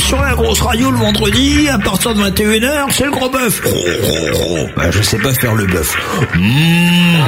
[0.00, 3.60] sur la grosse radio le vendredi, à partir de 21h, c'est le gros bœuf.
[4.76, 5.94] Bah, je sais pas faire le bœuf.
[6.34, 7.18] Mmh.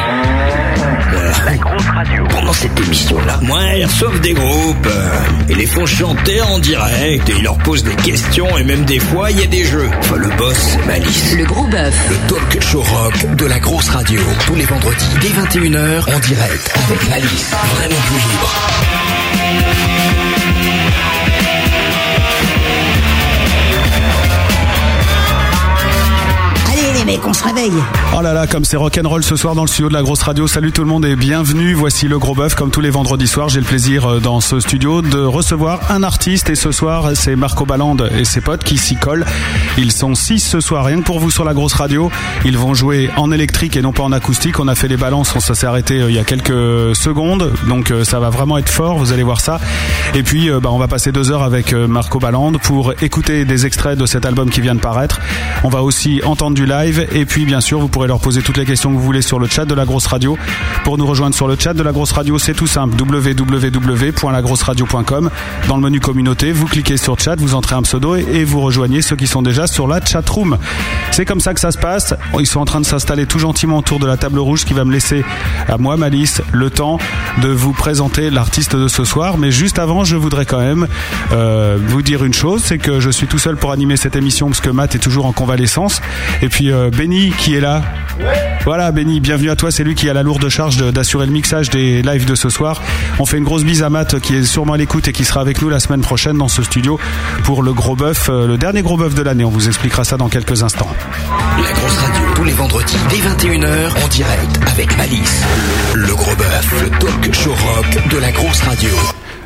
[1.44, 2.24] La grosse radio.
[2.30, 4.86] Pendant cette émission-là, moi, ils reçoivent des groupes.
[4.86, 5.08] euh,
[5.48, 7.28] et les font chanter en direct.
[7.28, 8.56] Et ils leur posent des questions.
[8.58, 9.88] Et même des fois, il y a des jeux.
[10.00, 11.34] Enfin, le boss, c'est Malice.
[11.36, 11.94] Le gros bœuf.
[12.10, 14.20] Le talk show rock de la grosse radio.
[14.46, 16.72] Tous les vendredis, dès 21h, en direct.
[16.88, 17.50] Avec Malice.
[17.76, 18.52] Vraiment plus libre.
[27.04, 27.72] On se réveille.
[28.16, 30.46] Oh là là, comme c'est rock'n'roll ce soir dans le studio de la grosse radio.
[30.46, 31.74] Salut tout le monde et bienvenue.
[31.74, 32.54] Voici le gros bœuf.
[32.54, 36.04] Comme tous les vendredis soirs, j'ai le plaisir euh, dans ce studio de recevoir un
[36.04, 36.48] artiste.
[36.48, 39.24] Et ce soir, c'est Marco Ballande et ses potes qui s'y collent.
[39.78, 42.08] Ils sont six ce soir, rien que pour vous sur la grosse radio.
[42.44, 44.60] Ils vont jouer en électrique et non pas en acoustique.
[44.60, 47.52] On a fait les balances, ça s'est arrêté euh, il y a quelques secondes.
[47.66, 49.58] Donc euh, ça va vraiment être fort, vous allez voir ça.
[50.14, 53.98] Et puis, bah, on va passer deux heures avec Marco Ballande pour écouter des extraits
[53.98, 55.20] de cet album qui vient de paraître.
[55.64, 58.56] On va aussi entendre du live et puis bien sûr vous pourrez leur poser toutes
[58.56, 60.36] les questions que vous voulez sur le chat de la grosse radio.
[60.84, 65.30] Pour nous rejoindre sur le chat de la grosse radio, c'est tout simple www.lagrosseradio.com.
[65.68, 69.02] Dans le menu communauté, vous cliquez sur chat, vous entrez un pseudo et, vous rejoignez
[69.02, 70.58] ceux qui sont déjà sur la chat room.
[71.10, 72.14] C'est comme ça que ça se passe.
[72.38, 74.84] Ils sont en train de s'installer tout gentiment autour de la table rouge, qui va
[74.84, 75.24] me laisser
[75.68, 76.98] à moi, Malice, le temps
[77.40, 79.38] de vous présenter l'artiste de ce soir.
[79.38, 80.86] Mais juste avant, je voudrais quand même
[81.32, 84.48] euh, vous dire une chose, c'est que je suis tout seul pour animer cette émission
[84.48, 86.00] parce que Matt est toujours en convalescence.
[86.42, 87.82] Et puis euh, Benny qui est là.
[88.64, 89.70] Voilà Benny, bienvenue à toi.
[89.70, 92.80] C'est lui qui a la lourde charge d'assurer le mixage des lives de ce soir.
[93.18, 95.40] On fait une grosse bise à Matt qui est sûrement à l'écoute et qui sera
[95.40, 96.98] avec nous la semaine prochaine dans ce studio
[97.44, 99.44] pour le gros bœuf, euh, le dernier gros bœuf de l'année.
[99.44, 100.88] On vous expliquera ça dans quelques instants.
[101.62, 104.60] La grosse radio, tous les vendredis, dès 21h, en direct.
[104.66, 105.42] Avec Malice.
[105.94, 106.82] Le gros bœuf.
[106.82, 108.90] Le talk show rock de la grosse radio.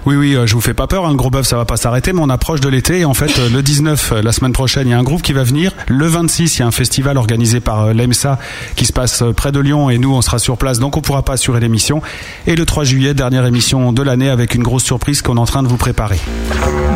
[0.07, 1.77] Oui, oui, euh, je vous fais pas peur, hein, le gros bœuf, ça va pas
[1.77, 3.01] s'arrêter, mais on approche de l'été.
[3.01, 5.21] Et en fait, euh, le 19, euh, la semaine prochaine, il y a un groupe
[5.21, 5.73] qui va venir.
[5.89, 8.39] Le 26, il y a un festival organisé par l'EMSA
[8.77, 11.23] qui se passe près de Lyon et nous, on sera sur place, donc on pourra
[11.23, 12.03] pas assurer l'émission.
[12.47, 15.45] Et le 3 juillet, dernière émission de l'année avec une grosse surprise qu'on est en
[15.45, 16.21] train de vous préparer.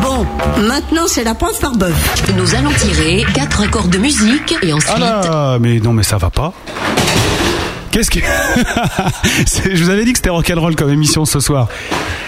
[0.01, 0.25] Bon,
[0.63, 2.33] maintenant c'est la preuve par bœuf.
[2.37, 4.93] Nous allons tirer quatre accords de musique et ensuite.
[4.95, 6.53] Ah là, mais non, mais ça va pas.
[7.91, 8.21] Qu'est-ce que...
[9.75, 11.69] Je vous avais dit que c'était rock'n'roll comme émission ce soir.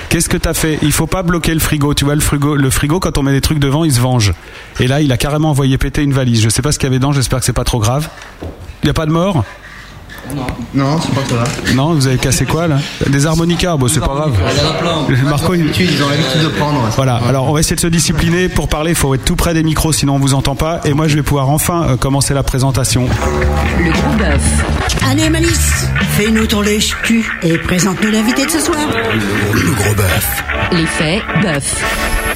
[0.09, 0.79] Qu'est-ce que t'as fait?
[0.83, 1.95] Il faut pas bloquer le frigo.
[1.95, 4.35] Tu vois, le frigo, le frigo, quand on met des trucs devant, il se venge.
[4.81, 6.43] Et là, il a carrément envoyé péter une valise.
[6.43, 8.09] Je sais pas ce qu'il y avait dedans, j'espère que c'est pas trop grave.
[8.83, 9.45] Il y a pas de mort?
[10.75, 11.73] Non, c'est pas ça.
[11.75, 12.79] Non, vous avez cassé quoi là
[13.09, 14.33] Des harmonicas, bon, c'est pas grave.
[15.25, 16.81] Marco, il- Ils ont l'habitude de prendre.
[16.97, 18.49] Voilà, alors on va essayer de se discipliner.
[18.49, 20.81] Pour parler, il faut être tout près des micros, sinon on vous entend pas.
[20.85, 23.07] Et moi, je vais pouvoir enfin euh, commencer la présentation.
[23.79, 24.43] Le gros bœuf.
[25.11, 28.79] Allez Malice, fais-nous ton lèche cul et présente-nous l'invité de ce soir.
[29.53, 30.43] Le gros bœuf.
[30.73, 32.32] L'effet bœuf.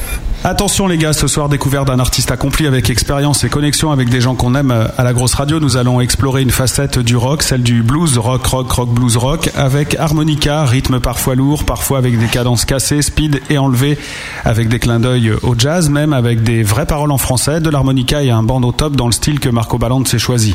[0.48, 4.20] Attention les gars, ce soir découverte d'un artiste accompli avec expérience et connexion avec des
[4.20, 5.58] gens qu'on aime euh, à la grosse radio.
[5.58, 9.50] Nous allons explorer une facette du rock, celle du blues, rock, rock, rock, blues, rock,
[9.56, 13.98] avec harmonica, rythme parfois lourd, parfois avec des cadences cassées, speed et enlevées,
[14.44, 18.22] avec des clins d'œil au jazz, même avec des vraies paroles en français, de l'harmonica
[18.22, 20.54] et un band au top dans le style que Marco Ballande s'est choisi.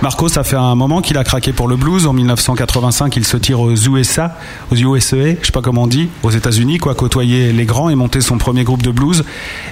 [0.00, 2.06] Marco, ça fait un moment qu'il a craqué pour le blues.
[2.06, 4.38] En 1985, il se tire aux USA,
[4.72, 7.94] aux USA, je sais pas comment on dit, aux États-Unis, quoi, côtoyer les grands et
[7.94, 9.17] monter son premier groupe de blues.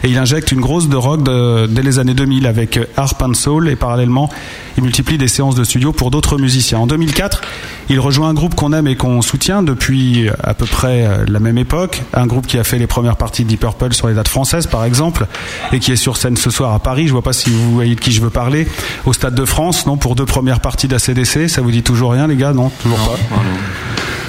[0.04, 3.34] Et il injecte une grosse de rock de- dès les années 2000 avec Harp and
[3.34, 4.30] Soul et parallèlement,
[4.76, 6.78] il multiplie des séances de studio pour d'autres musiciens.
[6.78, 7.40] En 2004,
[7.88, 11.40] il rejoint un groupe qu'on aime et qu'on soutient depuis à peu près euh, la
[11.40, 12.02] même époque.
[12.14, 14.66] Un groupe qui a fait les premières parties de Deep Purple sur les dates françaises,
[14.66, 15.26] par exemple,
[15.72, 17.06] et qui est sur scène ce soir à Paris.
[17.08, 18.66] Je vois pas si vous voyez de qui je veux parler.
[19.06, 21.48] Au Stade de France, non, pour deux premières parties d'ACDC.
[21.48, 23.16] Ça vous dit toujours rien, les gars Non, toujours pas.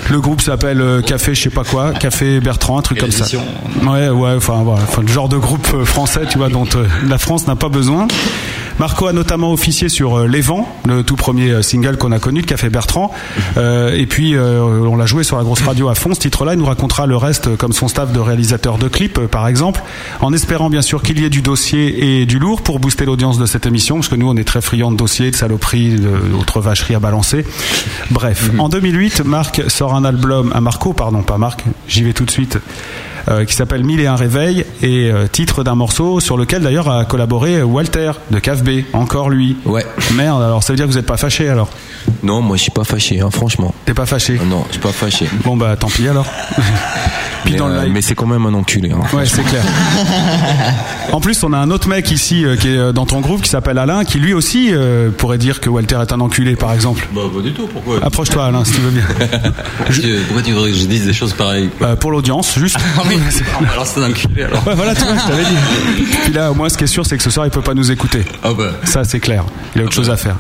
[0.10, 3.26] Le groupe s'appelle euh, Café, je sais pas quoi, Café Bertrand, un truc comme ça.
[3.86, 7.18] Ouais, ouais, enfin voilà, enfin, genre de groupe euh, français, tu vois, dont euh, la
[7.18, 8.08] France n'a pas besoin.
[8.80, 12.20] Marco a notamment officié sur euh, Les Vents, le tout premier euh, single qu'on a
[12.20, 13.12] connu de Café Bertrand.
[13.58, 16.14] Euh, et puis, euh, on l'a joué sur la grosse radio à fond.
[16.14, 19.20] Ce titre-là, il nous racontera le reste, euh, comme son staff de réalisateurs de clips,
[19.28, 19.82] par exemple,
[20.22, 23.40] en espérant bien sûr qu'il y ait du dossier et du lourd pour booster l'audience
[23.40, 25.96] de cette émission, parce que nous, on est très friands de dossiers, de saloperies,
[26.32, 27.46] d'autres vacheries à balancer.
[28.12, 32.26] Bref, en 2008, Marc sort un album, un Marco, pardon, pas Marc, j'y vais tout
[32.26, 32.60] de suite.
[33.30, 37.04] euh, qui s'appelle Mille et un réveils et titre d'un morceau sur lequel d'ailleurs a
[37.04, 38.40] collaboré Walter de
[38.94, 39.56] Encore lui.
[39.66, 39.86] Ouais.
[40.16, 41.70] Merde, alors ça veut dire que vous n'êtes pas fâché alors
[42.24, 43.74] Non, moi je suis pas fâché, hein, franchement.
[43.86, 45.28] T'es pas fâché Non, je suis pas fâché.
[45.44, 46.26] Bon bah tant pis alors.
[47.44, 48.92] Puis mais euh, mais c'est quand même un enculé.
[48.92, 49.64] Hein, Ouais, c'est clair.
[51.14, 53.42] En plus, on a un autre mec ici euh, qui est euh, dans ton groupe
[53.42, 56.74] qui s'appelle Alain, qui lui aussi euh, pourrait dire que Walter est un enculé, par
[56.74, 57.08] exemple.
[57.16, 58.04] Bah, pas du tout, pourquoi?
[58.04, 59.04] Approche-toi, Alain, si tu veux bien.
[60.28, 61.70] Pourquoi tu voudrais que je dise des choses pareilles?
[61.82, 62.78] Euh, pour l'audience, juste.
[62.98, 63.18] Ah oui,
[63.72, 64.68] Alors c'est un enculé alors.
[64.68, 66.04] Ouais, voilà, tu vois, je t'avais dit.
[66.26, 67.74] Puis là, au moins, ce qui est sûr, c'est que ce soir, il peut pas
[67.74, 68.24] nous écouter.
[68.44, 68.72] Ah bah.
[68.84, 69.46] Ça, c'est clair.
[69.76, 70.36] Il a autre chose à faire.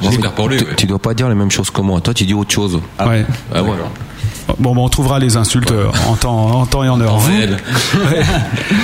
[0.57, 2.01] Tu, tu dois pas dire les mêmes choses que moi.
[2.01, 2.75] Toi, tu dis autre chose.
[3.07, 3.25] Ouais.
[3.53, 3.69] Ah ouais.
[4.59, 7.15] Bon, bon, on trouvera les insultes euh, en temps, en temps et en heure.
[7.15, 7.57] En Vous, réel.
[7.97, 8.21] Ouais.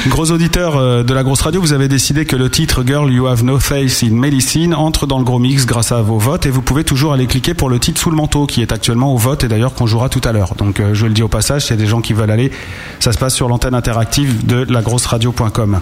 [0.07, 3.27] Gros auditeur euh, de la grosse radio, vous avez décidé que le titre Girl You
[3.27, 6.49] Have No Face in Medicine entre dans le gros mix grâce à vos votes et
[6.49, 9.17] vous pouvez toujours aller cliquer pour le titre sous le manteau qui est actuellement au
[9.17, 10.55] vote et d'ailleurs qu'on jouera tout à l'heure.
[10.55, 12.51] Donc euh, je le dis au passage, s'il y a des gens qui veulent aller,
[12.99, 15.79] ça se passe sur l'antenne interactive de lagrosseradio.com.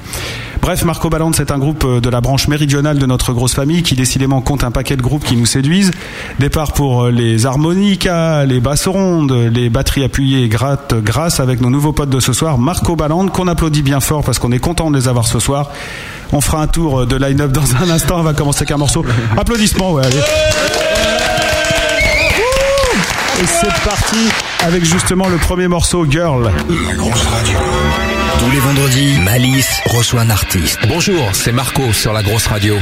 [0.61, 3.95] Bref, Marco Ballante, c'est un groupe de la branche méridionale de notre grosse famille qui
[3.95, 5.91] décidément compte un paquet de groupes qui nous séduisent.
[6.39, 11.69] Départ pour les harmonicas, les basses rondes, les batteries appuyées et gratte grâce avec nos
[11.69, 14.91] nouveaux potes de ce soir, Marco Ballante, qu'on applaudit bien fort parce qu'on est content
[14.91, 15.69] de les avoir ce soir.
[16.33, 18.19] On fera un tour euh, de line-up dans un instant.
[18.19, 19.03] On va commencer avec un morceau.
[19.37, 20.19] Applaudissements, ouais, allez.
[23.41, 24.29] Et c'est parti
[24.63, 26.51] avec justement le premier morceau, Girl.
[26.87, 27.57] La grosse radio.
[28.39, 30.79] Tous les vendredis, Malice reçoit un artiste.
[30.87, 32.75] Bonjour, c'est Marco sur la grosse radio.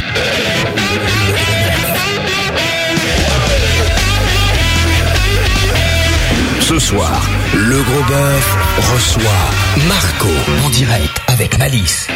[6.69, 8.57] Ce soir, le gros bœuf
[8.93, 10.29] reçoit Marco
[10.63, 12.07] en direct avec Malice.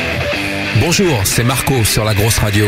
[0.79, 2.67] Bonjour, c'est Marco sur la grosse radio.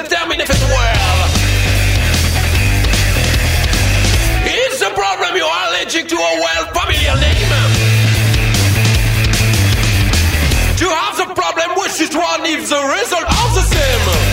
[0.00, 1.28] Which determines if it's well.
[4.46, 7.50] It's a problem you are allergic to a well familiar name.
[10.76, 14.29] To have the problem which is one if the result are the same.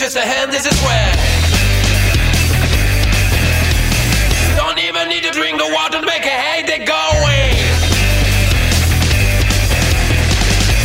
[0.00, 1.12] Inches, the hand is its way.
[4.56, 7.52] Don't even need to drink the water to make a headache go away.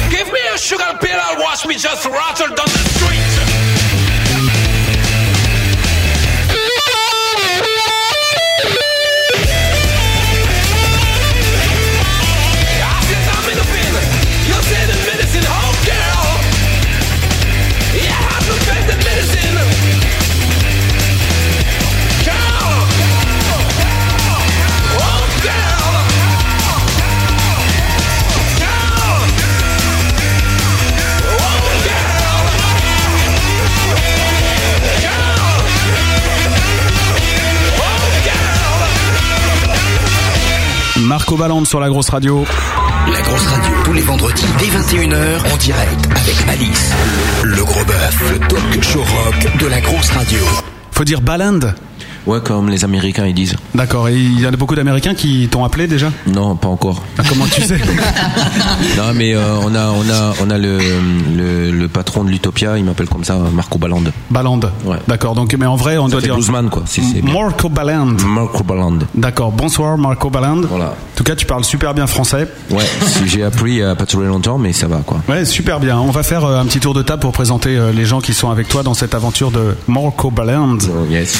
[0.09, 2.94] Give me a sugar pill, I'll watch me just rattle down the
[41.27, 42.45] Marco sur la grosse radio.
[43.11, 46.91] La grosse radio, tous les vendredis dès 21h en direct avec Malice.
[47.43, 50.39] Le gros bœuf, le talk show rock de la grosse radio.
[50.91, 51.73] Faut dire Ballande
[52.25, 53.55] Ouais, comme les Américains ils disent.
[53.75, 54.07] D'accord.
[54.09, 56.11] Et il y en a beaucoup d'Américains qui t'ont appelé déjà?
[56.27, 57.03] Non, pas encore.
[57.17, 57.77] Ah, Comment tu sais?
[58.97, 60.77] Non, mais euh, on a, on a, on a le,
[61.35, 64.03] le, le patron de l'Utopia, il m'appelle comme ça, Marco Balland.
[64.29, 64.59] Balland.
[64.85, 64.97] Ouais.
[65.07, 65.35] D'accord.
[65.35, 66.83] Donc, mais en vrai, on Ça doit fait dire bluesman, quoi.
[66.85, 67.21] si c'est.
[67.21, 68.15] Marco Balland.
[68.25, 68.99] Marco Balland.
[69.13, 69.51] D'accord.
[69.51, 70.61] Bonsoir, Marco Balland.
[70.69, 70.85] Voilà.
[70.89, 72.47] En tout cas, tu parles super bien français.
[72.71, 75.21] Ouais, si j'ai appris a pas très longtemps, mais ça va, quoi.
[75.29, 75.99] Ouais, super bien.
[75.99, 78.33] On va faire euh, un petit tour de table pour présenter euh, les gens qui
[78.33, 80.77] sont avec toi dans cette aventure de Marco Balland.
[80.89, 81.37] Oh, yes.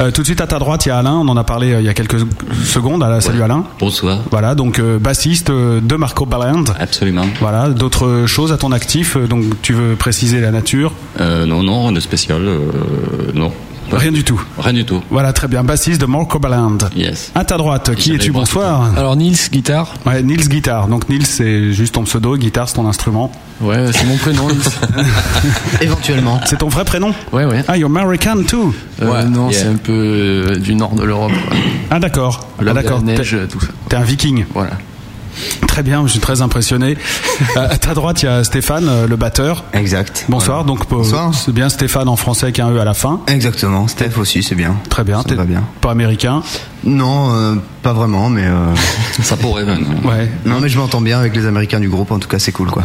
[0.00, 1.14] Euh, tout de suite à ta droite, il y a Alain.
[1.14, 2.18] On en a parlé euh, il y a quelques
[2.64, 3.02] secondes.
[3.02, 3.64] Alain, Salut Alain.
[3.78, 4.20] Bonsoir.
[4.30, 6.64] Voilà, donc euh, bassiste de Marco Balland.
[6.78, 7.24] Absolument.
[7.40, 9.16] Voilà, d'autres choses à ton actif.
[9.16, 10.92] Donc tu veux préciser la nature?
[11.20, 12.42] Euh, non, non, rien de spécial.
[12.42, 12.60] euh,
[13.34, 13.52] non.
[13.92, 14.40] Rien du tout.
[14.58, 15.02] Rien du tout.
[15.10, 15.62] Voilà, très bien.
[15.64, 16.78] Bassiste de Marco Balland.
[16.96, 17.30] Yes.
[17.34, 18.90] À ta droite, qui es-tu Bonsoir.
[18.96, 19.94] Alors Nils, guitare.
[20.04, 20.88] Ouais, Nils Guitare.
[20.88, 22.36] Donc Nils, c'est juste ton pseudo.
[22.36, 23.30] Guitare, c'est ton instrument.
[23.60, 24.60] Ouais, c'est mon prénom, Nils.
[25.80, 26.40] Éventuellement.
[26.46, 27.12] C'est ton vrai prénom?
[27.32, 27.64] Ouais, ouais.
[27.68, 28.74] Ah, you're American too.
[29.02, 29.58] Euh, Ouais, non, yeah.
[29.60, 31.32] c'est un peu euh, du nord de l'Europe.
[31.90, 32.46] Ah, d'accord.
[32.58, 33.02] Ah, d'accord.
[33.02, 33.68] neige, tout ça.
[33.88, 34.44] T'es un viking.
[34.52, 34.72] Voilà.
[35.66, 36.96] Très bien, je suis très impressionné.
[37.56, 39.64] Euh, à ta droite, il y a Stéphane, euh, le batteur.
[39.74, 40.24] Exact.
[40.28, 40.64] Bonsoir.
[40.64, 41.34] Donc, euh, Bonsoir.
[41.34, 43.20] c'est bien Stéphane en français avec un E à la fin.
[43.28, 43.86] Exactement.
[43.88, 44.76] Steph aussi, c'est bien.
[44.88, 45.18] Très bien.
[45.22, 45.62] Ça T'es bien.
[45.82, 46.42] Pas américain.
[46.84, 48.44] Non, euh, pas vraiment, mais.
[48.46, 48.74] euh,
[49.22, 49.84] Ça pourrait même.
[50.04, 50.30] Ouais.
[50.46, 52.10] Non, mais je m'entends bien avec les Américains du groupe.
[52.10, 52.84] En tout cas, c'est cool, quoi.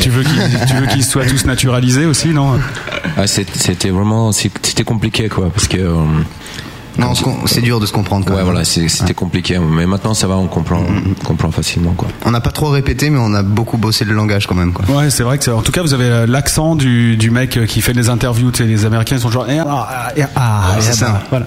[0.00, 2.58] Tu veux qu'ils tu veux qu'ils soient tous naturalisés aussi, non?
[3.16, 5.78] Ah, c'est- c'était vraiment, c'est- c'était compliqué, quoi, parce que.
[5.78, 5.94] euh,
[6.98, 7.12] Non,
[7.46, 8.24] c'est dur de se comprendre.
[8.24, 8.46] Quand ouais, même.
[8.46, 12.08] voilà, c'était compliqué, mais maintenant ça va, on comprend, on comprend facilement, quoi.
[12.24, 14.84] On n'a pas trop répété, mais on a beaucoup bossé le langage quand même, quoi.
[14.94, 15.50] Ouais, c'est vrai que c'est.
[15.50, 18.50] En tout cas, vous avez euh, l'accent du, du mec euh, qui fait des interviews.
[18.50, 19.46] Tu sais, les Américains ils sont genre.
[19.48, 21.22] eh, ah, eh, ah, Ouais, eh, c'est ça.
[21.30, 21.46] Voilà.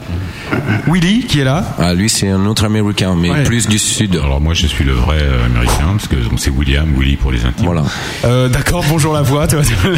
[0.87, 1.63] Willy qui est là?
[1.79, 3.43] Ah, lui, c'est un autre américain, mais Ouais.
[3.43, 4.15] plus du sud.
[4.21, 7.45] Alors moi je suis le vrai euh, américain parce que c'est William, Willy pour les
[7.45, 7.65] intimes.
[7.65, 7.83] Voilà.
[8.25, 9.47] Euh, D'accord, bonjour la voix.
[9.47, 9.65] tu vois.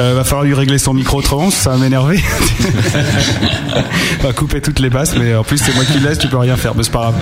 [0.00, 2.22] euh, va falloir lui régler son micro autrement, ça va m'énerver.
[4.20, 6.36] On va couper toutes les basses, mais en plus c'est moi qui laisse, tu peux
[6.38, 7.14] rien faire, mais c'est pas grave.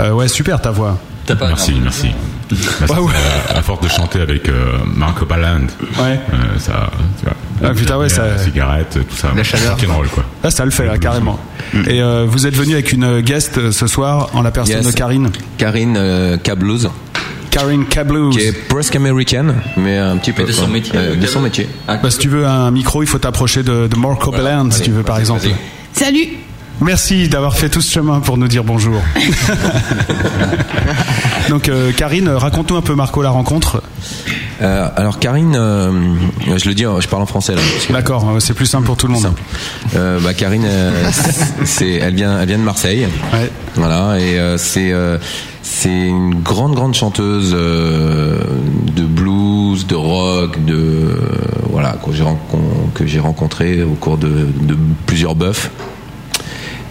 [0.00, 0.98] Euh, ouais, super ta voix.
[1.26, 2.08] T'as pas Merci, merci.
[2.50, 3.12] Ouais, que, ouais.
[3.54, 5.66] à force de chanter avec euh, Marco Balland,
[5.98, 6.20] Ouais.
[6.34, 7.34] euh, ça, tu vois,
[7.64, 9.76] Ah, putain, ouais, ça- la cigarette, tout ça, La chaleur.
[9.76, 10.24] rock'n'roll, quoi.
[10.42, 11.38] Là, ça le fait, là, carrément.
[11.86, 14.86] Et euh, vous êtes venu avec une guest ce soir en la personne Yes.
[14.86, 15.30] de Karine.
[15.58, 16.36] Karine euh,
[17.52, 18.34] Karine Kablouz.
[18.34, 20.44] qui est presque américaine, mais un petit peu.
[20.44, 20.72] de son quoi.
[20.72, 20.92] métier.
[20.96, 21.68] Euh, de son métier.
[21.86, 24.82] Ah, Bah, si tu veux un micro, il faut t'approcher de, de Marco Balland, si
[24.82, 25.46] tu veux, par exemple.
[25.92, 26.28] Salut
[26.80, 29.00] Merci d'avoir fait tout ce chemin pour nous dire bonjour.
[31.50, 33.82] Donc, euh, Karine, raconte-nous un peu, Marco, la rencontre.
[34.62, 35.90] Euh, alors Karine, euh,
[36.56, 37.60] je le dis, je parle en français là.
[37.90, 39.32] D'accord, c'est plus simple pour tout le monde.
[39.96, 41.10] Euh, bah, Karine, euh,
[41.64, 43.06] c'est, elle vient, elle vient de Marseille.
[43.32, 43.50] Ouais.
[43.74, 45.18] Voilà, et euh, c'est, euh,
[45.62, 48.38] c'est une grande, grande chanteuse euh,
[48.96, 51.16] de blues, de rock, de euh,
[51.70, 51.96] voilà
[52.96, 54.28] que j'ai, rencontré au cours de,
[54.60, 54.76] de
[55.06, 55.70] plusieurs bœufs.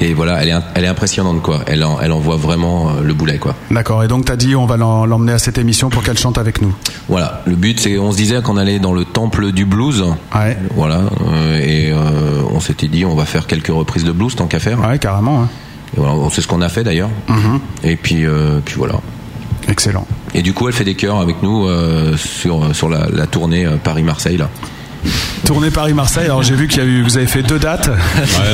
[0.03, 1.59] Et voilà, elle est, elle est impressionnante quoi.
[1.67, 3.53] Elle, en- elle envoie vraiment euh, le boulet quoi.
[3.69, 6.59] D'accord, et donc t'as dit on va l'emmener à cette émission pour qu'elle chante avec
[6.61, 6.73] nous.
[7.07, 10.03] Voilà, le but c'est, on se disait qu'on allait dans le temple du blues.
[10.33, 11.01] Ouais, Voilà,
[11.61, 14.79] et euh, on s'était dit on va faire quelques reprises de blues tant qu'à faire.
[14.79, 15.43] ouais, carrément.
[15.43, 15.49] hein.
[15.95, 17.09] Et voilà, c'est ce qu'on a fait d'ailleurs.
[17.27, 17.59] Mhm.
[17.83, 18.95] Et puis, euh, puis voilà.
[19.67, 20.07] Excellent.
[20.33, 23.65] Et du coup, elle fait des chœurs avec nous euh, sur sur la, la tournée
[23.65, 24.49] euh, Paris-Marseille là.
[25.45, 27.87] Tournée Paris-Marseille, alors j'ai vu qu'il y a eu, vous avez fait deux dates.
[27.87, 27.95] Ouais,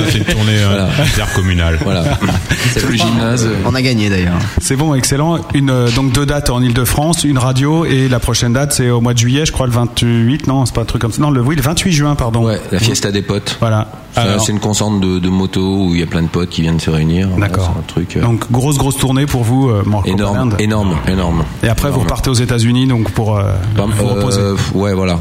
[0.09, 0.87] c'est une tournée euh, Voilà.
[1.03, 1.77] intercommunale.
[1.83, 2.03] Voilà.
[2.73, 3.47] C'est le gymnase.
[3.65, 4.37] On a gagné d'ailleurs.
[4.59, 5.39] C'est bon, excellent.
[5.53, 8.99] Une, euh, donc deux dates en Ile-de-France, une radio, et la prochaine date c'est au
[9.01, 11.21] mois de juillet, je crois le 28, non, c'est pas un truc comme ça.
[11.21, 12.45] Non, le, oui, le 28 juin, pardon.
[12.45, 13.57] Ouais, la fiesta des potes.
[13.59, 13.87] Voilà.
[14.15, 16.61] Alors, C'est une concentre de, de motos où il y a plein de potes qui
[16.63, 17.27] viennent se réunir.
[17.37, 17.75] D'accord.
[17.77, 21.43] Un truc euh, donc grosse, grosse tournée pour vous, euh, Marco énorme, énorme, énorme.
[21.61, 23.43] Et après, vous repartez aux États-Unis donc pour euh,
[23.75, 24.41] Bam, vous reposer.
[24.73, 25.19] ouais, voilà.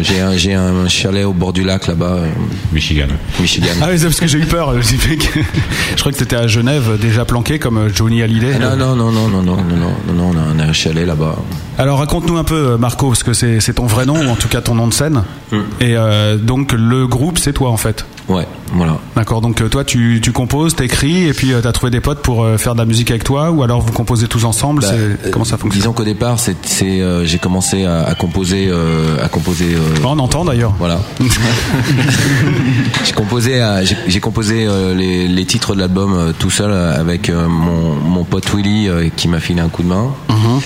[0.00, 2.26] J'ai un, j'ai un chalet au bord du lac là-bas, euh,
[2.72, 3.06] Michigan.
[3.40, 3.68] Michigan.
[3.80, 4.74] Ah oui, c'est parce que j'ai eu peur.
[4.82, 8.54] Je, crois que t'étais à Genève, déjà planqué comme euh, Johnny Hallyday.
[8.56, 11.36] Ah, non, non, non, non, non, non, non, non, non, on a- un chalet là-bas.
[11.78, 14.34] Alors raconte-nous un peu, euh, Marco, parce que c'est c'est ton vrai nom, ou en
[14.34, 15.22] tout cas ton nom de scène.
[15.52, 15.56] Mm.
[15.80, 18.04] Et euh, donc le groupe, c'est toi en fait.
[18.28, 18.98] Ouais, voilà.
[19.14, 22.22] D'accord, donc euh, toi tu, tu composes, t'écris, et puis euh, t'as trouvé des potes
[22.22, 24.88] pour euh, faire de la musique avec toi, ou alors vous composez tous ensemble Bah,
[24.94, 25.80] euh, Comment ça fonctionne?
[25.82, 29.76] Disons qu'au départ, c'est, c'est, euh, j'ai commencé à, à composer, euh, à composer.
[30.04, 30.74] On entend d'ailleurs.
[30.78, 30.98] Voilà.
[33.04, 34.66] j'ai composé, à- j'ai, j'ai composé
[34.96, 39.60] les, les titres de l'album tout seul avec mon, mon pote Willy qui m'a filé
[39.60, 40.10] un coup de main.
[40.28, 40.60] Mhm.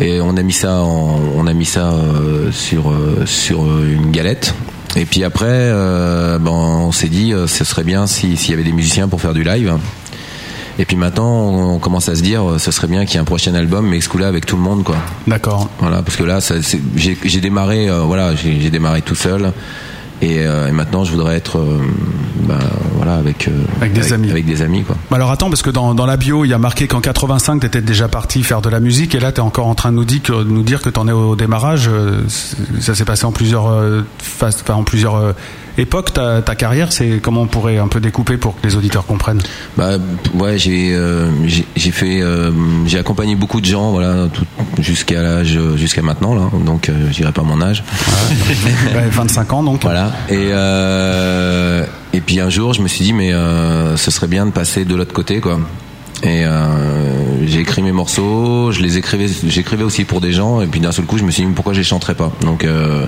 [0.00, 4.10] Et on a mis ça, en- on a mis ça euh, sur euh, sur une
[4.10, 4.54] galette.
[4.96, 8.54] Et puis après, euh, ben, on s'est dit, euh, ce serait bien si- s'il y
[8.54, 9.74] avait des musiciens pour faire du live.
[10.78, 13.20] Et puis maintenant, on commence à se dire, euh, ce serait bien qu'il y ait
[13.20, 14.96] un prochain album, mais exclu avec tout le monde, quoi.
[15.26, 15.68] D'accord.
[15.78, 19.52] Voilà, parce que là, ça, c'est- j'ai démarré, euh, voilà, j'ai j'ai démarré tout seul.
[20.24, 21.82] Et, euh, et maintenant, je voudrais être, euh,
[22.48, 22.58] bah,
[22.96, 23.50] voilà, avec, euh,
[23.82, 24.30] Avec des amis.
[24.30, 24.96] avec des amis, quoi.
[25.10, 27.60] Bah alors attends, parce que dans, dans la bio, il y a marqué qu'en 85,
[27.60, 29.92] tu étais déjà parti faire de la musique, et là, tu es encore en train
[29.92, 31.90] de nous dire que, nous dire que tu en es au démarrage.
[32.80, 33.70] Ça s'est passé en plusieurs,
[34.18, 35.34] phases, enfin, en plusieurs
[35.78, 36.12] époques.
[36.12, 39.42] Ta, ta carrière, c'est comment on pourrait un peu découper pour que les auditeurs comprennent
[39.76, 39.92] Bah
[40.34, 41.28] ouais, j'ai euh,
[41.76, 42.50] j'ai fait euh,
[42.86, 44.28] j'ai accompagné beaucoup de gens voilà
[44.78, 47.82] jusqu'à l'âge jusqu'à maintenant là donc euh, je dirais pas mon âge.
[48.94, 49.82] Ouais, 25 ans donc.
[49.82, 54.26] Voilà et euh, et puis un jour je me suis dit mais euh, ce serait
[54.28, 55.58] bien de passer de l'autre côté quoi.
[56.24, 60.66] Et euh, j'ai écrit mes morceaux, je les écrivais, j'écrivais aussi pour des gens, et
[60.66, 62.32] puis d'un seul coup, je me suis dit pourquoi je les chanterais pas?
[62.40, 63.04] Donc euh,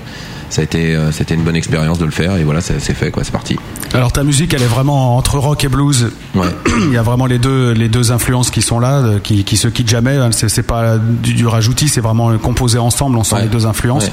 [0.51, 3.09] ça a été, euh, c'était une bonne expérience de le faire, et voilà, c'est fait
[3.09, 3.57] quoi, c'est parti.
[3.95, 6.11] Alors ta musique, elle est vraiment entre rock et blues.
[6.35, 9.57] Il y a vraiment les deux, les deux influences qui sont là, euh, qui, qui
[9.57, 10.15] se quittent jamais.
[10.17, 10.29] hein.
[10.31, 13.17] C'est, pas du, du rajoutis, c'est vraiment composé ensemble.
[13.17, 14.05] On sent les deux influences.
[14.05, 14.11] Ouais.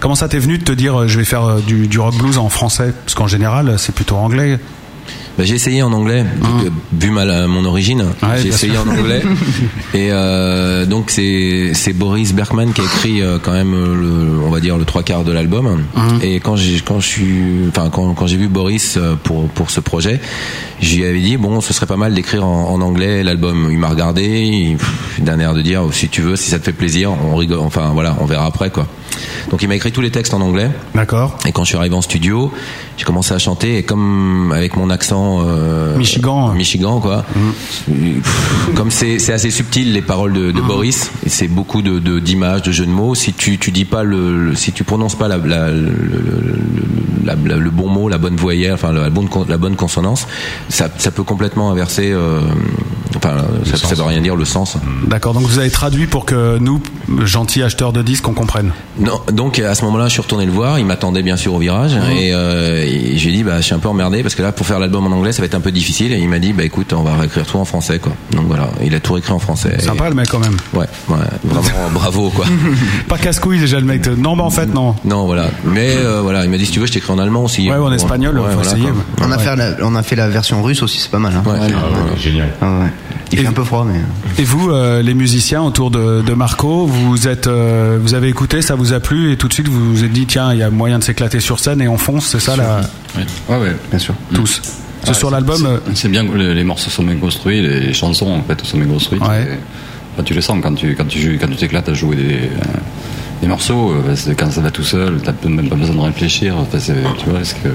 [0.00, 2.50] Comment ça t'est venu de te dire, je vais faire du, du rock blues en
[2.50, 2.92] français?
[3.06, 4.58] Parce qu'en général, c'est plutôt anglais.
[5.38, 6.24] Bah, j'ai essayé en anglais,
[6.62, 6.70] vu,
[7.06, 8.02] vu ma- mon origine.
[8.22, 8.82] Ouais, j'ai essayé sûr.
[8.82, 9.22] en anglais.
[9.94, 14.44] et euh, donc c'est c'est Boris Bergman qui a écrit euh, quand même euh, le,
[14.46, 15.84] on va dire le trois quarts de l'album.
[16.22, 19.70] Et quand j'ai quand je suis, enfin quand, quand j'ai vu Boris euh, pour pour
[19.70, 20.20] ce projet,
[20.80, 23.68] je lui avais dit bon ce serait pas mal d'écrire en, en anglais l'album.
[23.70, 24.76] Il m'a regardé,
[25.18, 27.60] d'un air de dire si tu veux, si ça te fait plaisir, on rigole.
[27.60, 28.86] Enfin voilà, on verra après quoi.
[29.50, 30.70] Donc il m'a écrit tous les textes en anglais.
[30.94, 31.38] D'accord.
[31.46, 32.52] Et quand je suis arrivé en studio,
[32.96, 36.52] j'ai commencé à chanter et comme avec mon accent euh, Michigan.
[36.54, 37.24] Michigan quoi.
[37.86, 42.62] Pff, Comme c'est assez subtil les paroles de, de Boris, et c'est beaucoup de d'images,
[42.62, 43.14] de, jeux de mots.
[43.14, 46.58] Si tu tu dis pas le, le- si tu prononces pas la, la- le, le-
[47.24, 50.26] la- la- le bon mot, la bonne voyelle, enfin la bonne la bonne consonance,
[50.68, 52.10] ça ça peut complètement inverser.
[52.12, 52.40] euh,
[53.22, 54.76] enfin ça, ça veut rien dire le sens.
[55.06, 55.34] D'accord.
[55.34, 56.80] Donc vous avez traduit pour que nous,
[57.24, 58.72] gentils acheteurs de disques, on comprenne.
[58.98, 60.78] Non, donc à ce moment-là, je suis retourné le voir.
[60.78, 63.62] Il m'attendait bien sûr au virage et, euh, et je lui ai dit, bah, je
[63.62, 65.54] suis un peu emmerdé parce que là, pour faire l'album en anglais, ça va être
[65.54, 66.12] un peu difficile.
[66.12, 68.12] Et il m'a dit, bah, écoute, on va réécrire tout en français, quoi.
[68.32, 69.80] Donc voilà, il a tout réécrit en français.
[69.80, 70.56] Sympa le mec quand même.
[70.74, 72.46] Ouais, ouais, vraiment bravo, quoi.
[73.08, 74.06] Pas casse-couille déjà le mec.
[74.06, 74.94] Non, bah en fait non.
[75.04, 75.46] Non, voilà.
[75.64, 77.70] Mais euh, voilà, il m'a dit, si tu veux, je t'écris en allemand aussi.
[77.70, 78.88] Ouais, ou en espagnol, faut voilà, essayer.
[79.20, 81.34] On a, fait la, on a fait la version russe aussi, c'est pas mal.
[81.34, 81.42] Hein.
[81.46, 82.18] Ouais.
[82.18, 82.48] génial.
[82.60, 82.90] Ah ouais.
[83.32, 84.00] Il fait un peu froid, mais.
[84.38, 88.62] Et vous, euh, les musiciens autour de, de Marco, vous êtes, euh, vous avez écouté,
[88.62, 90.62] ça vous a plu et tout de suite vous vous êtes dit tiens, il y
[90.62, 92.80] a moyen de s'éclater sur scène et on fonce, c'est ça là
[93.16, 93.62] Ouais, ouais.
[93.62, 93.76] ouais.
[93.90, 94.14] Bien sûr.
[94.34, 94.60] Tous.
[95.02, 95.66] C'est Ouais, sur c'est- l'album.
[95.66, 98.64] euh, c'est- C'est bien que les, les morceaux sont bien construits, les chansons en fait
[98.64, 99.22] sont bien construites.
[99.22, 99.58] Ouais.
[100.18, 102.48] Et, tu le sens quand tu quand tu quand tu t'éclates à jouer des, euh,
[103.42, 103.90] des morceaux.
[103.90, 106.54] euh, parce que quand ça va tout seul, t'as même pas besoin de réfléchir.
[106.56, 107.68] Enfin, tu vois, est-ce que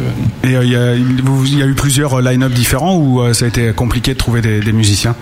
[0.47, 3.21] Et euh, il y, a, vous- il y a eu plusieurs euh, line-up différents ou
[3.21, 5.15] euh, ça a été compliqué de trouver des, des musiciens?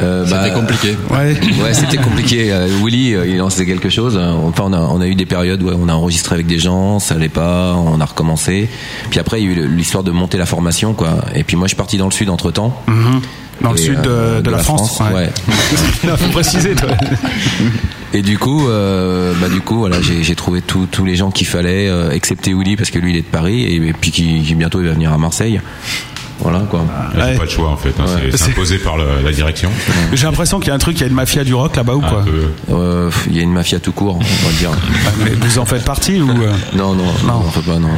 [0.00, 0.96] Euh, c'était compliqué.
[1.10, 1.36] Ouais.
[1.62, 2.52] Ouais, c'était compliqué.
[2.52, 4.16] Euh, Willy, euh, il lançait quelque chose.
[4.16, 7.00] Enfin, on a, on a eu des périodes où on a enregistré avec des gens,
[7.00, 8.68] ça allait pas, on a recommencé.
[9.10, 11.16] Puis après, il y a eu l'histoire de monter la formation, quoi.
[11.34, 12.80] Et puis moi, je suis parti dans le sud entre temps.
[12.86, 13.20] Mhm.
[13.60, 15.00] Dans le sud de, de la, France.
[15.12, 15.30] ouais.
[16.06, 16.76] Non, faut préciser.
[16.76, 16.90] Toi.
[18.14, 21.88] Et du coup, euh, bah du coup, voilà, j'ai trouvé tous les gens qu'il fallait,
[21.88, 24.54] euh, excepté Willy parce que lui, il est de Paris et, et puis qui, qui
[24.54, 25.60] bientôt il va venir à Marseille.
[26.40, 26.80] Voilà quoi.
[26.80, 27.36] Là, j'ai Ouais.
[27.38, 27.92] pas de choix en fait.
[27.98, 28.30] hein, Ouais.
[28.36, 29.70] c'est- imposé par le- la direction.
[30.12, 31.94] J'ai l'impression qu'il y a un truc, il y a une mafia du rock là-bas
[31.94, 32.24] ou quoi.
[32.70, 34.70] Euh, Il y a une mafia tout court, on va dire.
[35.24, 37.88] Mais vous en faites partie ou euh, Non, non, non, on fait pas, non,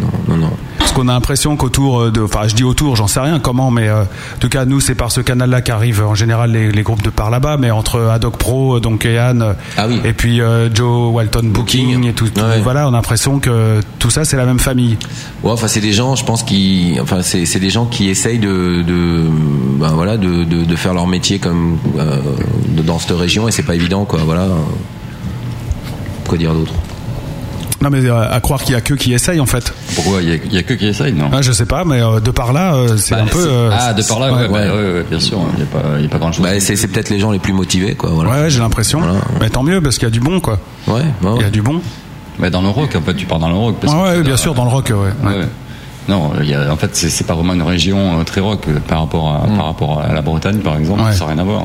[0.00, 0.50] non, non, non.
[0.78, 3.70] Parce qu'on a l'impression qu'autour euh, de, enfin je dis autour, j'en sais rien comment,
[3.72, 6.82] mais euh, en tout cas nous c'est par ce canal-là qu'arrivent en général les, les
[6.82, 10.00] groupes de par là-bas, mais entre Adoc Pro, donc Ean, euh, Ah oui.
[10.04, 12.04] et puis euh, Joe Walton Booking, Booking.
[12.08, 12.60] et tout, tout- Ouais.
[12.62, 14.96] voilà, on a l'impression que tout ça c'est la même famille.
[15.42, 18.38] Ouais, enfin c'est des gens, je pense qui, enfin c'est c'est des gens qui essayent
[18.38, 19.22] de, de
[19.78, 22.16] ben voilà, de, de, de faire leur métier comme euh,
[22.84, 24.46] dans cette région et c'est pas évident quoi, voilà.
[26.28, 26.72] Quoi dire d'autre?
[27.82, 29.72] Non mais euh, à croire qu'il y a que qui essayent en fait.
[29.94, 31.28] pourquoi il y a, il y a que qui essayent, non?
[31.32, 33.46] Ah, je sais pas, mais euh, de par là euh, c'est Bah, un peu.
[33.46, 35.38] euh, ah, de par là, ouais, ouais, bah, ouais, ouais, bien sûr.
[35.52, 36.42] Il n'y a pas, il y a pas grand chose.
[36.42, 38.30] Bah c'est c'est peut-être les gens les plus motivés quoi, voilà.
[38.30, 39.00] Ouais, j'ai l'impression.
[39.00, 39.18] Voilà.
[39.40, 40.58] Mais tant mieux parce qu'il y a du bon quoi.
[40.88, 41.80] Ouais, ouais, Il y a du bon.
[42.38, 43.76] Mais dans le rock, en fait, tu pars dans le rock.
[43.80, 45.32] parce que- ouais, bien sûr dans le rock, ouais.
[46.08, 48.78] Non, il y a, en fait, c'est pas vraiment une région euh, très rock euh,
[48.86, 51.02] par rapport à, par rapport à la Bretagne, par exemple.
[51.02, 51.06] Mm.
[51.06, 51.12] Ouais.
[51.12, 51.64] Ça n'a rien à voir.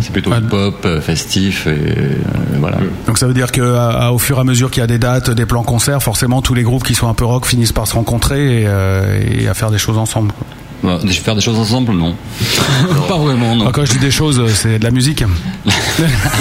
[0.00, 0.38] C'est plutôt Ouais.
[0.38, 2.14] hip-hop, euh, festif, et euh,
[2.58, 2.78] voilà.
[3.06, 4.86] Donc ça veut dire que à- à- au fur et à mesure qu'il y a
[4.86, 7.72] des dates, des plans concerts, forcément tous les groupes qui sont un peu rock finissent
[7.72, 10.32] par se rencontrer et, euh, et à faire des choses ensemble.
[10.32, 10.46] quoi.
[10.82, 12.14] Bah, de faire des choses ensemble, non.
[13.08, 13.66] pas vraiment, non.
[13.68, 15.22] Ah, Quand je dis des choses, euh, c'est de la musique.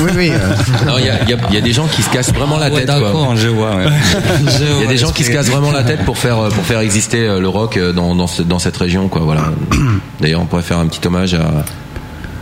[0.04, 0.32] Oui, oui.
[0.32, 0.56] euh,
[0.98, 2.88] il y y y a des gens qui se cassent vraiment la Ouais, tête.
[2.88, 3.00] quoi.
[3.02, 3.76] d'accord, je vois.
[3.76, 3.86] ouais.
[4.80, 6.64] Il y a des gens qui se cassent vraiment la tête pour faire euh, pour
[6.66, 9.44] faire exister le rock dans dans, ce- dans cette région quoi voilà.
[10.22, 11.66] D'ailleurs on pourrait faire un petit hommage à,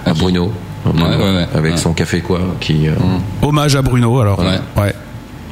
[0.09, 0.53] à Bruno,
[0.85, 1.47] ouais, ouais.
[1.53, 1.77] avec Ouais.
[1.77, 2.93] son café quoi qui euh,
[3.41, 4.39] Hommage à Bruno alors.
[4.39, 4.93] Ouais.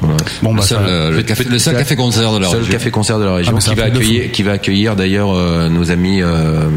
[0.01, 2.47] Voilà, Bon, le bah, seul, ça- euh, le café, le seul café concert de la
[2.47, 2.71] seul région.
[2.73, 5.89] café concert de la région Ah, qui, va accueillir, qui va accueillir d'ailleurs euh, nos
[5.91, 6.69] amis euh,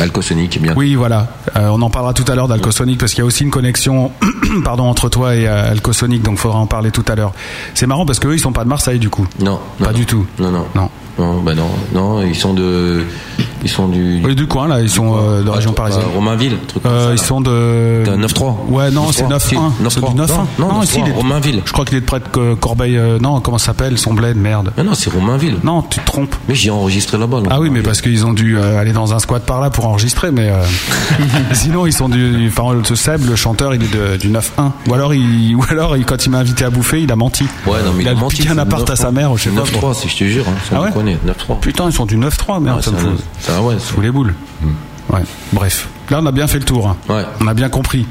[0.00, 0.72] Alcosonic bien.
[0.76, 1.28] Oui, voilà.
[1.56, 4.10] Euh, on en parlera tout à l'heure d'Alcosonic parce qu'il y a aussi une connexion
[4.64, 7.32] pardon, entre toi et euh, Alcosonic, donc faudra en parler tout à l'heure.
[7.74, 9.26] C'est marrant parce qu'eux, ils sont pas de Marseille du coup.
[9.40, 10.26] Non, Pas du tout.
[10.38, 10.64] Non, non.
[10.74, 10.90] Non.
[11.16, 13.04] Non, bah non, non, ils sont de,
[13.64, 14.20] ils sont du.
[14.24, 16.04] Oui, du coin, là, ils sont euh, de région parisienne.
[16.14, 18.02] Romainville, truc comme Euh, ça, ils sont de.
[18.04, 18.54] D'un 9-3.
[18.68, 19.38] Ouais, non, 9-3, c'est 9-1.
[19.40, 19.56] si,
[19.90, 20.14] C'est du 9-3.
[20.14, 20.46] 9-1.
[20.58, 21.62] Non, non, si, 9-3, il est- Romainville.
[21.64, 22.96] Je crois qu'il est de près de Co- Corbeil.
[22.96, 24.72] euh, non, comment ça s'appelle Son bled, merde.
[24.78, 25.56] Non, non, c'est Romainville.
[25.64, 26.34] Non, tu te trompes.
[26.48, 27.40] Mais j'ai enregistré là-bas.
[27.50, 29.86] Ah oui, mais parce qu'ils ont dû euh, aller dans un squat par là pour
[29.86, 30.62] enregistrer, mais euh,
[31.52, 32.48] sinon ils sont du.
[32.48, 34.72] Enfin, ce Seb, le chanteur, il est de- du 9-1.
[34.88, 37.44] Ou alors, il, ou alors il- quand il m'a invité à bouffer, il a menti.
[37.66, 38.96] Ouais, non, mais il a menti, piqué un c'est appart à 9-3.
[38.96, 39.62] sa mère, je sais pas.
[39.62, 41.58] 9-3, si je te jure, hein, sans Ah ouais déconner, 9-3.
[41.60, 43.20] Putain, ils sont du 9-3, merde, Ouais, ça me c'est un- fout.
[43.40, 44.34] c'est un- ouais, sous les boules.
[45.12, 45.20] Ouais,
[45.52, 45.88] bref.
[46.10, 46.88] Là, on a bien fait le tour.
[46.88, 46.96] hein.
[47.08, 47.22] Ouais.
[47.40, 48.06] On a bien compris.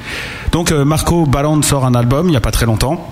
[0.51, 3.09] Donc, euh, Marco Balland sort un album il n'y a pas très longtemps.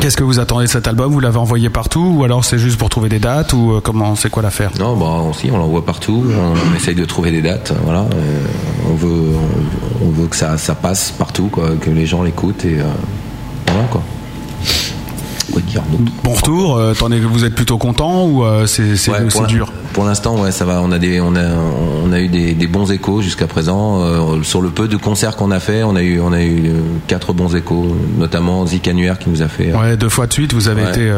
[0.00, 1.10] Qu'est-ce que vous attendez de cet album?
[1.10, 4.14] Vous l'avez envoyé partout ou alors c'est juste pour trouver des dates ou euh, comment
[4.14, 4.70] c'est quoi l'affaire?
[4.78, 6.22] Non, bah aussi, on l'envoie partout.
[6.72, 7.72] On essaye de trouver des dates.
[7.82, 8.46] Voilà, Euh,
[8.90, 9.32] on veut,
[10.02, 12.84] on, on veut que ça, ça passe partout, quoi, que les gens l'écoutent et euh,
[13.68, 14.02] voilà quoi.
[16.24, 19.72] Bon retour, euh, es- vous êtes plutôt content ou euh, c'est Ouais, dur?
[19.92, 20.80] Pour l'instant, ouais, ça va.
[20.82, 21.40] On a des, on a,
[22.04, 24.02] on a eu des, des bons échos jusqu'à présent.
[24.02, 26.66] Euh, sur le peu de concerts qu'on a fait, on a eu, on a eu
[26.68, 26.72] euh,
[27.06, 29.72] quatre bons échos, notamment Zik Annuaire qui nous a fait.
[29.74, 30.90] Ouais, deux fois de suite, vous avez Ouais.
[30.90, 31.10] été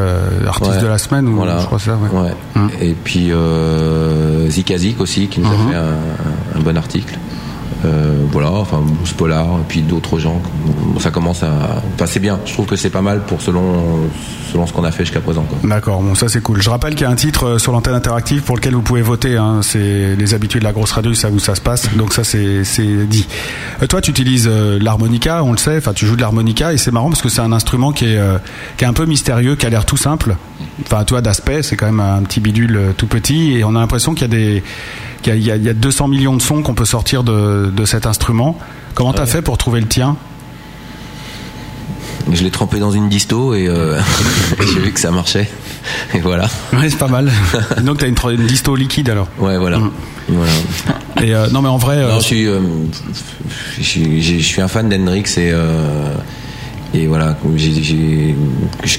[0.46, 1.58] artiste de la semaine ou Voilà.
[1.60, 1.98] je crois ça.
[2.56, 2.70] Hum.
[2.80, 3.32] Et puis
[4.48, 7.18] Zikazik aussi qui nous a fait un, un bon article.
[7.84, 10.40] Euh, voilà, enfin Bruce Polar et puis d'autres gens.
[10.98, 11.80] Ça commence à.
[11.94, 12.40] Enfin, c'est bien.
[12.44, 14.08] Je trouve que c'est pas mal pour selon
[14.50, 15.44] selon ce qu'on a fait jusqu'à présent.
[15.62, 16.62] D'accord, bon ça c'est cool.
[16.62, 19.02] Je rappelle qu'il y a un titre euh, sur l'antenne interactive pour lequel vous pouvez
[19.02, 19.36] voter.
[19.36, 19.60] hein.
[19.62, 21.94] C'est les habitués de la grosse radio, savent où ça se passe.
[21.96, 22.62] Donc ça c'est
[23.06, 23.28] dit.
[23.82, 25.76] Euh, toi tu utilises euh, l'harmonica, on le sait.
[25.76, 28.18] Enfin tu joues de l'harmonica et c'est marrant parce que c'est un instrument qui est
[28.76, 30.36] qui est un peu mystérieux, qui a l'air tout simple.
[30.82, 34.14] Enfin toi d'aspect c'est quand même un petit bidule tout petit et on a l'impression
[34.14, 34.62] qu'il y a des
[35.22, 37.70] qu'il y a, il y y a 200 millions de sons qu'on peut sortir de,
[37.74, 38.58] de cet instrument.
[38.94, 40.16] Comment t'as fait pour trouver le tien?
[42.30, 43.98] Je l'ai trempé dans une disto et euh,
[44.60, 45.48] j'ai vu que ça marchait.
[46.14, 46.48] Et voilà.
[46.74, 47.30] Ouais, c'est pas mal.
[47.82, 49.28] Donc t'as une, une disto liquide alors.
[49.38, 49.80] Ouais, voilà.
[50.28, 50.52] Voilà.
[51.22, 52.60] Et euh, non mais en vrai, euh, Non, je suis, euh,
[53.78, 56.12] je suis, je suis un fan d'Hendrix et euh,
[56.98, 57.36] et voilà.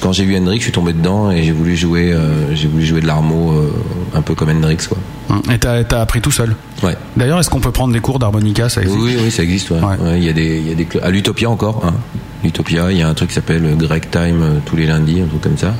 [0.01, 2.85] quand j'ai vu Hendrix, je suis tombé dedans et j'ai voulu jouer, euh, j'ai voulu
[2.85, 3.71] jouer de l'armo euh,
[4.15, 4.97] un peu comme Hendrix, quoi.
[5.53, 6.55] et t'as t'as appris tout seul.
[6.83, 6.95] Ouais.
[7.17, 8.99] D'ailleurs, est-ce qu'on peut prendre des cours d'harmonica Ça existe?
[9.01, 9.71] Oui, oui, ça existe.
[9.71, 9.79] ouais.
[9.79, 11.81] Ouais, Il y a des, il y a des à l'Utopia encore.
[11.85, 11.93] Hein.
[12.43, 15.27] L'Utopia, il y a un truc qui s'appelle Greg Time euh, tous les lundis, un
[15.27, 15.73] truc comme ça,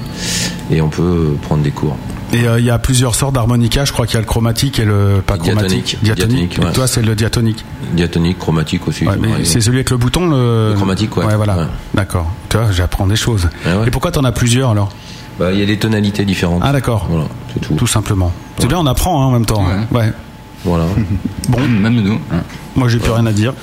[0.70, 1.96] et on peut euh, prendre des cours.
[2.32, 3.86] Et euh, il y a plusieurs sortes d'harmonica.
[3.86, 5.98] Je crois qu'il y a le chromatique et le pas chromatique.
[6.04, 6.50] Diatonique.
[6.54, 6.60] Diatonique.
[6.70, 7.66] Et toi, c'est le diatonique.
[7.94, 9.06] Diatonique, chromatique aussi.
[9.08, 11.36] Ouais, c'est celui avec le bouton, le, Le chromatique, ouais.
[11.36, 11.58] voilà.
[11.58, 11.66] Ouais.
[11.96, 12.32] D'accord.
[12.50, 13.50] Tu vois, j'apprends des choses.
[13.86, 14.90] Et pourquoi t'en as plusieurs alors
[15.40, 16.62] Bah, il y a des tonalités différentes.
[16.64, 17.08] Ah d'accord.
[17.10, 17.74] Voilà, c'est tout.
[17.74, 18.32] Tout simplement.
[18.60, 19.66] C'est bien, on apprend hein, en même temps.
[19.92, 20.12] Ouais.
[20.66, 20.86] Voilà.
[21.48, 21.60] Bon.
[21.68, 22.20] Même nous.
[22.32, 22.42] hein.
[22.76, 23.54] Moi, j'ai plus rien à dire.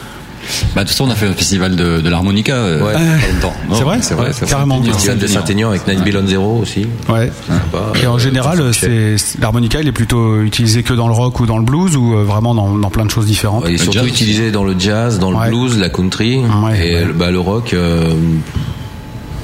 [0.74, 2.54] Bah, de toute façon, on a fait un festival de, de l'harmonica.
[2.54, 2.92] euh, Ouais.
[2.96, 3.54] il y a pas longtemps.
[3.72, 4.50] C'est vrai C'est vrai, c'est vrai.
[4.50, 4.78] Carrément.
[4.80, 6.86] Le festival de Saint-Aignan avec Night Below Zero aussi.
[7.08, 7.30] Ouais.
[7.46, 7.92] Sympa.
[8.02, 11.40] Et en Euh, général, c'est c'est- l'harmonica, il est plutôt utilisé que dans le rock
[11.40, 13.64] ou dans le blues ou euh, vraiment dans, dans plein de choses différentes.
[13.68, 16.40] Il est surtout utilisé dans le jazz, dans le blues, la country
[16.80, 17.72] et le- bah, le rock.
[17.74, 18.12] euh,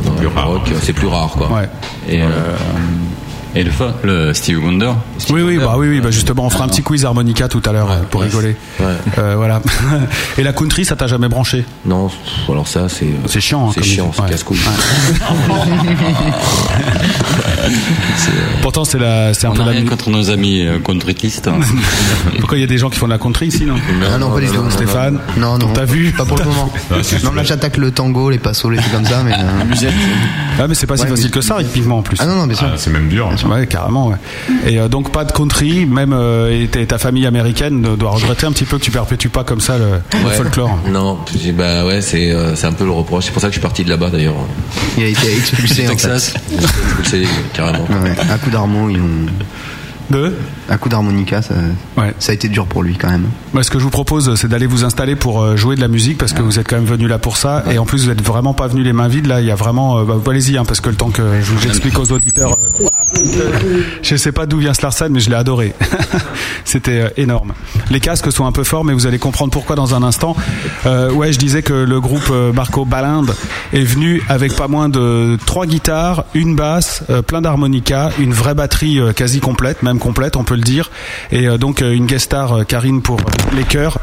[0.05, 1.49] non, le rock, euh, c'est plus rare quoi.
[2.09, 2.27] Et, euh,
[3.55, 4.93] et le, fa- le Stevie Wonder.
[5.31, 7.73] Oui, oui, bah oui, oui, bah justement, on fera un petit quiz harmonica tout à
[7.73, 8.57] l'heure euh, pour rigoler.
[9.19, 9.61] Euh, voilà.
[10.39, 11.65] Et la country, ça t'a jamais branché?
[11.85, 12.11] Non,
[12.49, 13.07] alors ça, c'est.
[13.27, 13.69] C'est chiant.
[13.69, 14.31] hein, C'est chiant, c'est ouais.
[14.31, 14.59] casse-couille.
[18.61, 19.71] Pourtant, c'est la, c'est un On peu a la.
[19.73, 21.49] rien contre nos amis euh, contristes.
[22.41, 23.75] Pourquoi il y a des gens qui font de la country ici, non?
[24.13, 24.71] Ah non, pas du tout.
[24.71, 25.73] Stéphane Non, non.
[25.73, 26.13] T'as vu?
[26.13, 26.73] Pas pour le moment.
[27.25, 29.33] non, là j'attaque le tango, les passos, les trucs comme ça, mais.
[29.33, 29.37] euh,
[30.61, 32.17] Ah, mais c'est pas si facile mais- que ça, rythmiquement en plus.
[32.21, 32.69] Ah non, non, bien sûr.
[32.77, 33.31] c'est même dur.
[33.49, 34.09] Ouais, carrément.
[34.09, 34.17] Ouais.
[34.67, 38.53] Et euh, donc pas de country, même euh, et ta- famille américaine doit regretter un
[38.53, 39.85] petit peu que tu perpétues pas comme ça le,
[40.19, 40.35] le Ouais.
[40.35, 40.79] folklore.
[40.91, 41.19] Non,
[41.57, 43.25] bah ouais, c'est euh, c'est un peu le reproche.
[43.27, 44.35] C'est pour ça que je suis parti de là-bas d'ailleurs.
[44.97, 46.31] Il a été expulsé en Texas.
[46.49, 46.55] fait.
[46.57, 47.85] Expulsé carrément.
[48.03, 48.15] Ouais.
[48.31, 49.27] Un coup d'harmon, ils ont.
[50.11, 50.35] De?
[50.69, 51.55] Un coup d'harmonica, ça,
[51.97, 52.13] Ouais.
[52.19, 53.25] ça a été dur pour lui quand même.
[53.63, 56.35] Ce que je vous propose, c'est d'aller vous installer pour jouer de la musique parce
[56.35, 57.65] que vous êtes quand même venu là pour ça.
[57.71, 59.27] Et en plus, vous êtes vraiment pas venu les mains vides.
[59.27, 60.03] Là, il y a vraiment.
[60.05, 62.59] bah, allez-y, hein, parce que le temps que je vous explique aux auditeurs.
[62.81, 62.87] euh,
[64.03, 65.75] Je sais pas d'où vient ce Larsen, mais je l'ai adoré.
[66.65, 67.53] C'était euh, énorme.
[67.91, 70.37] Les casques sont un peu forts, mais vous allez comprendre pourquoi dans un instant.
[70.87, 73.33] Euh, ouais, je disais que le groupe euh, Marco Balinde
[73.73, 78.55] est venu avec pas moins de trois guitares, une basse, euh, plein d'harmonicas, une vraie
[78.55, 80.91] batterie euh, quasi complète, même complète, on peut le dire,
[81.31, 83.99] et euh, donc euh, une guest star euh, Karine pour euh, les chœurs.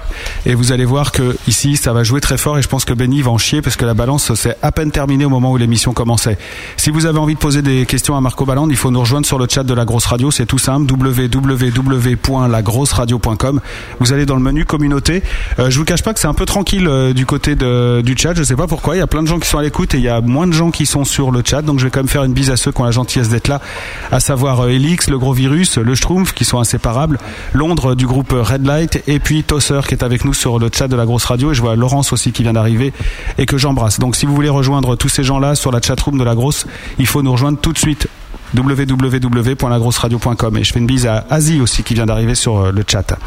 [0.45, 2.93] Et vous allez voir que ici, ça va jouer très fort, et je pense que
[2.93, 5.57] Benny va en chier parce que la balance s'est à peine terminée au moment où
[5.57, 6.37] l'émission commençait.
[6.77, 9.25] Si vous avez envie de poser des questions à Marco Balande, il faut nous rejoindre
[9.25, 13.61] sur le chat de la grosse radio, c'est tout simple, www.lagrosseradio.com.
[13.99, 15.23] Vous allez dans le menu communauté.
[15.57, 18.33] Euh, je vous cache pas que c'est un peu tranquille euh, du côté du chat,
[18.35, 19.97] je sais pas pourquoi, il y a plein de gens qui sont à l'écoute et
[19.97, 21.99] il y a moins de gens qui sont sur le chat, donc je vais quand
[21.99, 23.61] même faire une bise à ceux qui ont la gentillesse d'être là,
[24.11, 27.17] à savoir euh, Elix, le gros virus, le Schtroumpf, qui sont inséparables,
[27.53, 30.87] Londres du groupe Red Light, et puis Tosser qui est avec nous sur le chat
[30.87, 32.93] de la grosse radio, et je vois Laurence aussi qui vient d'arriver
[33.37, 33.99] et que j'embrasse.
[33.99, 36.65] Donc si vous voulez rejoindre tous ces gens-là sur la chatroom de la grosse,
[36.97, 38.07] il faut nous rejoindre tout de suite
[38.55, 42.83] www.lagrosseradio.com et je fais une bise à Asie aussi qui vient d'arriver sur euh, le
[42.87, 43.17] chat.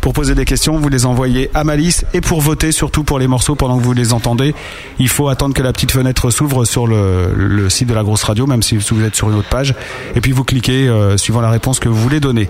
[0.00, 3.26] Pour poser des questions, vous les envoyez à Malice et pour voter surtout pour les
[3.26, 4.54] morceaux pendant que vous les entendez,
[4.98, 8.46] il faut attendre que la petite fenêtre s'ouvre sur le, site de la grosse radio
[8.46, 9.74] même si vous êtes sur une autre page
[10.14, 12.48] et puis vous cliquez euh, suivant la réponse que vous voulez donner.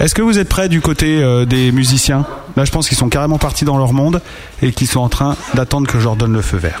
[0.00, 2.26] Est-ce que vous êtes prêts du côté euh, des musiciens?
[2.56, 4.20] Là, je pense qu'ils sont carrément partis dans leur monde
[4.62, 6.78] et qu'ils sont en train d'attendre que je leur donne le feu vert.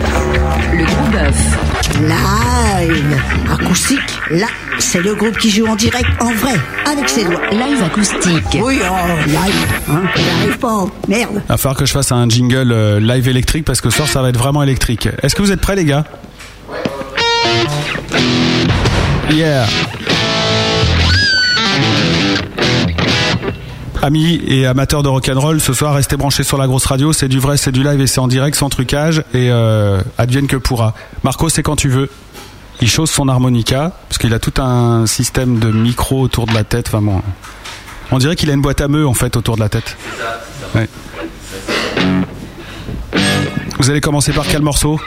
[0.72, 1.58] Le gros bœuf.
[2.00, 3.20] Live
[3.52, 4.20] acoustique.
[4.30, 4.46] Là,
[4.78, 6.54] c'est le groupe qui joue en direct, en vrai,
[6.90, 7.40] avec ses doigts.
[7.50, 8.58] Live acoustique.
[8.62, 9.66] Oui, oh, live.
[9.88, 10.86] Hein, J'arrive pas.
[11.08, 11.42] Merde.
[11.44, 14.08] Il va falloir que je fasse un jingle euh, live électrique parce que ce soir
[14.08, 15.08] ça va être vraiment électrique.
[15.22, 16.04] Est-ce que vous êtes prêts les gars?
[19.30, 19.66] Yeah
[24.04, 27.38] Amis et amateurs de rock'n'roll, ce soir restez branchés sur la grosse radio, c'est du
[27.38, 30.92] vrai, c'est du live et c'est en direct, sans trucage et euh, advienne que pourra.
[31.22, 32.10] Marco, c'est quand tu veux.
[32.82, 36.64] Il chausse son harmonica parce qu'il a tout un système de micro autour de la
[36.64, 36.88] tête.
[36.88, 37.22] Enfin bon,
[38.10, 39.96] on dirait qu'il a une boîte à meux en fait autour de la tête.
[40.74, 40.86] Ouais.
[43.78, 45.00] Vous allez commencer par quel morceau?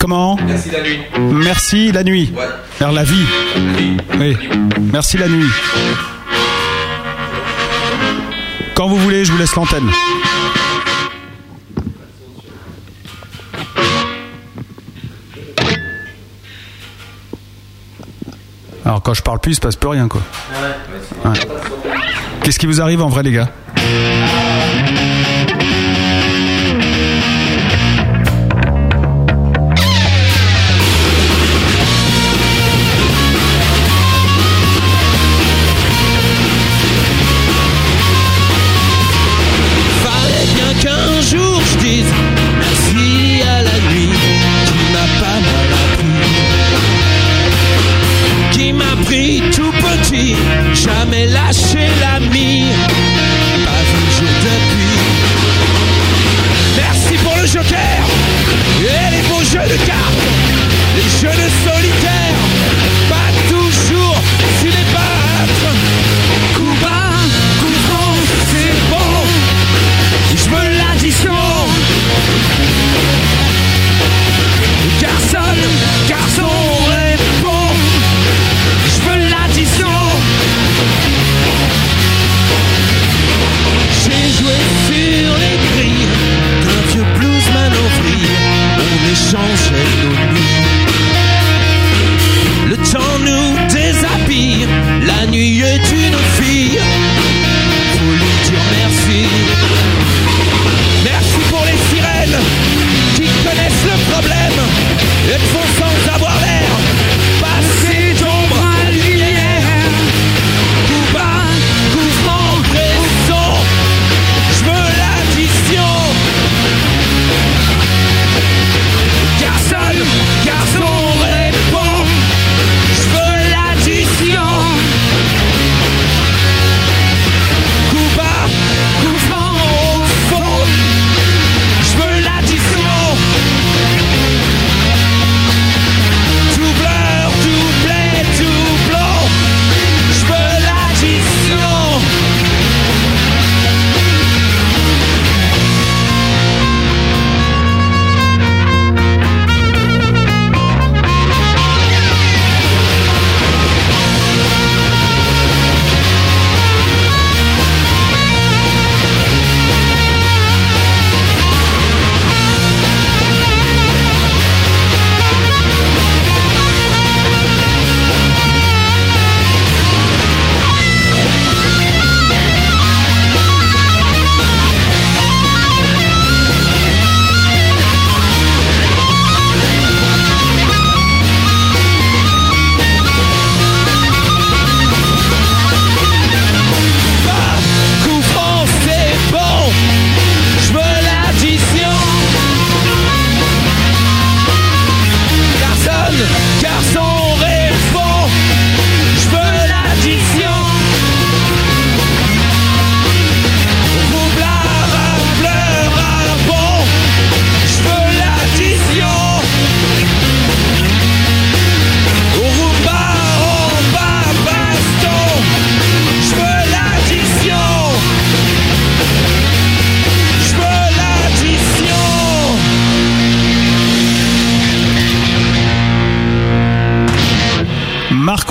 [0.00, 0.38] Comment?
[0.46, 0.98] Merci la nuit.
[1.18, 2.32] Merci la nuit.
[2.78, 3.26] Vers la vie.
[4.18, 4.34] Oui.
[4.90, 5.50] Merci la nuit.
[8.74, 9.88] Quand vous voulez, je vous laisse l'antenne.
[18.84, 20.20] Alors quand je parle plus, il se passe plus rien quoi.
[21.24, 21.32] Ouais.
[22.42, 23.48] Qu'est-ce qui vous arrive en vrai les gars?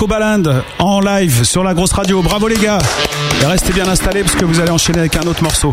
[0.04, 2.20] Marco Balinde en live sur la grosse radio.
[2.20, 2.78] Bravo les gars.
[3.40, 5.72] Et restez bien installés parce que vous allez enchaîner avec un autre morceau.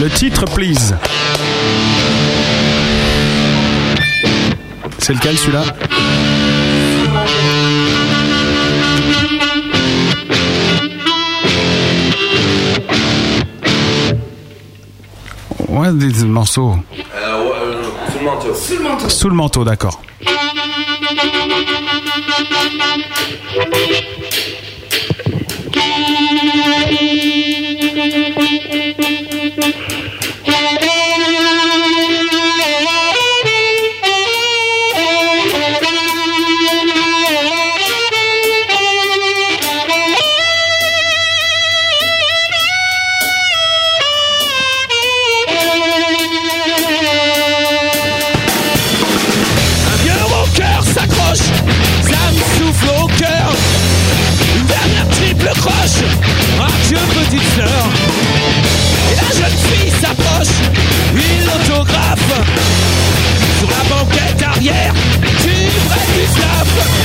[0.00, 0.94] Le titre, please.
[4.98, 5.64] C'est lequel celui-là?
[15.68, 16.76] Ouais, des morceaux.
[18.18, 18.54] le manteau.
[18.54, 19.08] Sous le manteau.
[19.08, 20.00] Sous le manteau, d'accord.
[22.38, 22.44] Un
[66.38, 66.95] vrai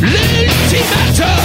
[0.00, 1.43] l'ultimatum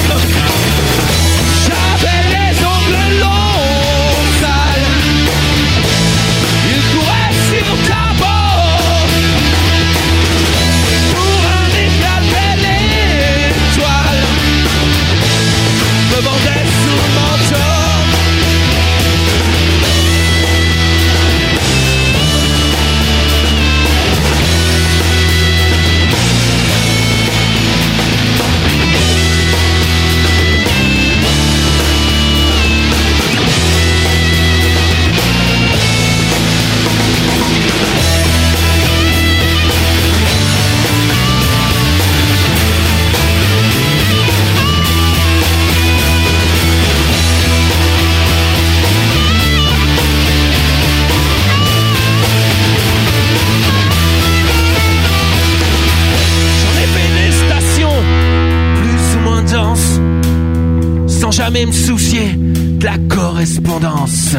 [61.60, 64.36] jamais me soucier de la correspondance.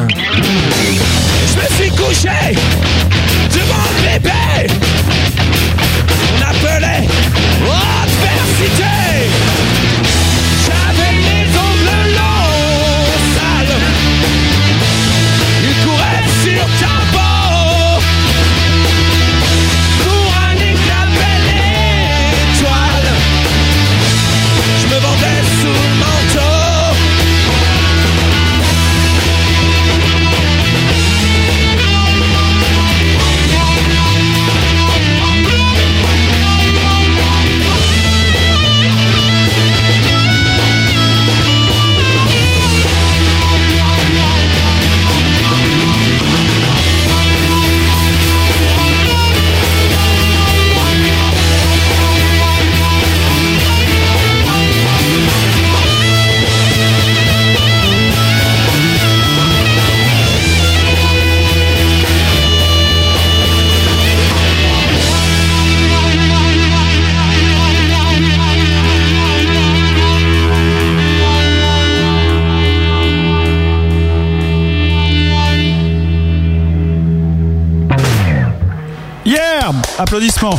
[80.00, 80.58] Applaudissements.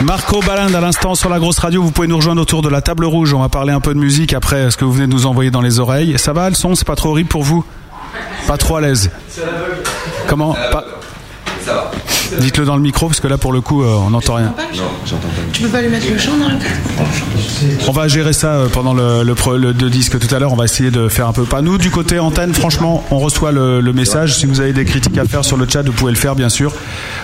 [0.00, 1.80] Marco Balinde à l'instant sur la grosse radio.
[1.80, 3.32] Vous pouvez nous rejoindre autour de la table rouge.
[3.34, 5.52] On va parler un peu de musique après ce que vous venez de nous envoyer
[5.52, 6.18] dans les oreilles.
[6.18, 6.74] Ça va le son?
[6.74, 7.64] C'est pas trop horrible pour vous?
[8.48, 9.12] Pas trop à l'aise?
[10.26, 10.54] Comment?
[10.72, 10.84] Pas-
[11.64, 11.90] Ça va.
[12.38, 14.52] Dites-le dans le micro parce que là pour le coup euh, on n'entend rien.
[14.76, 15.42] Non, j'entends pas.
[15.52, 16.68] Tu peux pas lui mettre le chant dans tête
[17.88, 20.52] On va gérer ça euh, pendant le, le, le- le disque tout à l'heure.
[20.52, 21.62] On va essayer de faire un peu pas.
[21.62, 24.34] Nous, du côté antenne, franchement, on reçoit le, le message.
[24.36, 26.48] Si vous avez des critiques à faire sur le chat, vous pouvez le faire, bien
[26.48, 26.72] sûr.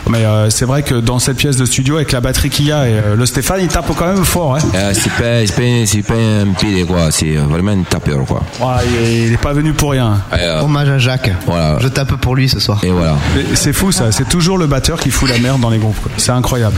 [0.09, 2.73] Mais euh, c'est vrai que dans cette pièce de studio, avec la batterie qu'il y
[2.73, 4.57] a, et euh, le Stéphane, il tape quand même fort.
[4.57, 4.61] Hein.
[4.75, 7.11] Euh, c'est pas, c'est pas, c'est pas un PD, quoi.
[7.11, 8.43] C'est vraiment un tapeur, quoi.
[8.61, 10.21] Ouais, il, il est pas venu pour rien.
[10.61, 11.31] Hommage à Jacques.
[11.47, 11.79] Voilà.
[11.81, 12.81] Je tape pour lui ce soir.
[12.85, 13.17] Et voilà.
[13.35, 14.13] Mais C'est fou ça.
[14.13, 16.01] C'est toujours le batteur qui fout la merde dans les groupes.
[16.03, 16.11] quoi.
[16.17, 16.77] C'est incroyable.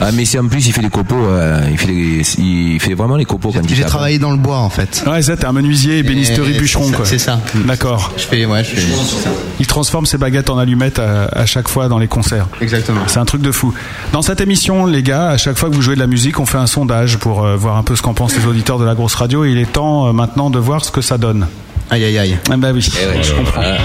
[0.00, 2.94] Ah, mais c'est en plus, il fait des copeaux, euh, il, fait des- il fait
[2.94, 3.90] vraiment les copeaux quand il J'ai tape.
[3.90, 5.02] travaillé dans le bois en fait.
[5.08, 7.04] Ouais, ça, t'es un menuisier, ébénisterie, Et bûcheron, c'est ça- quoi.
[7.06, 7.40] C'est ça.
[7.66, 8.12] D'accord.
[8.16, 8.80] Je fais, ouais, je fais.
[8.80, 9.30] c'est ça.
[9.58, 12.46] Il transforme ses baguettes en allumettes à, à chaque fois dans les concerts.
[12.60, 13.00] Exactement.
[13.08, 13.74] C'est un truc de fou.
[14.12, 16.46] Dans cette émission, les gars, à chaque fois que vous jouez de la musique, on
[16.46, 18.94] fait un sondage pour euh, voir un peu ce qu'en pensent les auditeurs de la
[18.94, 19.44] grosse radio.
[19.44, 21.48] Et il est temps euh, maintenant de voir ce que ça donne.
[21.90, 22.38] Aïe aïe aïe.
[22.52, 22.88] Ah bah oui.
[23.02, 23.62] Eh ouais, je comprends.
[23.62, 23.78] Voilà.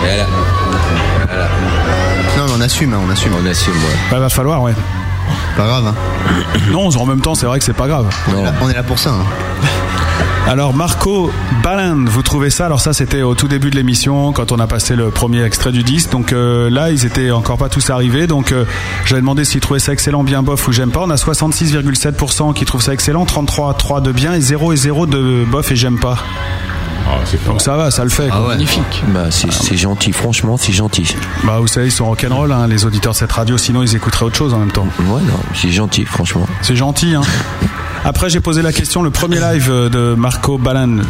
[0.00, 0.26] Voilà.
[0.26, 0.26] Voilà.
[2.62, 3.32] Mais on assume, hein, on assume.
[3.34, 3.96] On assume, ouais.
[4.10, 4.72] Bah, va falloir, ouais.
[5.56, 5.86] Pas grave.
[5.88, 5.94] Hein.
[6.70, 8.06] Non, en même temps, c'est vrai que c'est pas grave.
[8.28, 9.10] On, est là, on est là pour ça.
[9.10, 9.24] hein.
[10.48, 11.32] Alors Marco
[11.62, 12.66] Balland, vous trouvez ça?
[12.66, 15.70] Alors ça c'était au tout début de l'émission quand on a passé le premier extrait
[15.70, 16.10] du disque.
[16.10, 18.26] Donc euh, là ils étaient encore pas tous arrivés.
[18.26, 18.64] Donc euh,
[19.06, 21.00] j'avais demandé s'ils trouvaient ça excellent, bien bof ou j'aime pas.
[21.04, 25.44] On a 66,7% qui trouvent ça excellent, 33 de bien et 0 et 0 de
[25.48, 26.18] bof et j'aime pas.
[27.08, 27.18] Ah.
[27.46, 28.28] Donc ça va, ça le fait.
[28.28, 28.48] quoi.
[28.48, 29.02] Magnifique.
[29.08, 31.14] Bah, c'est c'est gentil, franchement, c'est gentil.
[31.44, 33.58] Bah vous savez ils sont rock'n'roll hein, les auditeurs de cette radio.
[33.58, 34.86] Sinon ils écouteraient autre chose en même temps.
[35.00, 36.46] Ouais, non, c'est gentil, franchement.
[36.62, 37.14] C'est gentil.
[37.14, 37.22] Hein.
[38.04, 41.02] Après, j'ai posé la question, le premier live euh, de Marco Ballan.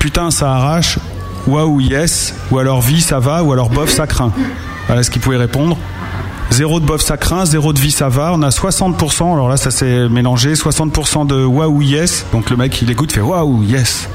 [0.00, 0.98] Putain, ça arrache.
[1.46, 2.34] Waouh, yes.
[2.50, 3.42] Ou alors vie, ça va.
[3.44, 4.32] Ou alors bof, ça craint.
[4.88, 5.76] Voilà ce qu'il pouvait répondre.
[6.50, 7.44] Zéro de bof, ça craint.
[7.46, 8.32] Zéro de vie, ça va.
[8.34, 9.32] On a 60%.
[9.32, 10.54] Alors là, ça s'est mélangé.
[10.54, 12.26] 60% de waouh, yes.
[12.32, 14.08] Donc le mec, il écoute, fait waouh, yes.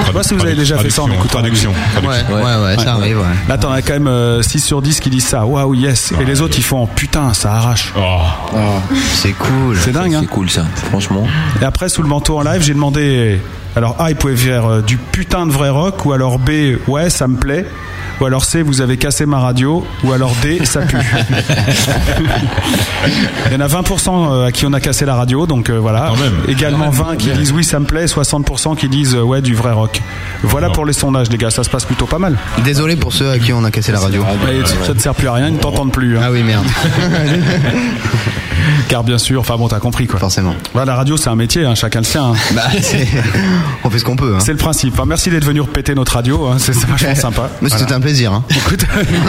[0.00, 1.72] Je sais pas si vous avez déjà fait ça en écoutant traduction.
[2.02, 3.18] Ouais, ouais, ouais, ça arrive.
[3.18, 3.24] Ouais.
[3.48, 5.44] Là, t'en as quand même euh, 6 sur 10 qui disent ça.
[5.44, 6.12] Waouh, yes.
[6.20, 7.92] Et les autres, ils font putain, ça arrache.
[7.96, 8.20] Oh.
[9.14, 9.78] C'est cool.
[9.78, 10.20] C'est dingue, hein.
[10.22, 11.26] C'est cool, ça, franchement.
[11.60, 13.40] Et après, sous le manteau en live, j'ai demandé.
[13.76, 16.50] Alors A, il pouvait faire euh, du putain de vrai rock, ou alors B,
[16.88, 17.66] ouais, ça me plaît,
[18.20, 20.96] ou alors C, vous avez cassé ma radio, ou alors D, ça pue.
[23.46, 26.06] il y en a 20% à qui on a cassé la radio, donc euh, voilà.
[26.08, 26.34] Quand même.
[26.48, 29.72] Également 20 qui disent oui, ça me plaît, 60% qui disent euh, ouais, du vrai
[29.72, 30.02] rock.
[30.42, 32.36] Voilà pour les sondages, les gars, ça se passe plutôt pas mal.
[32.64, 34.24] Désolé pour ceux à qui on a cassé la radio.
[34.84, 36.18] Ça ne sert plus à rien, ils ne t'entendent plus.
[36.18, 36.22] hein.
[36.24, 36.66] Ah oui, merde.
[38.88, 40.18] Car bien sûr, enfin bon, t'as compris quoi.
[40.18, 40.54] Forcément.
[40.72, 42.24] Voilà, la radio, c'est un métier, hein, chacun le sien.
[42.24, 42.34] hein.
[42.54, 42.62] Bah,
[43.84, 44.34] on fait ce qu'on peut.
[44.36, 44.40] Hein.
[44.40, 44.94] C'est le principe.
[44.94, 47.48] Enfin, merci d'être venu péter notre radio, c'est vachement sympa.
[47.62, 48.42] Mais c'était un plaisir.
[48.50, 48.84] Écoute,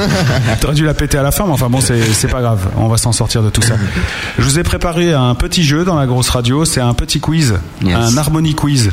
[0.62, 2.68] t'aurais dû la péter à la fin, mais enfin bon, c'est pas grave.
[2.78, 3.76] On va s'en sortir de tout ça.
[4.38, 6.66] Je vous ai préparé un petit jeu dans la grosse radio.
[6.66, 7.96] C'est un petit quiz, Yes.
[7.96, 8.92] un harmonie quiz.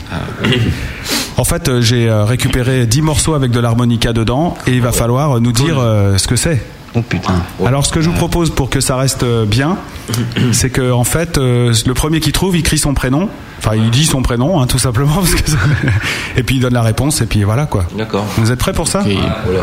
[1.36, 4.90] En fait, euh, j'ai euh, récupéré 10 morceaux avec de l'harmonica dedans et il va
[4.90, 6.60] falloir nous dire euh, ce que c'est.
[6.94, 7.34] Oh putain.
[7.64, 9.76] Alors, ce que je vous propose pour que ça reste euh, bien,
[10.52, 13.28] c'est que en fait, euh, le premier qui trouve, il crie son prénom.
[13.60, 15.56] Enfin, il dit son prénom, hein, tout simplement, parce que ça-
[16.36, 17.84] et puis il donne la réponse, et puis voilà quoi.
[17.96, 18.24] D'accord.
[18.36, 19.02] Vous êtes prêts pour ça?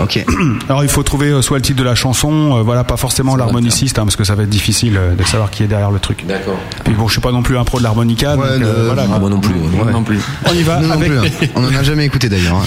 [0.04, 0.24] Ok.
[0.70, 3.36] Alors, il faut trouver euh, soit le titre de la chanson, euh, voilà, pas forcément
[3.38, 6.26] l'harmoniciste, hein, parce que ça va être difficile de savoir qui est derrière le truc.
[6.28, 6.58] D'accord.
[6.84, 9.06] Puis bon, je suis pas non plus un pro de l'harmonica, Ouais, donc euh, voilà.
[9.14, 9.54] Ah, moi non plus.
[9.56, 9.92] Ouais.
[9.92, 10.20] Non plus.
[10.50, 11.20] On y va non avec, plus.
[11.20, 11.48] hein.
[11.56, 12.56] On en a jamais écouté d'ailleurs.
[12.58, 12.64] hein.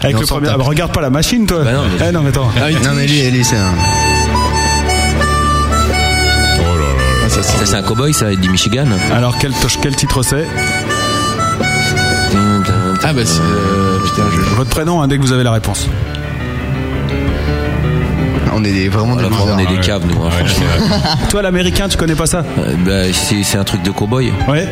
[0.00, 0.46] avec Et on le s'en premier.
[0.46, 0.54] tape.
[0.54, 1.64] Ah, bah, regarde pas la machine, toi.
[1.64, 2.50] Bah non, mais- Eh, non, mais attends.
[2.84, 3.56] Non mais lui, lui c'est
[6.60, 7.28] Oh là là.
[7.28, 8.86] Ça, c'est un cowboy, ça, dit Michigan.
[9.14, 9.52] Alors, quel,
[9.82, 10.46] quel titre c'est?
[13.04, 13.40] Ah bah c'est.
[13.40, 14.40] euh, putain, je.
[14.56, 15.88] Votre prénom, hein, dès que vous avez la réponse.
[18.52, 19.54] On est des- vraiment des losers.
[19.54, 20.66] on est des caves, nous, hein, franchement.
[21.30, 22.42] Toi, l'américain, tu connais pas ça?
[22.58, 24.32] Euh, bah, c'est c'est un truc de cowboy.
[24.48, 24.68] Ouais.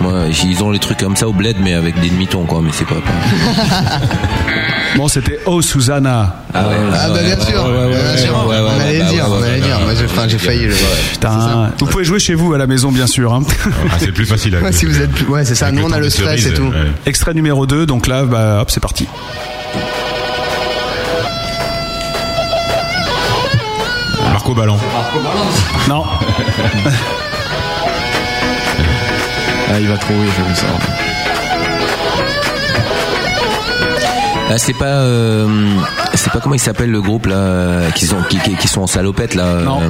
[0.00, 2.60] Moi, ils ont les trucs comme ça au bled, mais avec des demi-tons, quoi.
[2.62, 2.96] Mais c'est pas.
[2.96, 4.00] pas-
[4.96, 6.36] Bon, c'était Oh Susanna.
[6.54, 6.74] Ah ouais.
[6.94, 7.68] Ah bah bien sûr, on
[8.80, 9.78] allait le dire, on allait dire.
[9.80, 10.74] Moi, j'ai failli le.
[11.12, 11.70] Putain.
[11.78, 13.32] Vous pouvez jouer chez vous à la maison, bien sûr.
[13.34, 13.42] hein.
[13.90, 15.66] Ah, c'est plus facile Ouais, si vous êtes, plus- ouais, c'est ça.
[15.66, 16.62] avec Nous, on a le stress cerise, et tout.
[16.68, 16.92] ouais.
[17.04, 19.06] Extrait numéro 2, donc là, bah, hop, c'est parti.
[24.32, 24.78] Marco Ballan.
[25.88, 26.04] Non.
[29.68, 30.66] Ah, il va trouver, je vais ça.
[34.48, 35.48] Ah, c'est pas, euh,
[36.14, 38.86] c'est pas comment il s'appelle le groupe là, qui sont, qui, qui, qui sont en
[38.86, 39.60] salopette là.
[39.64, 39.80] Non.
[39.82, 39.88] euh,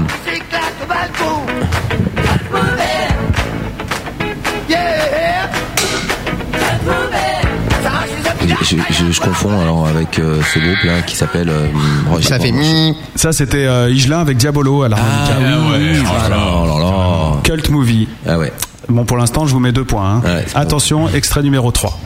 [8.63, 11.49] je, je, je confonds alors avec euh, ce groupe là qui s'appelle.
[11.49, 11.67] euh,
[12.13, 12.97] oh, Ça fait mi.
[13.15, 15.35] Ça, c'était euh, Igelin avec Diabolo à l'harmonica.
[15.39, 17.41] Ah oui, oh là là, oh là là.
[17.43, 18.09] Cult movie.
[18.27, 18.53] Ah ouais.
[18.89, 20.17] Bon, pour l'instant, je vous mets deux points.
[20.17, 20.21] hein.
[20.25, 20.45] Ouais.
[20.55, 21.99] Attention, extrait numéro 3.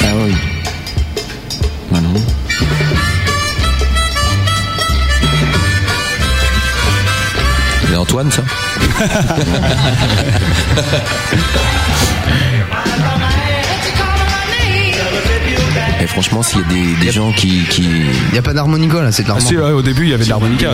[0.00, 0.34] Ah oui.
[1.94, 2.20] Ah non.
[7.88, 8.42] C'est Antoine ça?
[16.12, 17.82] franchement, s'il y a des, des gens qui, qui.
[17.82, 19.60] Il n'y a pas d'harmonica là, c'est de Ah, l'harmonica.
[19.60, 20.68] si, ouais, au début, il y avait de l'harmonica.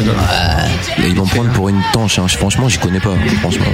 [1.07, 2.19] Ils vont prendre pour une tanche.
[2.19, 2.27] hein.
[2.29, 3.15] Franchement, j'y connais pas.
[3.41, 3.65] Franchement.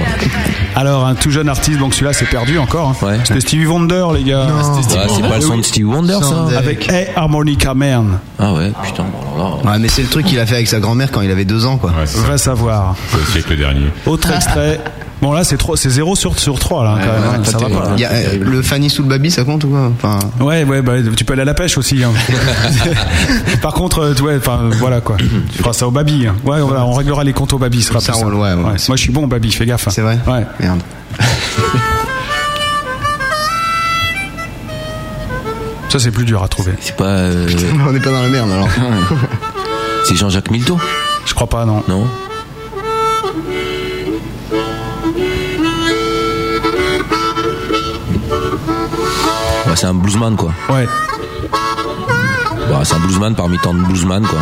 [0.75, 2.95] Alors, un tout jeune artiste, donc celui-là, c'est perdu encore.
[3.01, 3.17] hein.
[3.25, 4.45] C'était Stevie Wonder, les gars.
[4.45, 8.19] Ouais, c'est pas le son de Stevie Wonder, ça Avec Hey Harmonica Man.
[8.39, 9.03] Ah ouais, putain.
[9.03, 11.21] bon, alors là, Ouais, mais c'est le truc qu'il a fait avec sa grand-mère quand
[11.21, 11.91] il avait deux ans, quoi.
[12.27, 12.95] Va savoir.
[13.11, 13.87] C'est au siècle dernier.
[14.05, 14.79] Autre extrait.
[15.25, 17.39] Bon, là, c'est trop- c'est 0 sur, sur 3, là, quand même.
[17.41, 17.43] hein.
[17.43, 19.91] Ça va pas, y a, euh, le Fanny sous le baby, ça compte ou quoi
[19.95, 22.03] Enfin, Ouais, ouais, bah, tu peux aller à la pêche aussi.
[22.03, 22.11] hein.
[23.63, 25.17] Par contre, euh, ouais, enfin, voilà quoi.
[25.17, 26.27] Tu feras ça au baby.
[26.27, 26.35] hein.
[26.45, 28.35] Ouais, voilà, on réglera les comptes au baby, ce sera Ça simple.
[28.35, 28.55] ouais, ouais.
[28.55, 29.87] Moi, je suis bon au baby, fais gaffe.
[29.89, 30.19] c'est vrai?
[30.27, 30.45] Ouais.
[30.59, 30.81] Merde.
[35.89, 36.73] Ça, c'est plus dur à trouver.
[36.81, 37.05] c'est pas.
[37.05, 37.47] euh,
[37.87, 38.67] On n'est pas dans la merde alors.
[40.03, 40.77] c'est Jean-Jacques Milteau?
[41.25, 41.83] Je crois pas, non.
[41.87, 42.05] Non?
[49.75, 50.51] C'est un bluesman quoi.
[50.69, 50.87] Ouais.
[52.69, 54.39] Bah, c'est un bluesman parmi tant de bluesman quoi.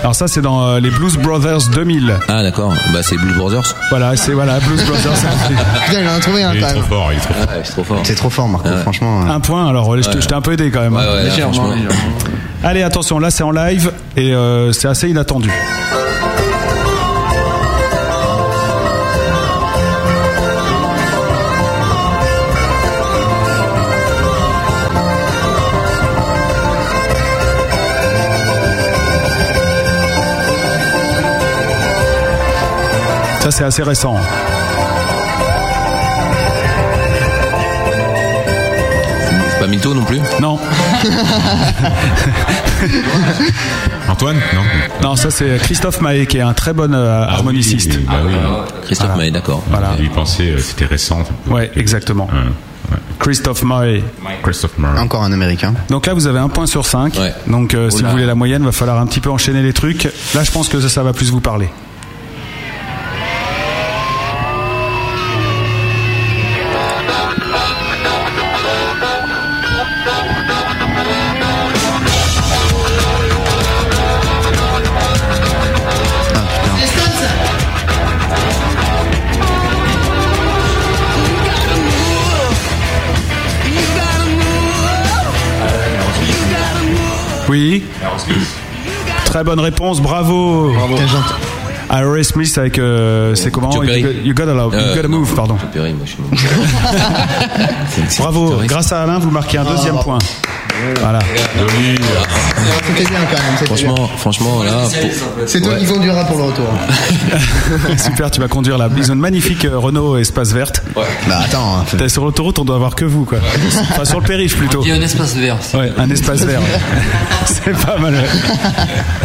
[0.00, 2.14] Alors ça, c'est dans euh, les Blues Brothers 2000.
[2.28, 3.74] Ah d'accord, bah c'est Blues Brothers.
[3.88, 5.12] Voilà, c'est voilà, Blues Brothers.
[5.86, 6.88] Putain, il en a trouvé un Il est quand trop même.
[6.88, 7.48] fort, il est trop fort.
[7.48, 8.00] Ouais, c'est trop fort.
[8.04, 9.22] C'est trop fort, Marco, franchement.
[9.22, 9.30] euh.
[9.30, 10.92] Un point, alors je t'ai je t'ai un peu aidé quand même.
[10.94, 11.14] Ouais, hein.
[11.14, 11.70] ouais, là, franchement.
[12.62, 15.50] Allez, attention, là c'est en live et euh, c'est assez inattendu.
[33.44, 34.16] Ça c'est assez récent.
[39.50, 40.58] C'est pas Milteau non plus Non,
[44.08, 44.62] Antoine Non
[45.02, 47.92] non, ça c'est Christophe Mahé qui est un très bon euh, harmoniciste.
[47.96, 48.32] Oui, bah oui.
[48.84, 49.62] Christophe Maé, d'accord.
[49.68, 49.92] Voilà.
[49.96, 51.22] J'ai dû penser, euh, c'était récent.
[51.46, 52.26] Ouais, exactement.
[52.32, 52.98] Ouais, ouais.
[53.18, 54.02] Christophe Mahé.
[54.42, 54.98] Christophe Murray.
[54.98, 55.74] Encore un américain.
[55.90, 57.14] Donc là, vous avez un point sur 5.
[57.18, 57.34] Ouais.
[57.46, 58.06] Donc euh, si Oula.
[58.08, 60.04] vous voulez la moyenne, va falloir un petit peu enchaîner les trucs.
[60.34, 61.68] Là, je pense que ça, ça va plus vous parler.
[87.54, 87.84] Oui.
[89.26, 90.72] Très bonne réponse, bravo.
[90.88, 91.06] Putain,
[92.00, 94.02] j'entends- Aerosmith avec euh, c'est comment Joe you, Perry.
[94.02, 95.56] Got- you gotta love, you Euh, gotta move, pardon.
[95.58, 96.18] Joe Perry, moi, je suis
[97.90, 98.58] C'est- c'est- Bravo.
[98.60, 100.18] c'est- Grâce à Alain, vous marquez un deuxième point.
[101.00, 101.20] Voilà.
[102.86, 103.42] C'était bien quand même.
[103.58, 103.94] c'était bien.
[103.94, 106.66] Franchement, franchement, là, pour- C'est toi qui conduiras pour le retour.
[107.96, 108.88] Super, tu vas conduire la.
[108.96, 110.82] Ils ont une magnifique euh, Renault espace verte.
[110.94, 111.04] Bah
[111.44, 111.78] attends.
[111.78, 113.38] hein, T'es sur l'autoroute, on doit avoir que vous, quoi.
[113.92, 114.82] Enfin, sur le périph' plutôt.
[114.82, 115.56] Il y a un espace vert.
[115.74, 116.60] Ouais, un espace vert.
[117.46, 118.14] C'est pas mal.
[118.14, 118.20] ouais.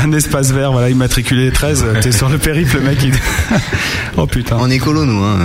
[0.03, 1.86] Un espace vert, voilà, immatriculé 13.
[2.01, 3.14] T'es sur le périph', le mec, il.
[4.18, 4.57] oh putain.
[4.60, 5.24] On est écolo nous.
[5.24, 5.38] Hein.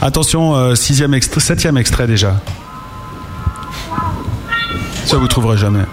[0.00, 2.36] Attention, euh, sixième extrait, septième extrait déjà.
[5.04, 5.84] Ça vous trouverez jamais.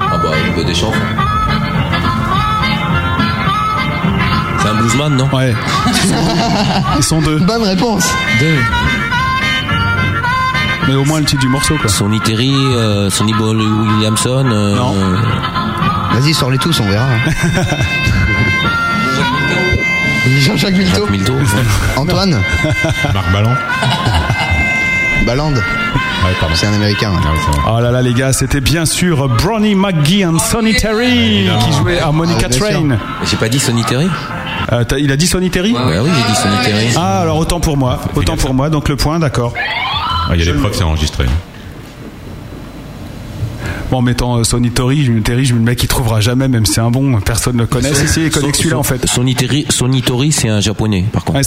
[0.00, 0.92] Ah bah, il veut des chansons.
[4.60, 5.54] C'est un bluesman, non Ouais.
[6.96, 7.38] Ils sont deux.
[7.40, 8.08] Bonne réponse.
[8.40, 8.56] Deux.
[10.88, 11.88] Mais au moins le titre du morceau, quoi.
[11.90, 14.46] Sonny Terry, euh, Sonny Ball Williamson.
[14.50, 14.94] euh, Non.
[14.94, 15.16] euh,
[16.14, 17.08] Vas-y, sors-les tous, on verra.
[20.40, 20.74] Jean-Jacques
[21.10, 21.34] Milteau.
[21.96, 22.40] Antoine.
[23.12, 23.56] Marc Balland
[25.26, 25.52] Balland.
[25.54, 26.54] Ouais, pardon.
[26.54, 27.10] C'est un américain.
[27.12, 27.18] ouais.
[27.66, 27.74] Ah.
[27.76, 32.00] Oh là là, les gars, c'était bien sûr Bronny McGee et Sonny Terry qui jouaient
[32.00, 32.54] Harmonica Ah.
[32.54, 32.98] Train.
[33.24, 34.08] J'ai pas dit Sonny Terry
[34.72, 36.88] Euh, il a dit Sonny Terry Ouais, oui, j'ai dit Sonny Terry.
[36.96, 38.00] Ah, alors autant pour moi.
[38.14, 39.52] Autant pour moi, donc le point, d'accord.
[39.56, 41.26] Ah, Il y a des preuves, c'est enregistré.
[43.94, 46.72] En mettant euh, Sonny Terry, je- me dis, le mec, il trouvera jamais, même si
[46.74, 47.94] c'est un bon, personne ne le connaît.
[47.94, 49.06] Si, si, il connaît que celui-là, en fait.
[49.06, 49.36] Sonny
[50.02, 51.38] Tori, c'est un japonais, par contre.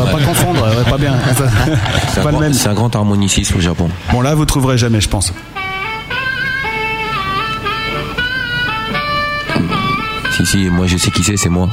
[0.00, 1.14] On va pas confondre, ouais, pas bien.
[2.12, 2.52] C'est un, pas le grand- même.
[2.52, 3.88] c'est un grand harmoniciste au Japon.
[4.12, 5.32] Bon, là, vous trouverez jamais, je pense.
[10.36, 11.68] Si, si, moi je sais qui c'est, c'est moi.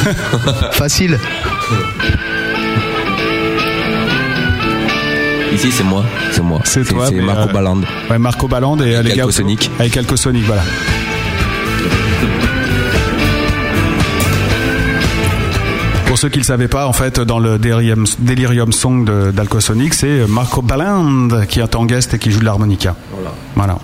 [0.72, 1.18] Facile.
[5.56, 6.04] Ici, c'est moi.
[6.32, 6.60] C'est moi.
[6.64, 7.80] C'est toi, C'est Marco euh, Balland.
[8.10, 9.22] Ouais, Marco Balland et euh, les gars.
[9.22, 9.70] Alcosonic.
[9.78, 10.60] Avec Alcosonic, voilà.
[16.06, 19.94] Pour ceux qui ne le savaient pas, en fait, dans le Delirium, Delirium Song d'Alcosonic,
[19.94, 22.94] c'est Marco Balland qui est en guest et qui joue de l'harmonica.
[23.54, 23.78] Voilà.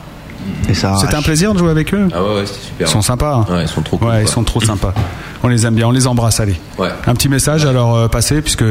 [0.75, 2.09] Ça C'était un plaisir de jouer avec eux?
[2.15, 2.87] Ah ouais, ouais, c'était super.
[2.87, 3.47] Ils sont sympas.
[3.49, 3.55] hein.
[3.55, 4.09] Ouais, ils sont trop cool.
[4.09, 4.93] Ouais, ils sont trop sympas.
[5.43, 6.55] On les aime bien, on les embrasse, allez.
[6.79, 6.89] Ouais.
[7.07, 8.63] Un petit message à leur euh, passer, puisque.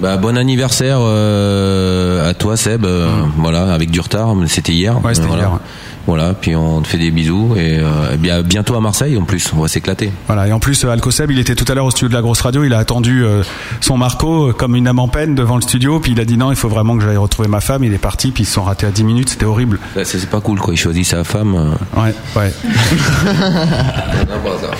[0.00, 2.84] Bah, bon anniversaire euh, à toi Seb.
[2.84, 4.98] euh, Voilà, avec du retard, c'était hier.
[5.00, 5.04] Mm.
[5.04, 5.42] Ouais, c'était voilà.
[5.42, 5.58] hier.
[6.06, 9.52] Voilà, puis on te fait des bisous et euh, bien bientôt à Marseille en plus.
[9.54, 10.10] On va s'éclater.
[10.26, 12.22] Voilà, et en plus, euh, Alcoseb, il était tout à l'heure au studio de la
[12.22, 13.42] grosse radio, il a attendu euh,
[13.82, 16.38] son Marco euh, comme une âme en peine devant le studio, puis il a dit
[16.38, 18.54] non, il faut vraiment que j'aille retrouver ma femme, il est parti, puis ils se
[18.54, 19.78] sont ratés à 10 minutes, c'était horrible.
[19.94, 20.72] Bah, C'est pas cool quoi.
[20.72, 21.76] Il choisit sa femme.
[21.94, 22.52] Ouais, ouais.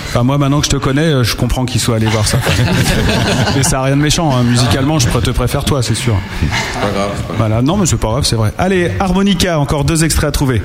[0.09, 2.39] Enfin, moi, maintenant que je te connais, je comprends qu'il soit allé voir ça.
[3.57, 4.43] mais ça a rien de méchant, hein.
[4.43, 6.15] musicalement, je te préfère toi, c'est sûr.
[6.41, 7.11] C'est pas grave.
[7.17, 7.37] c'est pas grave.
[7.39, 8.53] Voilà, non, mais c'est pas grave, c'est vrai.
[8.59, 10.63] Allez, harmonica, encore deux extraits à trouver.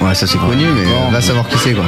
[0.00, 1.84] Ouais, ça c'est connu, mais euh, va savoir qui c'est quoi.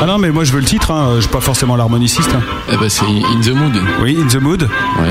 [0.00, 2.30] Ah non, mais moi je veux le titre, hein, je suis pas forcément l'harmoniciste.
[2.34, 2.40] hein.
[2.72, 3.76] Eh ben, c'est In the Mood.
[4.00, 4.62] Oui, In the Mood.
[4.62, 5.08] Ouais.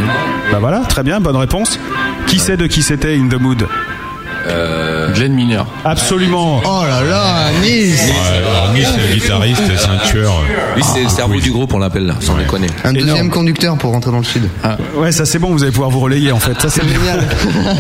[0.52, 1.78] Bah voilà, très bien, bonne réponse.
[2.28, 3.68] Qui sait de qui c'était In the Mood?
[5.14, 5.66] Glenn Miller.
[5.86, 6.62] Absolument.
[6.66, 10.34] Oh là là, Nice Ouais, alors, Nice, c'est le guitariste, c'est un tueur.
[10.76, 11.42] Lui c'est le cerveau oui.
[11.42, 12.68] du groupe, on l'appelle là, sans déconner.
[12.84, 13.30] Un deuxième Énorme.
[13.30, 14.50] conducteur pour rentrer dans le sud.
[14.96, 16.60] Ouais, ça c'est bon, vous allez pouvoir vous relayer en fait.
[16.62, 17.24] Ça c'est Génial.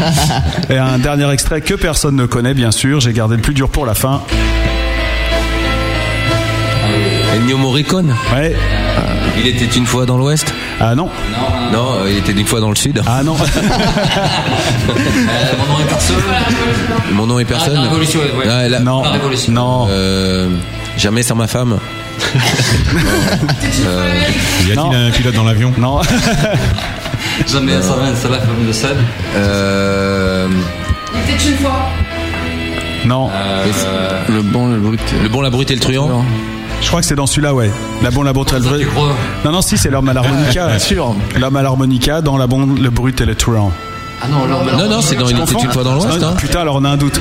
[0.70, 2.99] Et un dernier extrait que personne ne connaît, bien sûr.
[2.99, 4.22] J'ai gardé le plus dur pour la fin.
[7.36, 8.15] Ennio Morricone.
[8.34, 8.55] Ouais.
[9.39, 10.53] Il était une fois dans l'Ouest.
[10.80, 11.09] Ah non.
[11.71, 13.01] Non, euh, il était une fois dans le Sud.
[13.05, 13.36] Ah non.
[14.88, 14.93] Mon
[15.67, 16.15] nom est personne.
[17.11, 17.73] Mon nom est personne.
[17.75, 18.47] Ah, la Révolution, ouais.
[18.49, 19.03] Ah, là- non.
[19.03, 19.53] La Révolution.
[19.53, 19.88] Non.
[19.89, 20.49] Euh,
[20.97, 21.78] jamais sans ma femme.
[23.86, 24.13] Euh,
[24.67, 24.89] Y Non.
[24.89, 26.01] a-t-il un pilote dans l'avion Non.
[27.47, 28.97] Jamais c'est la femme de Seb.
[29.36, 31.89] euh, Peut-être une fois.
[33.05, 33.30] Non.
[34.30, 34.99] Le bon, le brut.
[35.21, 36.25] le bon, la brute et le truand.
[36.82, 37.69] Je crois que c'est dans celui-là, ouais.
[38.01, 38.86] La bonne, la bonne, le vrai.
[39.43, 40.67] Non, non, si, c'est l'homme à l'harmonica.
[40.67, 41.15] Bien sûr.
[41.39, 43.71] L'homme à l'harmonica dans la bonne, le brut et le truand.
[44.19, 46.23] Ah non, non, Non, non, c'est dans Il était une fois dans l'Ouest.
[46.23, 46.34] Hein.
[46.39, 47.19] Putain, alors on a un doute.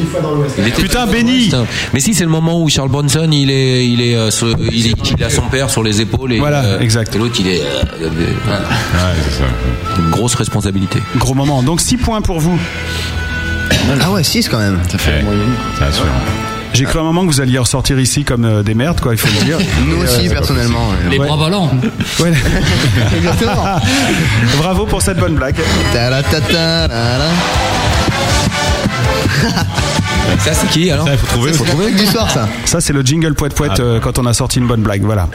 [0.57, 1.39] Il était Putain, une fois dans Benny.
[1.41, 1.67] l'Ouest, hein.
[1.93, 4.87] Mais si, c'est le moment où Charles Bronson, il est, il est, euh, ce- il,
[4.87, 7.15] est- il a son père sur les épaules et, Voilà, euh, exact.
[7.15, 9.45] et l'autre, il est, euh, euh, Ouais, c'est ça.
[9.99, 11.01] une grosse responsabilité.
[11.19, 11.63] Gros moment.
[11.63, 12.59] Donc 6 points pour vous.
[14.01, 14.79] Ah ouais, 6 quand même.
[14.91, 15.23] Ça fait Ouais.
[15.23, 15.53] moyenne.
[15.79, 16.05] Ça assure.
[16.77, 19.19] J'ai cru un moment que vous alliez ressortir ici comme euh, des merdes, quoi, il
[19.19, 19.59] faut le dire.
[19.87, 20.89] Nous aussi, personnellement.
[20.91, 21.11] ouais.
[21.11, 21.27] Les Ouais.
[21.27, 21.71] bras ballants.
[22.21, 22.33] Ouais.
[23.17, 23.65] Exactement.
[24.59, 25.57] Bravo pour cette bonne blague.
[30.41, 31.53] Ça, c'est qui alors Ça, il faut trouver.
[31.53, 32.49] C'est le truc du soir, ça.
[32.65, 33.83] Ça, c'est le jingle poète poète Ah.
[33.83, 35.03] euh, quand on a sorti une bonne blague.
[35.03, 35.29] Voilà.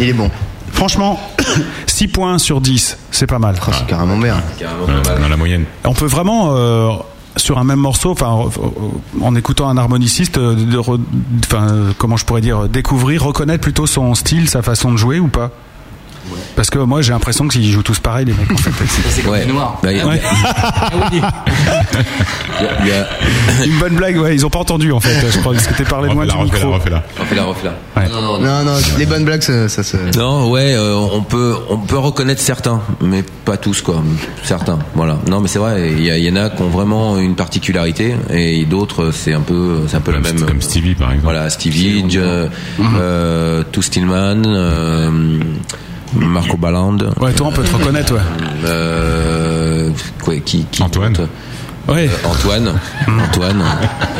[0.00, 0.30] Il est bon.
[0.72, 1.18] Franchement,
[1.86, 3.54] 6 points sur 10, c'est pas mal.
[3.72, 4.36] C'est carrément bien.
[4.62, 5.64] Euh, Dans la moyenne.
[5.84, 6.90] On peut vraiment, euh,
[7.36, 11.00] sur un même morceau, enfin, euh, en écoutant un harmoniciste, euh, de re-
[11.44, 15.20] enfin, euh, comment je pourrais dire, découvrir, reconnaître plutôt son style, sa façon de jouer
[15.20, 15.50] ou pas?
[16.54, 18.50] Parce que moi, j'ai l'impression qu'ils jouent tous pareil, les mecs.
[18.50, 18.70] En fait.
[19.10, 19.46] C'est comme Ouais.
[19.46, 19.78] noir.
[19.82, 20.20] Bah, a- Ouais.
[22.58, 25.74] Ah Une bonne blague, ouais, ils ont pas entendu en fait, je crois, parce que
[25.74, 26.72] t'es parlé loin du micro.
[26.72, 27.02] refais-la.
[27.18, 27.74] Refais-la, refais-la.
[28.02, 28.08] Ouais.
[28.08, 28.46] Non, non, non.
[28.46, 29.96] Non, non, les bonnes blagues, ça, ça se.
[30.18, 34.02] Non, ouais, euh, on peut, on peut reconnaître certains, mais pas tous, quoi.
[34.42, 35.18] Certains, voilà.
[35.28, 39.10] Non, mais c'est vrai, il y, en a qui ont vraiment une particularité, et d'autres,
[39.12, 40.40] c'est un peu, c'est un peu la même.
[40.40, 41.24] comme Stevie, par exemple.
[41.24, 42.48] Voilà, Stevie, euh,
[42.98, 45.10] euh, Stillman, euh,
[46.14, 46.98] Marco Balland.
[47.20, 48.20] Ouais, toi, on peut te reconnaître, ouais.
[48.64, 49.90] Euh,
[50.22, 51.12] quoi, qui, qui Antoine.
[51.12, 51.28] d'autre
[51.88, 52.08] Ouais.
[52.08, 52.72] Euh, Antoine.
[53.06, 53.62] Antoine.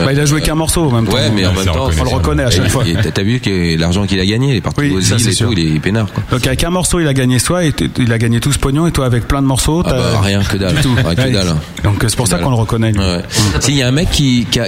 [0.05, 1.15] Bah, il a joué qu'un morceau en même temps.
[1.17, 2.85] Ouais, mais en Ouais, même temps, On le reconnaît à chaque fois.
[2.87, 5.33] et T'as vu que l'argent qu'il a gagné, il est parti Oui, aux îles et
[5.33, 5.49] sûr.
[5.49, 6.23] tout, il est peinard, quoi.
[6.31, 8.87] Donc avec un morceau, il a gagné soi, et il a gagné tout ce pognon,
[8.87, 10.77] et toi avec plein de morceaux, Ah t'as- bah, rien que dalle.
[10.77, 10.91] Du tout.
[11.05, 11.31] Ouais, que Ouais.
[11.33, 11.57] dalle.
[11.83, 12.93] Donc c'est pour Que ça qu'on le reconnaît.
[12.93, 13.01] lui.
[13.01, 13.23] Ouais.
[13.59, 14.67] Si, il y a un mec qui, qui a,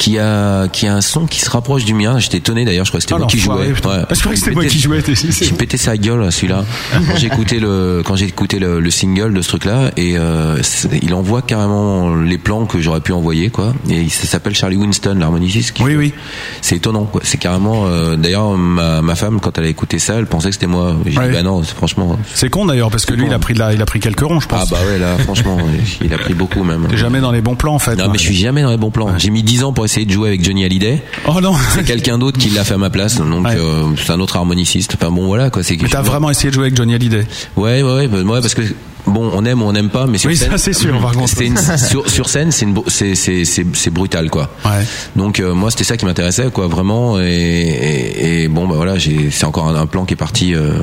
[0.00, 2.18] qui a, qui a un son qui se rapproche du mien.
[2.18, 3.54] J'étais étonné d'ailleurs, je crois que c'était Ah, moi qui jouais.
[3.68, 3.74] Ouais.
[3.84, 6.64] Ah, je croyais que c'était moi qui jouais, J'ai pété sa gueule, celui-là.
[6.92, 10.56] Quand j'ai écouté le, quand j'ai écouté le, le single de ce truc-là, et euh,
[11.02, 13.74] il envoie carrément les plans que j'aurais pu envoyer, quoi.
[13.90, 15.76] Et ça s'appelle Charlie Winston, l'harmoniciste.
[15.80, 16.14] Oui, oui.
[16.62, 17.20] C'est étonnant, quoi.
[17.22, 17.84] C'est carrément.
[17.86, 20.96] euh, d'ailleurs, ma, ma femme, quand elle a écouté ça, elle pensait que c'était moi.
[21.06, 21.28] J'ai Ouais.
[21.28, 22.18] dit, bah non, franchement.
[22.34, 24.20] C'est con d'ailleurs, parce que lui, il a pris, de la- il a pris quelques
[24.20, 24.62] ronds, je pense.
[24.62, 25.58] Ah bah ouais, là, franchement,
[26.02, 26.86] il a pris beaucoup même.
[26.88, 27.96] T'es jamais dans les bons plans, en fait.
[27.96, 29.18] Non, mais je suis jamais dans les bons plans.
[29.18, 31.02] J'ai mis 10 ans pour essayer de jouer avec Johnny Hallyday.
[31.26, 33.56] Oh non C'est quelqu'un d'autre qui l'a fait à ma place, donc Ouais.
[33.56, 34.94] euh, c'est un autre harmoniciste.
[35.00, 35.62] Enfin bon, voilà quoi.
[35.62, 37.26] C'est Mais t'as vraiment essayé de jouer avec Johnny Hallyday
[37.56, 38.62] Ouais, ouais, ouais, ouais, parce que
[39.06, 41.56] bon, on aime ou on n'aime pas, mais sur Oui, scène, ça, c'est sûr, une-
[41.78, 44.48] sur, sur scène, c'est brutal quoi.
[44.64, 44.84] Ouais.
[45.16, 47.18] Donc euh, moi, c'était ça qui m'intéressait quoi, vraiment.
[47.20, 48.94] Et, et, et bon, bah voilà,
[49.30, 50.54] c'est encore un, un plan qui est parti.
[50.54, 50.74] euh,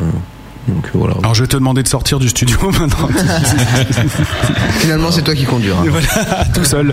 [0.68, 1.16] donc voilà.
[1.20, 3.08] Alors je vais te demander de sortir du studio maintenant.
[4.80, 5.84] Finalement, c'est toi qui conduiras.
[5.88, 6.92] Voilà, tout seul.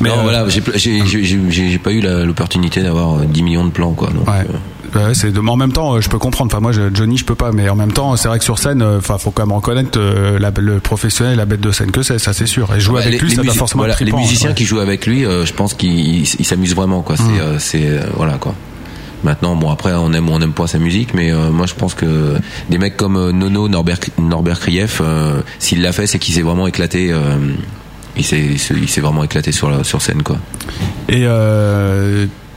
[0.00, 4.10] Mais non, euh, voilà, j'ai pas eu l'opportunité d'avoir euh, 10 millions de plans quoi.
[4.10, 4.44] Donc, Ouais.
[4.48, 4.56] euh,
[4.94, 6.52] Ouais, c'est de- mais en même temps, euh, je peux comprendre.
[6.52, 8.60] Enfin, moi, je- Johnny, je peux pas, mais en même temps, c'est vrai que sur
[8.60, 11.72] scène, euh, enfin, faut quand même reconnaître euh, la- le professionnel, et la bête de
[11.72, 12.72] scène que c'est, ça c'est sûr.
[12.76, 14.54] Et jouer Ouais, avec les- lui, les ça doit forcément voilà, les musiciens ouais.
[14.54, 17.16] qui jouent avec lui, euh, je pense qu'ils ils- ils s'amusent vraiment quoi.
[17.16, 17.40] C'est Mm.
[17.40, 18.54] euh, c'est euh, voilà quoi.
[19.24, 21.74] Maintenant, bon après, on aime ou on n'aime pas sa musique, mais euh, moi je
[21.74, 22.34] pense que
[22.68, 26.42] des mecs comme euh, Nono, Norbert, Norbert Krief, euh, s'il l'a fait, c'est qu'il s'est
[26.42, 27.10] vraiment éclaté.
[27.10, 27.36] euh,
[28.16, 30.36] il s'est vraiment éclaté sur sur scène quoi.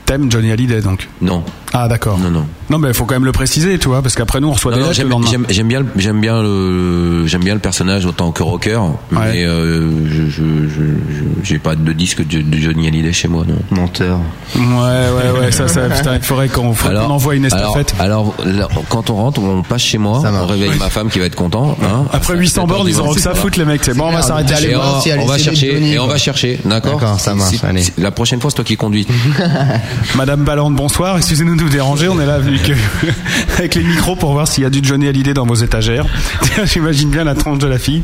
[0.08, 1.44] T'aimes Johnny Hallyday donc Non.
[1.74, 2.18] Ah d'accord.
[2.18, 2.46] Non non.
[2.70, 4.70] Non, mais il faut quand même le préciser, tu vois, parce qu'après nous on reçoit
[4.72, 5.28] Non, des non, le j'aime lendemain.
[5.30, 8.80] j'aime- j'aime bien, le- j'aime bien le, j'aime bien le personnage autant que rocker,
[9.10, 10.80] mais euh, je, je, je,
[11.14, 13.56] je- j'ai pas de disque de, de Johnny Hallyday chez moi, non.
[13.70, 14.18] Menteur.
[14.56, 17.94] Ouais, ouais, ouais, ça, ça, putain, il faudrait qu'on faut qu'on envoie une estafette.
[17.98, 21.18] Alors, alors, là, quand on rentre, on passe chez moi, on réveille ma femme qui
[21.18, 21.76] va être content.
[21.82, 23.84] Hein, Après 800 bornes, ils auront que ça à foutre, les mecs.
[23.84, 24.80] C'est bon, on va s'arrêter chez on,
[25.22, 27.82] on va chercher, et on va chercher, d'accord D'accord, ça marche, allez.
[27.98, 29.06] La prochaine fois, c'est toi qui conduis.
[30.16, 31.16] Madame Ballande, bonsoir.
[31.16, 32.08] Excusez-nous de vous déranger.
[32.08, 32.72] On est là avec,
[33.58, 36.06] avec les micros pour voir s'il y a du Johnny Hallyday dans vos étagères.
[36.64, 38.02] J'imagine bien la tronche de la fille.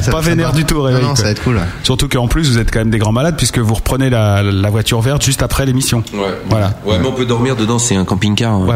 [0.00, 1.02] ça pas vénère du tout réveil.
[1.02, 1.62] Non, non, ça va être cool, ouais.
[1.82, 4.70] Surtout qu'en plus, vous êtes quand même des grands malades puisque vous reprenez la, la
[4.70, 6.02] voiture verte juste après l'émission.
[6.14, 6.20] Ouais.
[6.48, 6.74] Voilà.
[6.86, 8.52] Ouais, mais on peut dormir dedans, c'est un camping-car.
[8.54, 8.74] un Ouais,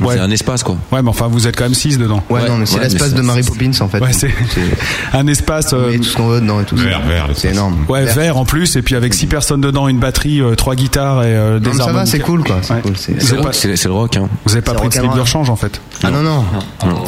[0.00, 0.14] ouais.
[0.14, 0.76] C'est un espace, quoi.
[0.92, 2.22] Ouais, mais enfin, vous êtes quand même 6 dedans.
[2.30, 4.00] Ouais, non, mais c'est ouais, l'espace de Mary Poppins en fait.
[4.00, 4.30] Ouais, c'est
[5.12, 5.72] un espace.
[5.72, 6.84] euh, Et tout ce qu'on veut dedans et tout ça.
[6.84, 7.76] Vert, vert, C'est énorme.
[7.88, 11.34] Ouais, vert en plus, et puis avec 6 personnes dedans, une batterie, 3 guitares et
[11.34, 12.58] euh, des ça va, c'est cool quoi.
[12.62, 12.94] C'est cool.
[12.94, 14.28] le rock, hein.
[14.44, 15.80] vous avez pas pris de slip de rechange en fait.
[16.02, 16.44] Ah non, non.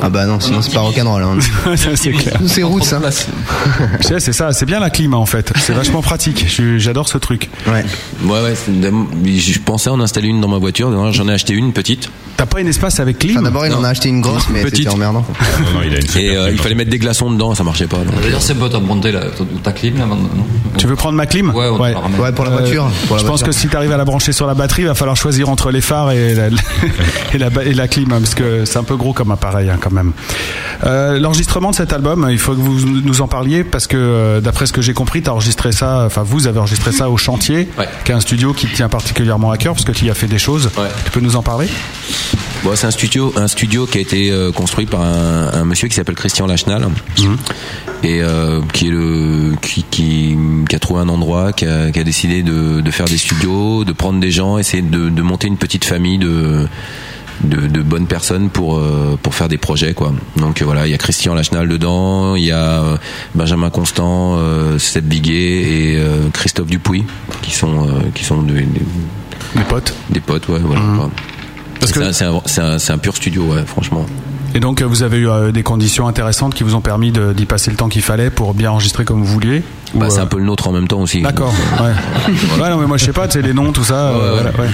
[0.02, 1.22] Ah bah non, sinon c'est pas rock'n'roll.
[1.22, 1.38] Hein.
[1.94, 2.38] C'est clair.
[2.46, 2.80] C'est roots.
[2.92, 3.00] Hein.
[4.00, 5.52] C'est ça, c'est bien la clim en fait.
[5.58, 6.46] C'est vachement pratique.
[6.76, 7.50] J'adore ce truc.
[7.66, 7.84] Ouais.
[8.24, 8.54] Ouais, ouais.
[9.24, 11.12] Je pensais en installer une dans ma voiture.
[11.12, 12.10] J'en ai acheté une petite.
[12.40, 14.62] T'as pas un espace avec clim Enfin, D'abord il en a acheté une grosse, mais
[14.62, 14.78] Petite.
[14.78, 15.26] c'était emmerdant.
[15.60, 17.64] Non, non, il a une super Et euh, il fallait mettre des glaçons dedans, ça
[17.64, 17.98] marchait pas.
[18.22, 19.24] D'ailleurs, c'est pas monter la,
[19.62, 20.46] ta clim là maintenant,
[20.78, 22.90] Tu veux prendre ma clim Ouais, pour la voiture.
[23.10, 25.16] la je pense que si t'arrives à la brancher sur la batterie, il va falloir
[25.16, 26.46] choisir entre les phares et la,
[27.34, 29.78] et la, et la clim, hein, parce que c'est un peu gros comme appareil hein,
[29.80, 30.12] quand même.
[30.84, 34.40] Euh, L'enregistrement de cet album, il faut que vous nous en parliez, parce que euh,
[34.40, 37.88] d'après ce que j'ai compris, enregistré ça, enfin vous avez enregistré ça au chantier, Ouais.
[38.04, 40.26] qui est un studio qui tient particulièrement à cœur, parce que tu y as fait
[40.26, 40.70] des choses.
[40.78, 40.88] Ouais.
[41.04, 41.68] Tu peux nous en parler?
[42.62, 45.88] Bon, c'est un studio, un studio qui a été euh, construit par un, un monsieur
[45.88, 46.88] qui s'appelle Christian Lachenal
[48.02, 50.36] et euh, qui est le qui, qui,
[50.68, 53.84] qui a trouvé un endroit, qui a, qui a décidé de, de faire des studios,
[53.84, 56.66] de prendre des gens, essayer de, de monter une petite famille de
[57.44, 60.12] de, de bonnes personnes pour euh, pour faire des projets quoi.
[60.36, 62.96] Donc euh, voilà, il y a Christian Lachenal dedans, il y a euh,
[63.34, 64.38] Benjamin Constant,
[64.78, 66.02] Seb Biguet et
[66.34, 67.04] Christophe Dupuis
[67.40, 68.66] qui sont qui sont des,
[69.68, 69.94] potes.
[70.10, 70.82] des potes ouais voilà.
[70.96, 71.10] quoi.
[71.80, 74.06] Parce C'est que- un- c'est un, c'est un, c'est un pur studio, ouais, franchement.
[74.54, 77.46] Et donc euh, vous avez eu euh, des conditions intéressantes qui vous ont permis d'y
[77.46, 79.62] passer le temps qu'il fallait pour bien enregistrer comme vous vouliez
[79.94, 81.22] Ou, Bah, c'est euh, un peu le nôtre en même temps aussi.
[81.22, 81.52] D'accord.
[81.80, 82.32] Ouais.
[82.62, 84.12] ouais, non mais moi je sais pas, tu sais les noms, tout ça.
[84.12, 84.30] Ouais, ouais.
[84.32, 84.68] voilà, ouais.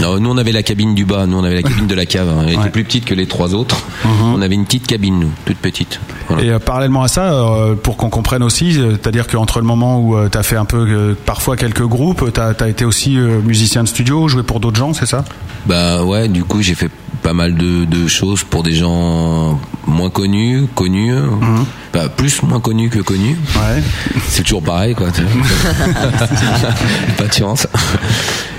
[0.00, 2.04] Non, nous on avait la cabine du bas, nous on avait la cabine de la
[2.06, 2.28] cave.
[2.28, 2.44] hein.
[2.46, 3.78] Elle était plus petite que les trois autres.
[4.04, 6.00] On avait une petite cabine, nous, toute petite.
[6.28, 6.42] Voilà.
[6.42, 7.34] Et euh, parallèlement à ça,
[7.82, 11.56] pour qu'on comprenne aussi, c'est-à-dire qu'entre le moment où tu as fait un peu, parfois
[11.56, 15.24] quelques groupes, tu as, été aussi musicien de studio, joué pour d'autres gens, c'est ça?
[15.66, 16.90] Bah ouais, du coup j'ai fait
[17.22, 21.14] pas mal de, de choses pour des gens moins connus, connus,
[21.92, 23.36] bah, plus moins connus que connus.
[23.56, 23.82] Ouais.
[24.28, 25.08] C'est toujours pareil quoi.
[25.12, 25.42] tu vois.
[27.18, 27.66] pas de chance.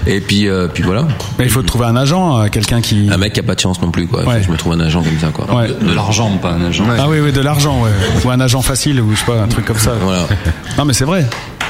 [0.06, 1.08] Et puis euh, puis voilà.
[1.40, 3.10] Mais il faut trouver un agent, euh, quelqu'un qui.
[3.12, 4.24] Un mec qui a pas de chance non plus quoi.
[4.24, 4.40] Faut Ouais.
[4.40, 5.56] que je me trouve un agent comme ça quoi.
[5.56, 5.68] Ouais.
[5.70, 6.84] De l'argent, pas un agent.
[7.00, 7.90] Ah oui, oui, de l'argent, ouais.
[8.26, 9.94] Ou un agent facile, ou je sais pas, un truc comme ça.
[10.02, 10.26] Voilà.
[10.78, 11.26] Non mais c'est vrai.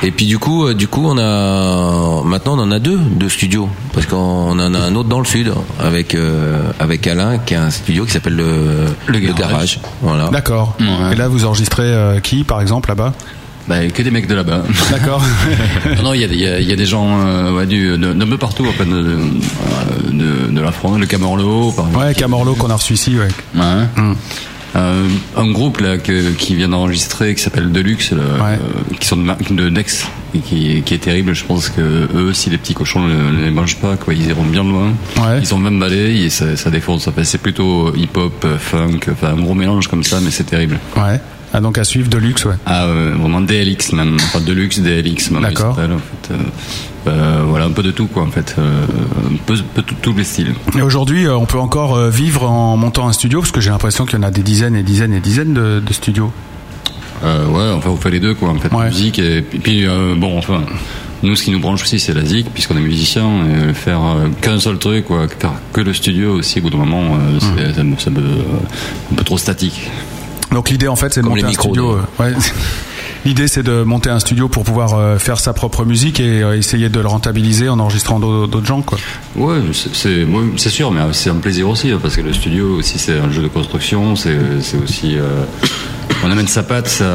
[0.05, 3.29] Et puis du coup, euh, du coup, on a maintenant on en a deux de
[3.29, 7.55] studios parce qu'on en a un autre dans le sud avec euh, avec Alain qui
[7.55, 9.79] a un studio qui s'appelle le, Le Garage.
[10.01, 10.27] Voilà.
[10.29, 10.75] D'accord.
[10.79, 11.13] Ouais.
[11.13, 13.13] Et là vous enregistrez euh, qui, par exemple, là-bas?
[13.65, 14.63] Bah, que des mecs de là-bas.
[14.91, 15.21] D'accord.
[16.03, 18.25] non, il y a, y, a, y a des gens euh, ouais, du, de, de
[18.25, 19.17] peu partout, en fait, de, de,
[20.11, 22.05] de, de la France, le Camorlo, par exemple.
[22.05, 23.29] ouais, Camorlo qu'on a reçu ici, ouais.
[23.55, 23.85] Ouais.
[23.95, 24.15] Mm.
[24.75, 25.07] Euh,
[25.37, 28.57] un groupe là que, qui vient d'enregistrer qui s'appelle Deluxe, là, euh,
[28.99, 31.33] qui sont de, de Nex et qui, qui est terrible.
[31.33, 31.81] Je pense que
[32.15, 34.93] eux, si les petits cochons ne les mangent pas, quoi, ils iront bien loin.
[35.17, 35.39] Ouais.
[35.39, 37.07] Ils sont même balais et ça, ça défonce.
[37.07, 40.79] Enfin, c'est plutôt hip-hop, funk, enfin un gros mélange comme ça, mais c'est terrible.
[40.97, 41.19] Ouais.
[41.53, 42.55] Ah, donc à suivre de luxe, ouais.
[42.65, 45.43] Ah, euh, vraiment DLX même, enfin Deluxe, DLX même.
[45.43, 45.71] D'accord.
[45.71, 46.37] En fait, Euh,
[47.07, 48.85] euh, voilà, un peu de tout quoi en fait, euh,
[49.31, 50.53] un peu, peu tous les styles.
[50.77, 54.17] Et aujourd'hui, on peut encore vivre en montant un studio, parce que j'ai l'impression qu'il
[54.17, 56.31] y en a des dizaines et dizaines et dizaines de, de studios.
[57.23, 58.87] Ouais, enfin on fait les deux quoi, en fait, Ouais.
[58.87, 59.85] musique et puis, puis,
[60.17, 60.61] bon enfin.
[61.21, 63.23] Nous, ce qui nous branche aussi, c'est la zik, puisqu'on est musicien,
[63.69, 64.01] et faire
[64.41, 67.39] qu'un seul truc, quoi, faire que le studio aussi, au bout d'un moment, euh,
[67.97, 68.13] c'est un
[69.15, 69.89] peu trop statique.
[70.53, 71.91] Donc l'idée, en fait, c'est de Comme monter un studio.
[71.97, 72.33] euh, ouais.
[73.25, 76.57] L'idée, c'est de monter un studio pour pouvoir euh, faire sa propre musique et euh,
[76.57, 78.97] essayer de le rentabiliser en enregistrant d'au- d'autres gens, quoi.
[79.37, 79.59] Ouais,
[79.93, 82.99] c'est- moi, c'est sûr, mais c'est un plaisir aussi hein, parce que le studio aussi
[82.99, 84.35] c'est un jeu de construction, c'est
[84.83, 85.15] aussi
[86.23, 87.05] on amène sa patte, ça,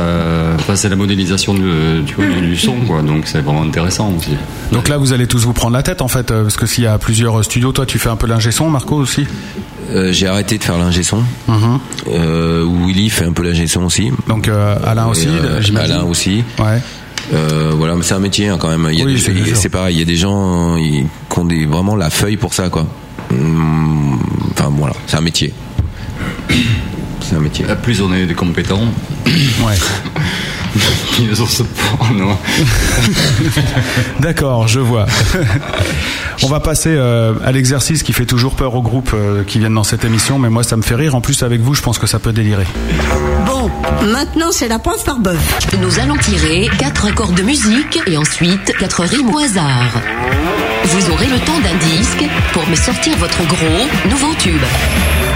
[0.56, 4.12] enfin, c'est la modélisation du, tu vois, du, du son quoi, donc c'est vraiment intéressant
[4.16, 4.32] aussi.
[4.72, 6.84] Donc là, vous allez tous vous prendre la tête, en fait, euh, parce que s'il
[6.84, 9.26] y a plusieurs studios, toi, tu fais un peu l'ingé son, Marco aussi.
[9.94, 11.22] Euh, j'ai arrêté de faire l'ingé son.
[12.10, 14.10] Euh, Willy fait un peu l'ingé son aussi.
[14.28, 15.94] Donc euh, Alain aussi, euh, j'imagine.
[15.94, 16.44] Alain aussi.
[16.58, 16.82] Ouais.
[17.32, 18.86] Euh, voilà, mais c'est un métier hein, quand même.
[18.92, 21.44] Il y a Oui, des- c'est pareil, il y a des gens euh, qui ont
[21.46, 22.86] des, vraiment la feuille pour ça, quoi.
[23.30, 24.18] Hum,
[24.52, 25.52] Enfin voilà, c'est un métier.
[27.28, 27.66] C'est un métier.
[27.82, 28.80] Plus on est des compétents,
[29.26, 29.74] Ouais.
[31.20, 32.14] mieux on se prend.
[32.14, 32.36] Non
[34.20, 35.06] D'accord, je vois.
[36.44, 39.74] On va passer euh, à l'exercice qui fait toujours peur aux groupes euh, qui viennent
[39.74, 41.16] dans cette émission, mais moi ça me fait rire.
[41.16, 42.66] En plus avec vous, je pense que ça peut délirer.
[43.44, 43.68] Bon,
[44.06, 45.58] maintenant c'est la preuve par bœuf.
[45.80, 50.00] Nous allons tirer quatre accords de musique et ensuite quatre rimes au hasard.
[50.84, 54.62] Vous aurez le temps d'un disque pour me sortir votre gros nouveau tube.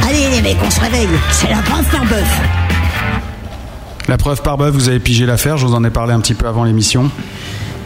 [0.09, 1.09] Allez les mecs, on se réveille.
[1.30, 2.40] C'est la preuve par bœuf.
[4.09, 6.34] La preuve par bœuf, vous avez pigé l'affaire, je vous en ai parlé un petit
[6.34, 7.11] peu avant l'émission.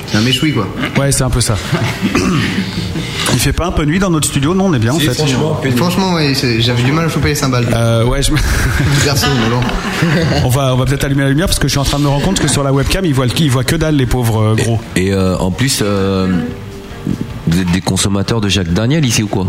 [0.06, 0.66] C'est un méchoui, quoi.
[0.96, 1.56] Ouais, c'est un peu ça.
[3.32, 5.12] Il fait pas un peu nuit dans notre studio Non, on est bien en fait.
[5.76, 7.66] Franchement, ouais, c'est- j'avais du mal à choper les cymbales.
[7.74, 8.30] Euh, ouais, je...
[9.04, 9.60] Perso, mais bon.
[10.44, 12.04] on va, on va peut-être allumer la lumière parce que je suis en train de
[12.04, 14.06] me rendre compte que sur la webcam, ils voient, le- ils voient que dalle les
[14.06, 14.80] pauvres euh, gros.
[14.94, 16.28] Et euh, en plus, euh,
[17.46, 19.46] vous êtes des consommateurs de Jacques Daniel ici ou quoi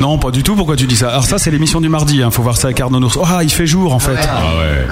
[0.00, 0.54] Non, pas du tout.
[0.54, 2.22] Pourquoi tu dis ça Alors ça, c'est l'émission du mardi.
[2.22, 2.30] Hein.
[2.30, 3.26] Faut voir ça avec Arnaud Nours.
[3.26, 4.18] Ah, il fait jour en fait.
[4.30, 4.42] Ah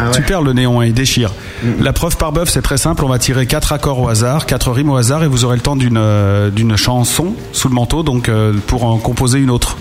[0.07, 0.12] ouais.
[0.14, 1.32] Super le néon, hein, il déchire.
[1.80, 3.04] La preuve par bœuf, c'est très simple.
[3.04, 5.62] On va tirer quatre accords au hasard, quatre rimes au hasard, et vous aurez le
[5.62, 9.76] temps d'une euh, d'une chanson sous le manteau, donc euh, pour en composer une autre.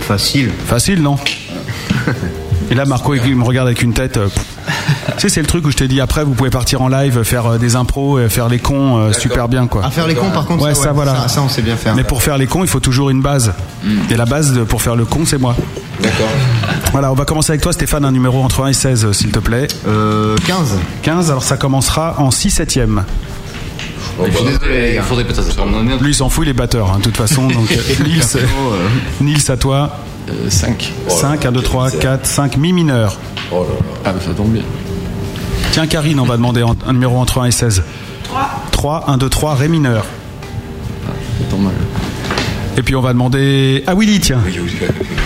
[0.00, 0.50] Facile.
[0.66, 1.16] Facile, non
[2.70, 4.16] Et là, Marco, il me regarde avec une tête.
[4.16, 4.44] euh, pff.
[5.16, 7.22] Tu sais, c'est le truc où je t'ai dit après, vous pouvez partir en live,
[7.22, 9.84] faire euh, des impros, faire les cons, euh, super bien quoi.
[9.84, 11.14] À faire les cons, par contre, ouais, ça, voilà.
[11.22, 11.94] ça- ça, on sait bien faire.
[11.94, 13.52] Mais pour faire les cons, il faut toujours une base.
[14.10, 15.54] Et la base de- pour faire le con, c'est moi.
[16.00, 16.28] D'accord.
[16.92, 19.30] Voilà, on va commencer avec toi, Stéphane, un numéro entre 1 et 16, euh, s'il
[19.30, 19.66] te plaît.
[19.86, 20.74] Euh, 15.
[21.02, 23.04] 15, alors ça commencera en 6 septième.
[24.24, 26.54] Je suis désolé, Il faudrait peut-être se prendre un Lui, il s'en fout, il est
[26.54, 27.46] batteur, hein, de toute façon.
[27.48, 27.70] Donc,
[28.04, 28.22] Nils,
[29.20, 29.90] Nils, à toi.
[30.48, 30.92] 5.
[31.08, 33.16] 5, 1, 2, 3, 4, 5, mi mineur.
[33.50, 33.74] Oh là là.
[34.04, 34.62] Ah, bah, ça tombe bien.
[35.72, 37.82] Tiens, Karine, on va demander un numéro entre 1 et 16.
[38.24, 38.50] 3.
[38.72, 40.04] 3, 1, 2, 3, ré mineur.
[41.06, 41.72] Ça tombe mal.
[42.76, 44.40] Et puis on va demander à Willy, tiens.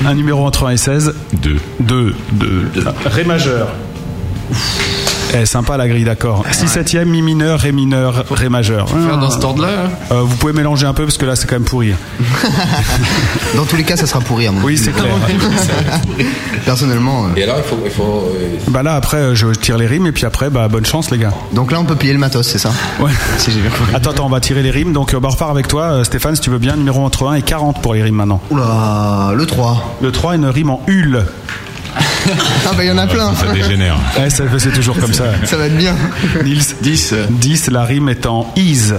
[0.07, 1.15] Un numéro entre 1 et 16.
[1.35, 1.57] 2.
[1.81, 2.71] 2, 2,
[3.05, 3.69] ré majeur.
[5.35, 6.45] Eh, sympa la grille d'accord.
[6.51, 8.89] 6 septième, mi mineur, ré mineur, ré majeur.
[8.89, 11.55] Faire dans ordre-là hein Euh, vous pouvez mélanger un peu parce que là c'est quand
[11.57, 11.95] même pourri.
[13.57, 14.85] Dans tous les cas, ça sera pourri, à mon Oui, avis.
[14.85, 15.13] c'est clair.
[16.65, 17.25] Personnellement.
[17.27, 17.79] euh, Et alors, il faut.
[17.85, 20.69] Il faut euh, Bah là après euh, je tire les rimes et puis après bah
[20.69, 21.33] bonne chance les gars.
[21.53, 22.71] Donc là, on peut plier le matos, c'est ça
[23.01, 23.11] Ouais.
[23.39, 23.95] Si j'ai bien compris.
[23.95, 24.93] Attends, attends, on va tirer les rimes.
[24.93, 26.77] Donc euh, bah, on repart avec toi euh, Stéphane si tu veux bien.
[26.77, 28.41] Numéro entre 1 et 40 pour les rimes maintenant.
[28.51, 29.97] Oula, le 3.
[30.03, 31.25] Le 3 une rime en hul.
[32.67, 33.35] Ah, bah, il y en a plein.
[33.35, 33.97] Ça dégénère.
[34.19, 35.25] Ouais, ça, c'est toujours comme ça.
[35.45, 35.97] Ça va être bien.
[36.45, 37.15] Nils 10.
[37.31, 38.93] 10, la rime est en is.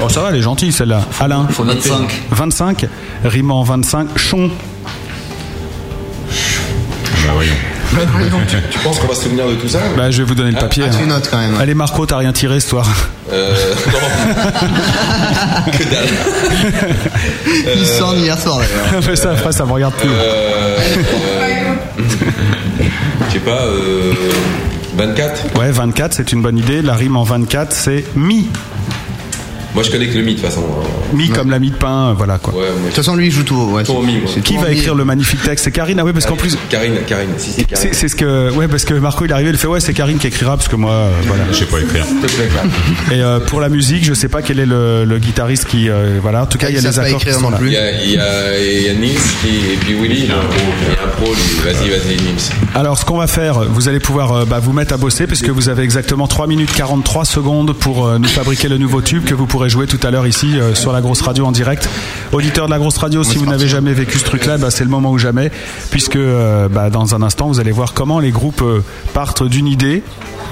[0.00, 1.02] Oh, ça va, elle est gentille celle-là.
[1.20, 2.22] Alain 25.
[2.30, 2.86] 25,
[3.24, 4.50] rime en 25, chon.
[7.26, 7.52] Bah voyons.
[8.48, 10.50] Tu, tu penses qu'on va se souvenir de tout ça Bah, je vais vous donner
[10.50, 10.84] le papier.
[10.86, 11.06] Ah, tu hein.
[11.06, 11.56] notes quand même.
[11.60, 12.86] Allez, Marco, t'as rien tiré ce soir.
[13.32, 13.54] Euh,
[13.86, 15.72] non.
[15.72, 16.08] que dalle.
[17.76, 19.02] Il sort hier soir d'ailleurs.
[19.04, 20.08] Fais ça, après, ça me regarde plus.
[20.08, 21.74] Euh, euh,
[23.28, 24.12] Je sais pas, euh,
[24.96, 26.82] 24 Ouais, 24, c'est une bonne idée.
[26.82, 28.48] La rime en 24, c'est mi.
[29.74, 30.62] Moi je connais que le mi de toute façon.
[31.12, 32.52] Mi comme la mie de pain, euh, voilà quoi.
[32.54, 33.54] Ouais, moi, De toute façon, lui, il joue tout.
[33.72, 34.76] Ouais, Tout mi, Qui va mi.
[34.76, 35.64] écrire le magnifique texte?
[35.64, 37.88] C'est Karine Ah oui, parce qu'en plus, Karine, Karine, si c'est c'est Karine.
[37.92, 38.50] c'est ce que.
[38.52, 40.68] Ouais, parce que Marco il est arrivé, il fait Ouais, c'est Karine qui écrira, parce
[40.68, 41.44] que moi, euh, voilà.
[41.50, 42.04] Je sais pas écrire.
[43.12, 45.88] Et euh, pour la musique, je sais pas quel est le, le guitariste qui.
[45.88, 47.58] euh, voilà, en tout cas, il y a les accords qui sont là.
[47.58, 47.68] plus.
[47.68, 49.10] Il y a, Nils
[49.42, 50.20] qui- et puis Willy.
[50.24, 50.58] Il y a un pro,
[50.88, 51.64] il y a un pro lui.
[51.64, 52.50] Vas-y, vas-y, Nils.
[52.74, 55.48] Alors, ce qu'on va faire, vous allez pouvoir euh, bah, vous mettre à bosser puisque
[55.48, 59.34] vous avez exactement 3 minutes 43 secondes pour euh, nous fabriquer le nouveau tube que
[59.34, 61.88] vous pourrez jouer tout à l'heure ici euh, sur la grosse radio en direct.
[62.32, 64.90] Auditeurs de la grosse radio, si vous n'avez jamais vécu ce truc-là, bah, c'est le
[64.90, 65.50] moment ou jamais
[65.90, 69.66] puisque euh, bah, dans un instant, vous allez voir comment les groupes euh, partent d'une
[69.66, 70.02] idée,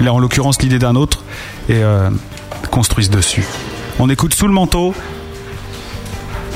[0.01, 1.23] là en l'occurrence l'idée d'un autre,
[1.69, 2.09] et euh,
[2.71, 3.43] construisent dessus.
[3.99, 4.93] On écoute sous le manteau.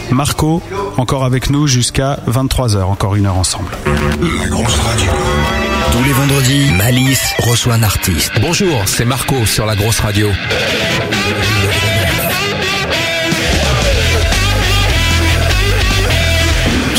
[0.10, 0.64] Marco,
[0.96, 3.70] encore avec nous jusqu'à 23h, encore une heure ensemble.
[4.40, 5.12] La grosse radio.
[5.92, 8.32] Tous les vendredis, Malice reçoit un artiste.
[8.40, 10.30] Bonjour, c'est Marco sur la grosse radio.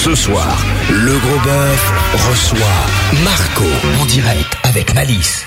[0.09, 0.57] Ce soir,
[0.91, 1.93] le gros bœuf
[2.31, 3.65] reçoit Marco
[4.01, 5.45] en direct avec Malice.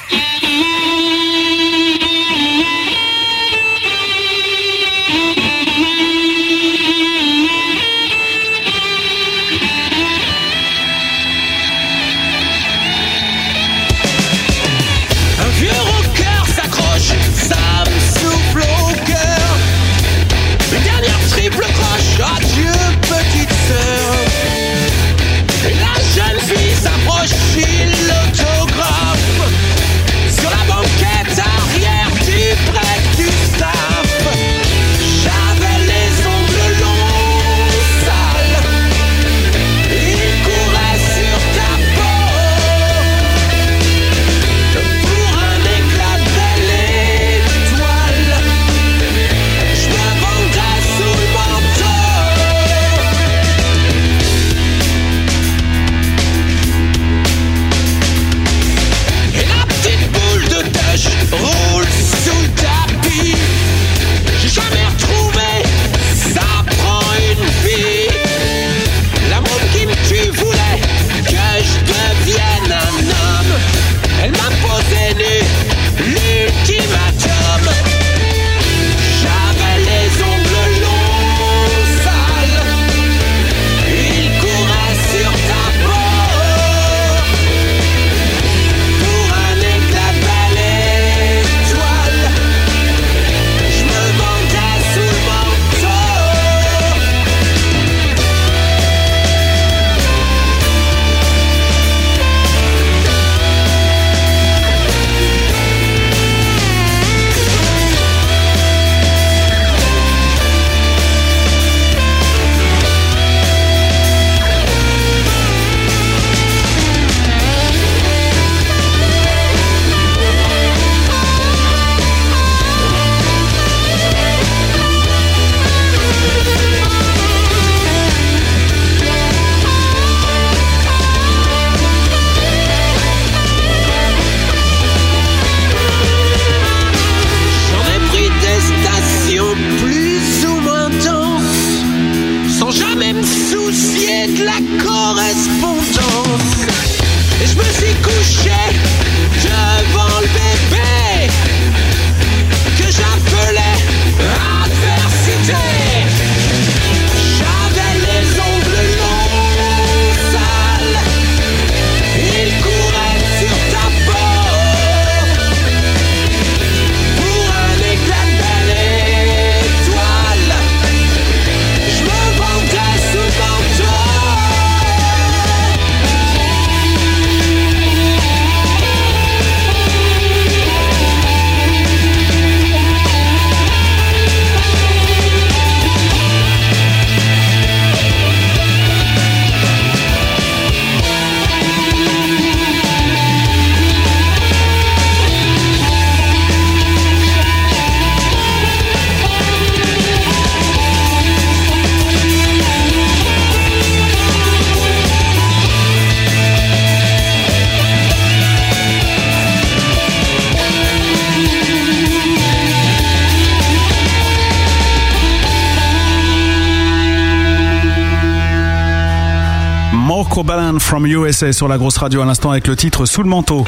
[221.52, 223.66] Sur la grosse radio à l'instant avec le titre Sous le manteau.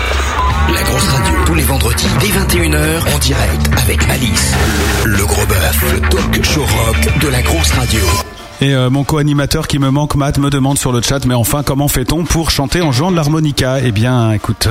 [0.72, 4.54] La grosse radio, tous les vendredis dès 21h en direct avec Malice.
[5.06, 8.33] Le gros bœuf, le talk show rock de la grosse radio.
[8.64, 11.64] Et euh, mon co-animateur qui me manque, Matt, me demande sur le chat, mais enfin,
[11.64, 13.80] comment fait-on pour chanter en jouant de l'harmonica?
[13.84, 14.70] Eh bien, écoute,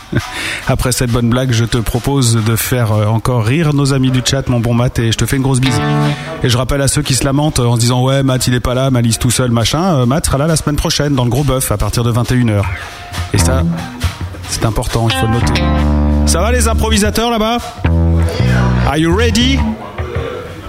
[0.68, 4.20] après cette bonne blague, je te propose de faire euh, encore rire nos amis du
[4.22, 5.80] chat, mon bon Matt, et je te fais une grosse bise.
[6.42, 8.74] Et je rappelle à ceux qui se lamentent en disant, ouais, Matt, il est pas
[8.74, 11.42] là, Malice tout seul, machin, euh, Matt sera là la semaine prochaine dans le gros
[11.42, 12.60] bœuf à partir de 21h.
[13.32, 13.62] Et ça,
[14.50, 15.62] c'est important, il faut le noter.
[16.26, 17.56] Ça va les improvisateurs là-bas?
[18.86, 19.58] Are you ready?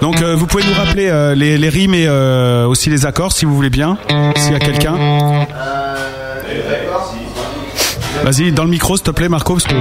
[0.03, 3.31] Donc euh, vous pouvez nous rappeler euh, les, les rimes et euh, aussi les accords
[3.31, 3.97] si vous voulez bien,
[4.35, 4.97] s'il y a quelqu'un.
[8.21, 9.75] Vas-y, dans le micro s'il te plaît Marco, parce que...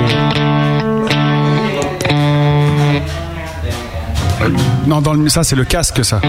[4.86, 6.20] Non, dans le, ça c'est le casque ça.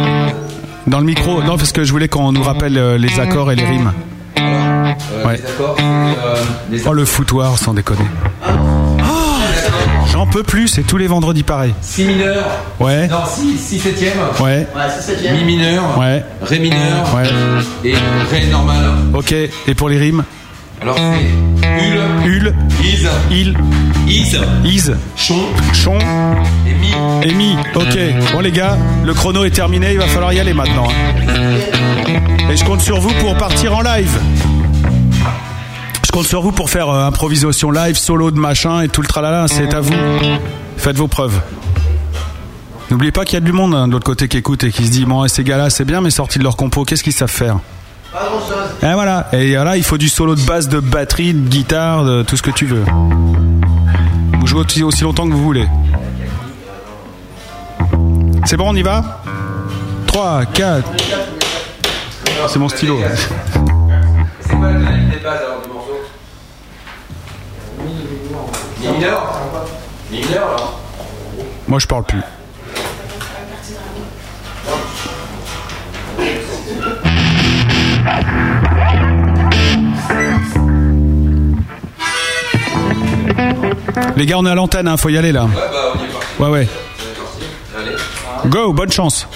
[0.88, 3.66] Dans le micro, non parce que je voulais qu'on nous rappelle les accords et les
[3.66, 3.94] rimes.
[5.24, 5.40] Ouais.
[6.88, 8.08] Oh le foutoir sans déconner.
[10.14, 11.74] J'en peux plus, c'est tous les vendredis pareil.
[11.82, 12.46] Si mineur.
[12.80, 13.08] Ouais.
[13.08, 14.14] Non, si, si septième.
[14.40, 14.68] Ouais.
[14.96, 15.38] si septième.
[15.38, 15.98] Mi mineur.
[15.98, 16.24] Ouais.
[16.44, 17.12] Ré mineur.
[17.16, 17.24] Ouais.
[17.84, 17.96] Et
[18.32, 18.92] Ré normal.
[19.16, 20.24] Ok, et pour les rimes
[20.84, 22.00] Alors c'est Ul.
[22.28, 22.54] Ul.
[22.84, 23.08] Is.
[23.32, 23.58] Il.
[24.08, 24.38] Is.
[24.64, 24.92] Is.
[25.18, 25.46] Chon.
[25.74, 25.98] Chon.
[26.68, 26.94] Et mi.
[27.24, 27.56] Et mi.
[27.74, 27.98] Ok.
[28.34, 30.88] Bon les gars, le chrono est terminé, il va falloir y aller maintenant.
[30.90, 32.50] hein.
[32.52, 34.16] Et je compte sur vous pour partir en live.
[36.14, 39.08] Je compte sur vous pour faire euh, improvisation live, solo de machin et tout le
[39.08, 39.48] tralala.
[39.48, 39.92] C'est à vous.
[40.78, 41.42] Faites vos preuves.
[42.92, 44.86] N'oubliez pas qu'il y a du monde hein, de l'autre côté qui écoute et qui
[44.86, 47.32] se dit bon, ces gars-là, c'est bien, mais sortis de leur compo, qu'est-ce qu'ils savent
[47.32, 47.58] faire?
[48.84, 49.28] Et voilà.
[49.34, 52.44] Et là, il faut du solo de basse, de batterie, de guitare, de tout ce
[52.44, 52.84] que tu veux.
[54.40, 55.66] Vous jouez aussi- aussi longtemps que vous voulez.
[58.46, 59.24] C'est bon, on y va?
[60.06, 60.88] 3, 4.
[62.50, 63.00] C'est mon stylo.
[64.42, 65.70] C'est quoi la tonalité de base alors du
[68.88, 70.80] alors.
[71.68, 72.22] Moi, je parle plus.
[84.16, 85.44] Les gars, on est à l'antenne, hein, faut y aller là.
[85.46, 86.46] Ouais, bah on y va.
[86.46, 86.68] Ouais, ouais.
[87.78, 87.96] Allez.
[88.48, 89.28] Go, bonne chance.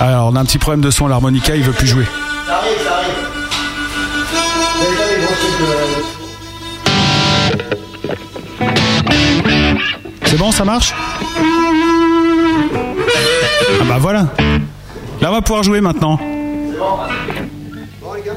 [0.00, 2.04] Alors, on a un petit problème de son, l'harmonica, il veut plus jouer.
[2.46, 3.14] Ça arrive, ça arrive.
[10.26, 10.92] C'est bon, ça marche?
[13.80, 14.26] Ah bah voilà.
[15.20, 16.18] Là, on va pouvoir jouer maintenant.
[16.18, 16.98] C'est bon
[18.02, 18.32] Bon les gars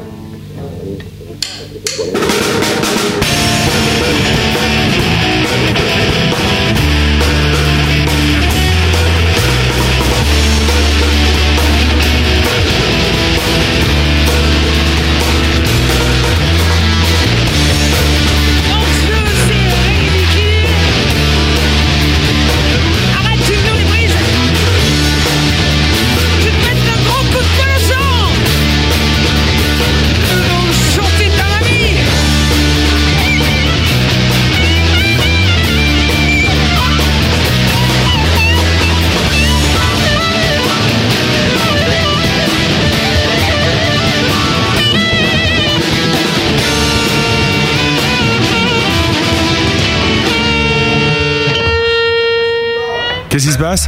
[53.37, 53.87] Qu'est-ce qui se passe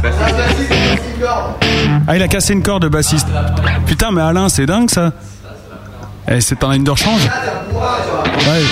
[2.06, 3.26] Ah, il a cassé une corde, bassiste.
[3.84, 5.12] Putain, mais Alain, c'est dingue ça.
[6.30, 8.62] Eh, c'est un ligne de rechange Ouais.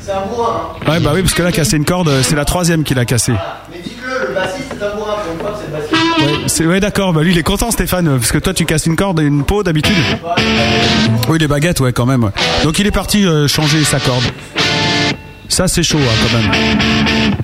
[0.00, 0.70] C'est un bourrin.
[0.88, 3.32] Ouais, bah oui, parce que là, casser une corde, c'est la troisième qu'il a cassé.
[3.70, 5.16] Mais dites-le, le bassiste c'est un bourrin.
[5.22, 6.60] Pour une fois c'est le bassiste.
[6.60, 8.96] Ouais, ouais d'accord, bah lui, il est content, Stéphane, parce que toi, tu casses une
[8.96, 9.94] corde et une peau d'habitude.
[11.28, 12.30] Oui, les baguettes, ouais, quand même.
[12.64, 14.24] Donc, il est parti euh, changer sa corde.
[15.50, 17.34] Ça, c'est chaud, hein, quand même.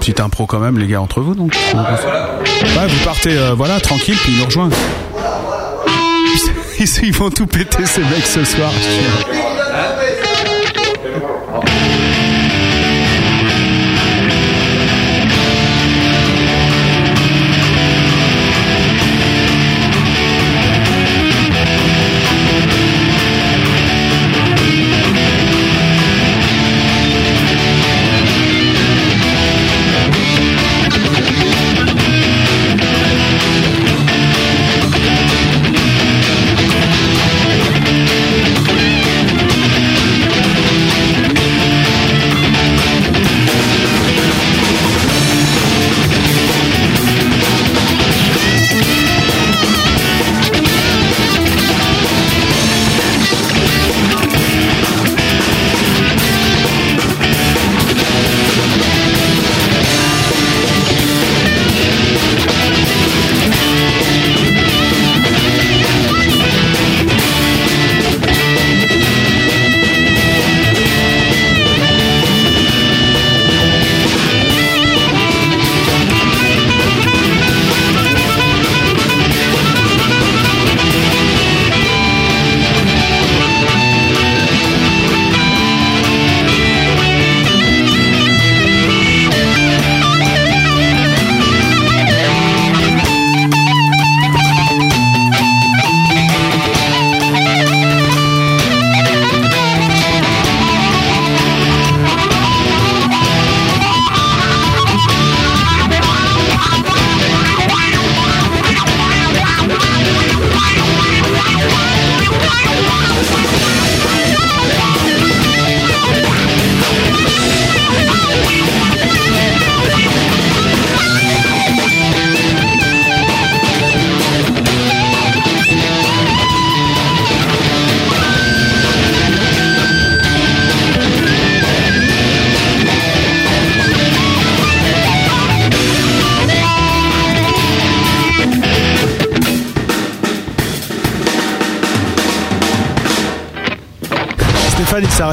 [0.00, 1.54] Petit impro quand même, les gars, entre vous, donc.
[1.74, 4.70] Ouais, vous partez, euh, voilà, tranquille, puis il nous rejoint.
[6.78, 8.72] Ils, ils vont tout péter, ces mecs, ce soir.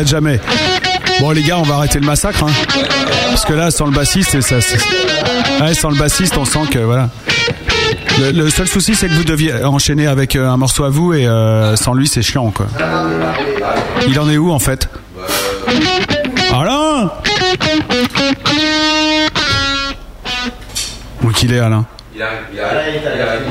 [0.06, 0.40] Jamais.
[1.20, 2.44] Bon, les gars, on va arrêter le massacre.
[2.44, 2.52] Hein.
[3.30, 4.62] Parce que là, sans le bassiste, ça.
[5.74, 7.10] sans le bassiste, on sent que voilà.
[8.20, 11.28] Le, seul souci, c'est que vous deviez enchaîner avec euh, un morceau à vous et
[11.28, 12.68] euh, sans lui, c'est chiant, quoi.
[14.08, 14.90] Il en est où, en fait?
[16.52, 17.12] Alain
[21.24, 21.86] Où qu'il est, Alain?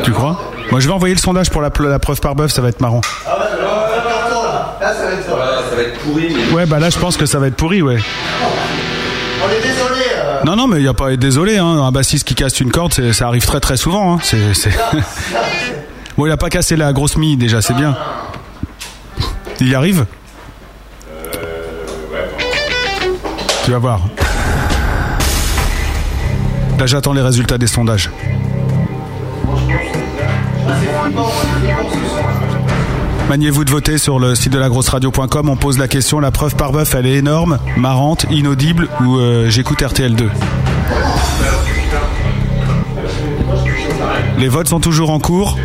[0.02, 0.52] Tu crois?
[0.70, 2.80] Moi, je vais envoyer le sondage pour la, la preuve par bœuf, ça va être
[2.80, 3.00] marrant.
[5.26, 6.52] Ça va être ça va être pourri, mais.
[6.54, 7.98] Ouais, bah là, je pense que ça va être pourri, ouais.
[9.44, 10.04] On est désolé.
[10.16, 10.40] euh.
[10.44, 11.58] Non, non, mais il n'y a pas à être désolé.
[11.58, 11.66] Hein.
[11.66, 14.14] Un bassiste qui casse une corde, ça arrive très très souvent.
[14.16, 14.18] Hein.
[16.16, 17.94] Bon, il a pas cassé la grosse mie déjà, c'est bien.
[19.60, 20.06] Il y arrive
[23.66, 24.00] Tu vas voir.
[26.78, 28.10] Là, j'attends les résultats des sondages.
[33.28, 35.48] Maniez-vous de voter sur le site de lagrosseradio.com.
[35.48, 39.48] On pose la question la preuve par bœuf, elle est énorme, marrante, inaudible ou euh,
[39.48, 40.28] j'écoute RTL2
[44.38, 45.56] Les votes sont toujours en cours.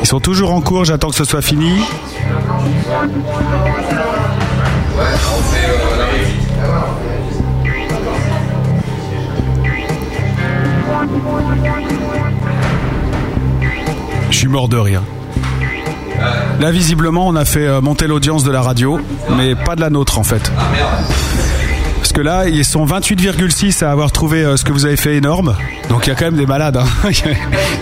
[0.00, 1.72] Ils sont toujours en cours, j'attends que ce soit fini.
[14.30, 15.02] Je suis mort de rire.
[16.60, 19.00] Là, visiblement, on a fait euh, monter l'audience de la radio,
[19.36, 20.50] mais pas de la nôtre en fait.
[21.98, 25.14] Parce que là, ils sont 28,6 à avoir trouvé euh, ce que vous avez fait
[25.16, 25.54] énorme.
[25.88, 26.76] Donc il y a quand même des malades.
[26.76, 26.86] hein.
[27.10, 27.34] Il y a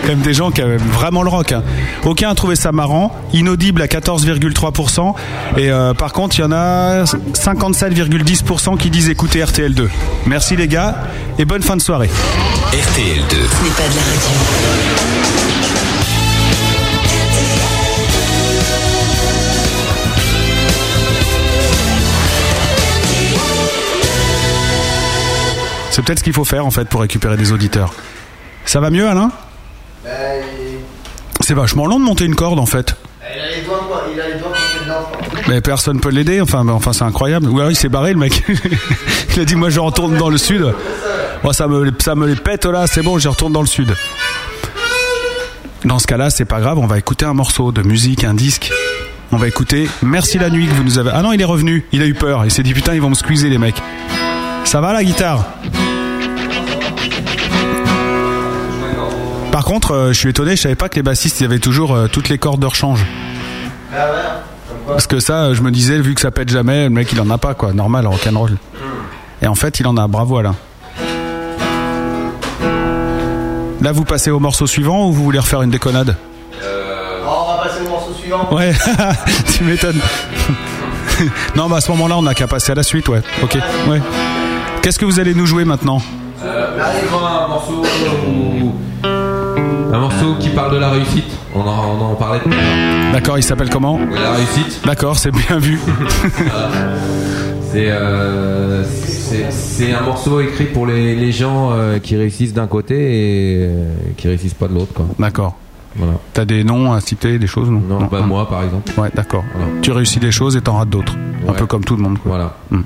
[0.03, 1.51] quand même des gens qui aiment vraiment le rock.
[1.53, 1.63] hein.
[2.05, 3.11] Aucun a trouvé ça marrant.
[3.33, 5.13] Inaudible à 14,3%.
[5.57, 9.87] Et euh, par contre, il y en a 57,10% qui disent écouter RTL2.
[10.27, 10.95] Merci les gars
[11.39, 12.09] et bonne fin de soirée.
[12.73, 12.81] RTL2.
[12.81, 14.29] Ce n'est pas de la radio.
[25.91, 27.93] C'est peut-être ce qu'il faut faire en fait pour récupérer des auditeurs.
[28.65, 29.31] Ça va mieux Alain?
[31.39, 32.95] C'est vachement long de monter une corde en fait.
[33.33, 33.79] il a les doigts,
[34.13, 35.07] il a les doigts coincés dedans.
[35.47, 37.47] Mais personne peut l'aider, enfin, enfin c'est incroyable.
[37.47, 38.43] Ouais, il s'est barré le mec.
[39.37, 40.73] il a dit moi je retourne dans le sud.
[41.43, 43.93] Moi ça me, ça me les pète là, c'est bon, je retourne dans le sud.
[45.85, 48.71] Dans ce cas-là, c'est pas grave, on va écouter un morceau de musique, un disque.
[49.31, 51.11] On va écouter Merci la nuit que vous nous avez.
[51.13, 53.09] Ah non, il est revenu, il a eu peur, il s'est dit putain, ils vont
[53.09, 53.81] me squeezer les mecs.
[54.63, 55.45] Ça va la guitare?
[59.51, 61.95] Par contre, euh, je suis étonné, je savais pas que les bassistes ils avaient toujours
[61.95, 63.05] euh, toutes les cordes de rechange.
[64.87, 67.29] Parce que ça, je me disais, vu que ça pète jamais, le mec il en
[67.29, 68.57] a pas quoi, normal, rock'n'roll.
[69.41, 70.55] Et en fait, il en a, bravo Alain.
[73.81, 76.15] Là, vous passez au morceau suivant ou vous voulez refaire une déconnade
[76.61, 78.47] Oh, on va passer au morceau suivant.
[78.51, 78.73] Ouais,
[79.55, 79.99] tu m'étonnes.
[81.55, 83.21] non, bah à ce moment-là, on n'a qu'à passer à la suite, ouais.
[83.43, 83.57] Ok,
[83.89, 84.01] ouais.
[84.81, 86.01] Qu'est-ce que vous allez nous jouer maintenant
[86.43, 86.85] Euh, là,
[87.43, 87.83] un morceau
[89.03, 91.25] Un morceau qui parle de la réussite.
[91.53, 92.41] On en, on en parlait.
[93.11, 94.81] D'accord, il s'appelle comment La réussite.
[94.85, 95.79] D'accord, c'est bien vu.
[97.71, 102.95] C'est euh, c'est- un morceau écrit pour les, les gens euh, qui réussissent d'un côté
[102.95, 104.93] et euh, qui réussissent pas de l'autre.
[104.93, 105.05] quoi.
[105.19, 105.55] D'accord.
[105.95, 106.13] Voilà.
[106.33, 108.91] T'as des noms à citer, des choses Non, Non, bah moi par exemple.
[108.99, 109.43] Ouais, d'accord.
[109.81, 111.15] Tu réussis des choses et t'en rates d'autres.
[111.47, 111.57] Un Ouais.
[111.57, 112.17] peu comme tout le monde.
[112.19, 112.29] Quoi.
[112.31, 112.55] Voilà.
[112.71, 112.81] Hmm.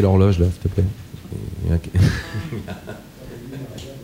[0.00, 0.84] L'horloge là, s'il te plaît.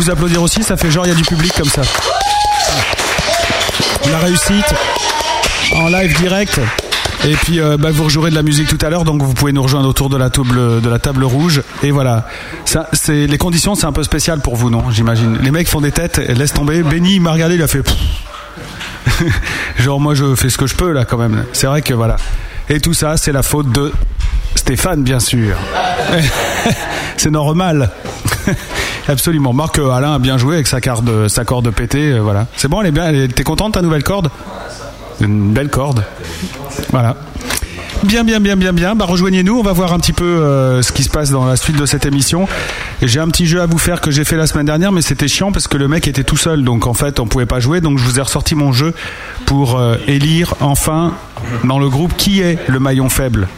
[0.00, 1.82] Vous applaudir aussi, ça fait genre il y a du public comme ça.
[4.10, 4.74] La réussite
[5.74, 6.58] en live direct.
[7.26, 9.52] Et puis euh, bah, vous rejouerez de la musique tout à l'heure, donc vous pouvez
[9.52, 11.60] nous rejoindre autour de la table rouge.
[11.82, 12.26] Et voilà,
[12.94, 15.36] c'est les conditions, c'est un peu spécial pour vous, non J'imagine.
[15.42, 16.82] Les mecs font des têtes, et laisse tomber.
[16.82, 17.82] Benny m'a regardé, il a fait.
[19.78, 21.44] Genre moi je fais ce que je peux là quand même.
[21.52, 22.16] C'est vrai que voilà.
[22.70, 23.92] Et tout ça, c'est la faute de
[24.54, 25.56] Stéphane, bien sûr.
[27.18, 27.90] c'est normal.
[29.08, 29.52] Absolument.
[29.52, 32.12] Marc euh, Alain a bien joué avec sa corde, sa corde pétée.
[32.12, 32.46] euh, voilà.
[32.56, 33.06] C'est bon, elle est bien.
[33.08, 34.30] elle est- T'es content de ta nouvelle corde?
[35.20, 36.04] Une belle corde.
[36.90, 37.16] Voilà.
[38.04, 38.94] Bien, bien, bien, bien, bien.
[38.94, 39.58] Bah, rejoignez-nous.
[39.58, 41.84] On va voir un petit peu euh, ce qui se passe dans la suite de
[41.84, 42.48] cette émission.
[43.02, 45.28] J'ai un petit jeu à vous faire que j'ai fait la semaine dernière, mais c'était
[45.28, 46.64] chiant parce que le mec était tout seul.
[46.64, 47.80] Donc en fait, on pouvait pas jouer.
[47.82, 48.94] Donc je vous ai ressorti mon jeu
[49.44, 51.12] pour euh, élire enfin
[51.64, 53.48] dans le groupe qui est le maillon faible.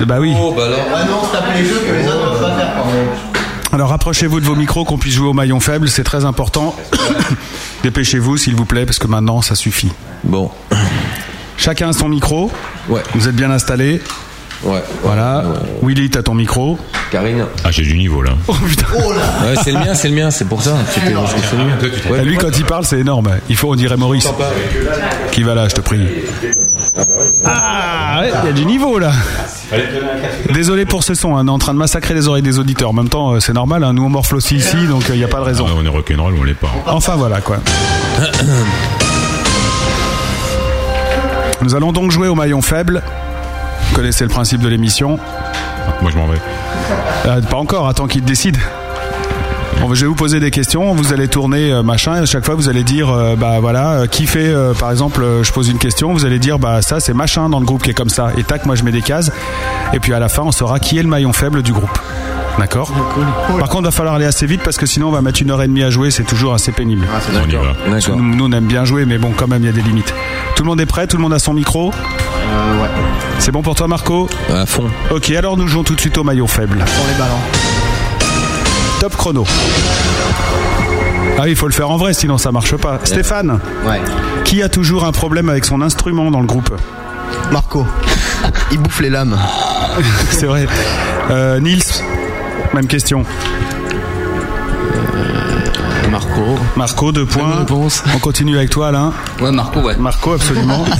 [0.00, 0.32] De- bah oui.
[0.34, 3.35] Ah non, se tape les jeux que les autres ne peuvent pas faire quand même.
[3.72, 6.74] Alors rapprochez-vous de vos micros qu'on puisse jouer au maillon faible, c'est très important.
[7.82, 9.92] Dépêchez-vous s'il vous plaît parce que maintenant ça suffit.
[10.24, 10.50] Bon.
[11.56, 12.50] Chacun a son micro.
[12.88, 13.02] Ouais.
[13.14, 14.00] Vous êtes bien installés.
[14.62, 14.82] Ouais.
[15.02, 15.44] Voilà.
[15.82, 16.78] Willy, t'as ton micro.
[17.10, 17.44] Karine.
[17.64, 18.32] Ah, j'ai du niveau là.
[18.48, 18.86] Oh putain.
[18.94, 20.76] Ouais, c'est le mien, c'est le mien, c'est pour ça.
[20.90, 21.14] C'était-.
[22.10, 22.20] Ouais.
[22.20, 23.30] Et lui quand il parle c'est énorme.
[23.48, 24.28] Il faut on dirait Maurice.
[25.32, 26.00] Qui va là, je te prie
[27.44, 29.12] Ah, ouais, il y a du niveau là.
[30.52, 32.90] Désolé pour ce son, hein, on est en train de massacrer les oreilles des auditeurs.
[32.90, 35.24] En même temps, euh, c'est normal, hein, nous on morfle aussi ici, donc il n'y
[35.24, 35.66] a pas de raison.
[35.68, 36.70] Ah, on est rock'n'roll, on l'est pas.
[36.86, 37.58] Enfin voilà quoi.
[41.62, 43.02] Nous allons donc jouer au maillon faible.
[43.88, 45.18] Vous connaissez le principe de l'émission.
[46.02, 46.38] Moi je m'en vais.
[47.26, 48.56] Euh, pas encore, attends qu'il décide.
[49.94, 52.54] Je vais vous poser des questions, vous allez tourner euh, machin, et à chaque fois
[52.54, 55.68] vous allez dire, euh, bah voilà, euh, qui fait, euh, par exemple, euh, je pose
[55.68, 58.08] une question, vous allez dire, bah ça c'est machin dans le groupe qui est comme
[58.08, 59.30] ça, et tac, moi je mets des cases,
[59.92, 61.98] et puis à la fin on saura qui est le maillon faible du groupe.
[62.58, 62.90] D'accord
[63.58, 65.50] Par contre, il va falloir aller assez vite parce que sinon on va mettre une
[65.50, 67.06] heure et demie à jouer, c'est toujours assez pénible.
[67.34, 67.60] On y va.
[67.90, 69.72] Parce que nous, nous, on aime bien jouer, mais bon, quand même, il y a
[69.72, 70.14] des limites.
[70.54, 71.06] Tout le monde est prêt?
[71.06, 71.88] Tout le monde a son micro?
[71.90, 72.88] Ouais.
[73.40, 74.26] C'est bon pour toi, Marco?
[74.50, 74.84] À fond.
[75.10, 76.78] Ok, alors nous jouons tout de suite au maillot faible.
[76.78, 77.75] Pour les ballons.
[79.00, 79.44] Top chrono.
[81.38, 82.98] Ah oui, il faut le faire en vrai, sinon ça marche pas.
[83.04, 84.00] Stéphane, Ouais.
[84.44, 86.70] qui a toujours un problème avec son instrument dans le groupe
[87.52, 87.86] Marco.
[88.72, 89.36] Il bouffe les lames.
[90.30, 90.66] C'est vrai.
[91.30, 91.82] Euh, Nils,
[92.74, 93.24] même question.
[96.16, 96.58] Marco.
[96.76, 97.56] Marco, deux points.
[97.58, 98.02] réponse.
[98.14, 99.12] On continue avec toi, Alain.
[99.38, 99.96] Ouais, Marco, ouais.
[99.98, 100.84] Marco, absolument.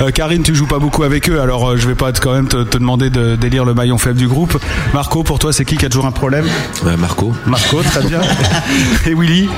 [0.00, 2.32] Euh, Karine, tu joues pas beaucoup avec eux, alors euh, je vais pas te- quand
[2.32, 4.56] même te, te demander de délire le maillon faible du groupe.
[4.94, 6.46] Marco, pour toi, c'est qui qui a toujours un problème?
[6.86, 7.34] Euh, Marco.
[7.46, 8.20] Marco, très bien.
[9.06, 9.48] Et Willy?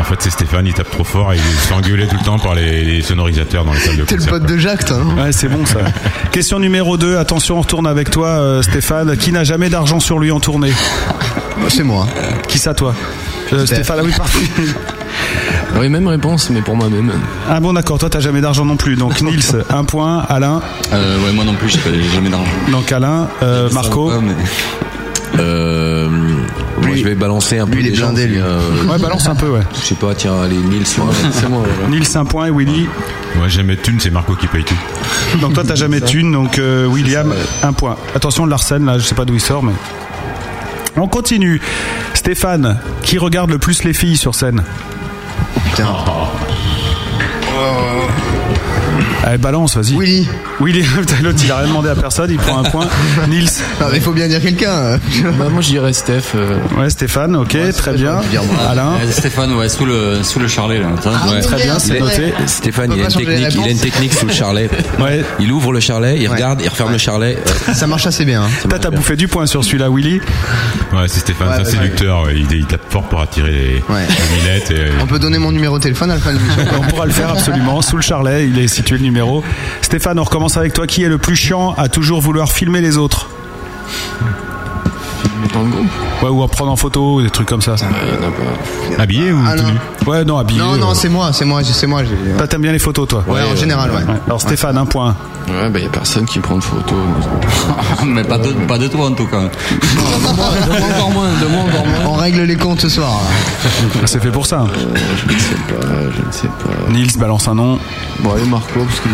[0.00, 2.24] En fait, c'est Stéphane, il tape trop fort et il se fait engueuler tout le
[2.24, 4.96] temps par les, les sonorisateurs dans les salles de T'es le pote de Jacques, toi.
[5.18, 5.80] Ouais, c'est bon ça.
[6.32, 9.14] Question numéro 2, attention, on retourne avec toi, euh, Stéphane.
[9.18, 10.72] Qui n'a jamais d'argent sur lui en tournée?
[11.58, 12.06] Bah, C'est moi.
[12.48, 12.94] Qui ça, toi?
[13.52, 13.66] Euh.
[13.66, 14.46] Stéphane, ah oui, parfait.
[15.78, 17.12] Oui, même réponse, mais pour moi-même.
[17.48, 18.96] Ah bon, d'accord, toi, t'as jamais d'argent non plus.
[18.96, 19.40] Donc, Nils,
[19.70, 20.18] un point.
[20.28, 20.60] Alain,
[20.92, 22.44] Euh, ouais, moi non plus, j'ai jamais d'argent.
[22.72, 24.10] donc Alain, euh, Marco.
[24.10, 24.34] Pas, mais-
[25.38, 26.08] Euh,
[26.82, 28.38] moi, je vais balancer un peu lui, il est gens blindé, lui.
[28.40, 28.58] euh,
[28.88, 29.60] Ouais, balance un peu, ouais.
[29.80, 30.84] je sais pas, tiens, allez, Nils.
[30.86, 30.98] C'est
[31.48, 31.88] moi, voilà.
[31.88, 32.88] Nils, un point et Willy.
[33.36, 34.74] Moi, jamais de thune, c'est Marco qui paye tout.
[35.40, 36.32] Donc, toi, t'as jamais de thune.
[36.32, 37.32] Donc, euh, William,
[37.62, 37.96] un point.
[38.16, 39.72] Attention, Larsen, là, je sais pas d'où il sort, mais.
[40.96, 41.60] On continue.
[42.14, 44.62] Stéphane, qui regarde le plus les filles sur scène?
[45.64, 45.86] Putain.
[49.22, 49.98] Allez, balance, vas-y.
[49.98, 50.26] Willy.
[50.60, 50.82] Willy,
[51.22, 52.86] l'autre, il a rien demandé à personne, il prend un point.
[53.28, 53.48] Nils.
[53.80, 54.70] Non, mais il faut bien dire quelqu'un.
[54.72, 54.98] euh.
[55.38, 56.22] Bah, moi, je dirais Steph.
[56.34, 58.20] euh, Ouais, Stéphane, ok, très bien.
[58.68, 60.88] Alain, Euh, Stéphane, ouais, sous le, sous le charlet, là.
[61.04, 61.40] Ah, ouais.
[61.42, 62.32] très bien, c'est noté.
[62.46, 64.70] Stéphane, il a, une technique, il a une réponses technique sous le charlet.
[65.00, 65.22] Ouais.
[65.38, 66.34] Il ouvre le charlet, il Ouais.
[66.34, 67.38] regarde, il referme le charlet.
[67.74, 68.42] Ça marche assez bien.
[68.44, 68.68] hein.
[68.80, 70.20] T'as bouffé du point sur celui-là, Willy.
[70.92, 72.22] Ouais, c'est Stéphane, Ouais, c'est un ouais, séducteur.
[72.24, 72.34] ouais.
[72.36, 73.82] Il, il tape fort pour attirer les, les
[74.42, 74.70] minettes.
[74.70, 76.62] Et, On peut donner mon numéro de téléphone à la fin de l'émission.
[76.78, 77.80] On pourra le faire absolument.
[77.82, 79.02] Sous le charlet, il est situé le
[79.82, 80.86] Stéphane, on recommence avec toi.
[80.86, 83.28] Qui est le plus chiant à toujours vouloir filmer les autres?
[85.52, 85.86] Dans le groupe.
[86.22, 87.74] Ouais, ou à prendre en photo, ou des trucs comme ça.
[88.98, 89.64] Habillé ou Ah, non.
[90.10, 90.60] Ouais, non, habillé.
[90.60, 90.94] Non, non, euh.
[90.94, 92.02] c'est moi, c'est moi, c'est moi.
[92.36, 94.02] Toi, t'aimes bien les photos, toi Ouais, en général, ouais.
[94.26, 95.14] Alors, Stéphane, un point.
[95.48, 96.98] Ouais, bah, y a personne qui prend de photos.
[98.06, 99.42] Mais pas de, pas de toi, en tout cas.
[99.42, 102.06] de moi encore moins, de moi encore moins.
[102.06, 103.10] On règle les comptes ce soir.
[103.10, 104.06] là.
[104.06, 104.66] C'est fait pour ça.
[104.78, 105.86] Je ne sais pas,
[106.16, 106.90] je ne sais pas.
[106.92, 107.78] Nils balance un nom.
[108.20, 109.08] Bon, allez, Marco, parce que.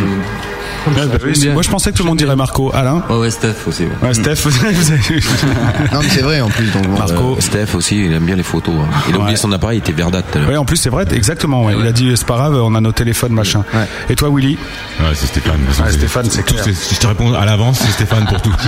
[0.86, 1.48] Ouais, bah oui.
[1.52, 2.70] Moi, je pensais que tout le monde dirait Marco.
[2.74, 3.84] Alain Ouais, ouais, Steph aussi.
[3.84, 3.90] Ouais.
[4.08, 4.74] Ouais, Steph, vous avez-
[5.92, 6.66] Non, mais c'est vrai en plus.
[6.70, 6.86] Donc.
[6.88, 7.36] Marco.
[7.36, 8.74] Euh, Steph aussi, il aime bien les photos.
[8.80, 8.88] hein.
[9.08, 9.36] Il a oublié Ouais.
[9.36, 10.50] son appareil, il était verdâtre tout à l'heure.
[10.50, 11.64] Ouais, en plus, c'est vrai, exactement.
[11.64, 11.74] ouais.
[11.78, 13.64] Il a dit, c'est pas grave, on a nos téléphones, machin.
[14.08, 14.56] Et toi, Willy
[15.00, 15.60] Ouais, c'est Stéphane.
[15.84, 16.64] Ouais, Stéphane, c'est tout, clair.
[16.92, 18.54] Je te réponds à l'avance, c'est Stéphane pour tout.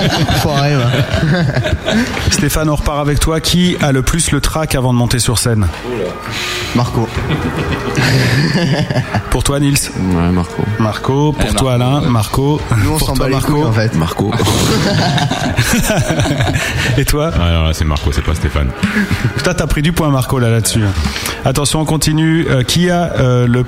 [0.42, 0.90] Foiré, va.
[2.30, 3.40] Stéphane, on repart avec toi.
[3.40, 5.66] Qui a le plus le trac avant de monter sur scène
[6.74, 7.08] Marco.
[9.30, 10.62] Pour toi, Nils Ouais, Marco.
[10.78, 11.32] Marco.
[11.32, 12.00] Pour toi, Alain.
[12.00, 12.60] Marco.
[12.82, 13.52] Nous, on s'en bat les Marco.
[13.52, 13.94] couilles, en fait.
[13.94, 14.32] Marco.
[16.98, 18.70] Et toi Ah, non, là, c'est Marco, c'est pas Stéphane.
[19.44, 20.84] Toi, t'as pris du point, Marco, là, là-dessus.
[21.44, 22.46] Attention, on continue.
[22.48, 23.64] Euh, qui a euh, le.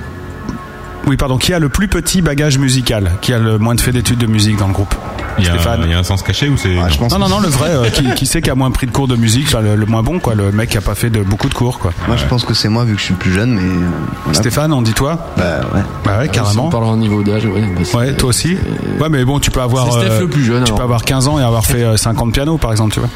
[1.06, 1.36] Oui, pardon.
[1.36, 4.26] Qui a le plus petit bagage musical Qui a le moins de fait d'études de
[4.26, 4.94] musique dans le groupe
[5.38, 5.80] Il y, a, Stéphane.
[5.84, 6.76] il y a un sens caché ou c'est.
[6.78, 7.70] Ouais, pense Non, non, non, le vrai.
[7.70, 9.86] euh, qui, qui c'est qui a moins pris de cours de musique enfin, le, le
[9.86, 10.34] moins bon, quoi.
[10.34, 11.92] Le mec qui a pas fait de beaucoup de cours, quoi.
[12.06, 13.62] Moi, je pense que c'est moi vu que je suis le plus jeune, mais.
[13.62, 13.88] euh,
[14.24, 14.38] voilà.
[14.38, 15.80] Stéphane, on dit toi Bah ouais.
[16.04, 16.66] Bah ouais, Si carrément.
[16.66, 17.62] on parle en niveau d'âge, ouais.
[17.74, 18.56] bah, Ouais, toi aussi.
[19.00, 19.90] Ouais, mais bon, tu peux avoir.
[19.92, 20.76] Steph euh, le plus jeune, Tu alors.
[20.78, 23.08] peux avoir 15 ans et avoir fait euh, 50 pianos, par exemple, tu vois.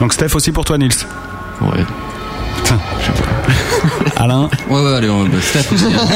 [0.00, 0.90] Donc Steph aussi pour toi, Nils.
[1.60, 1.84] Ouais.
[4.16, 4.48] Alain.
[4.68, 5.84] Ouais, ouais, allez, on, bah, Steph aussi.
[5.86, 6.06] hein.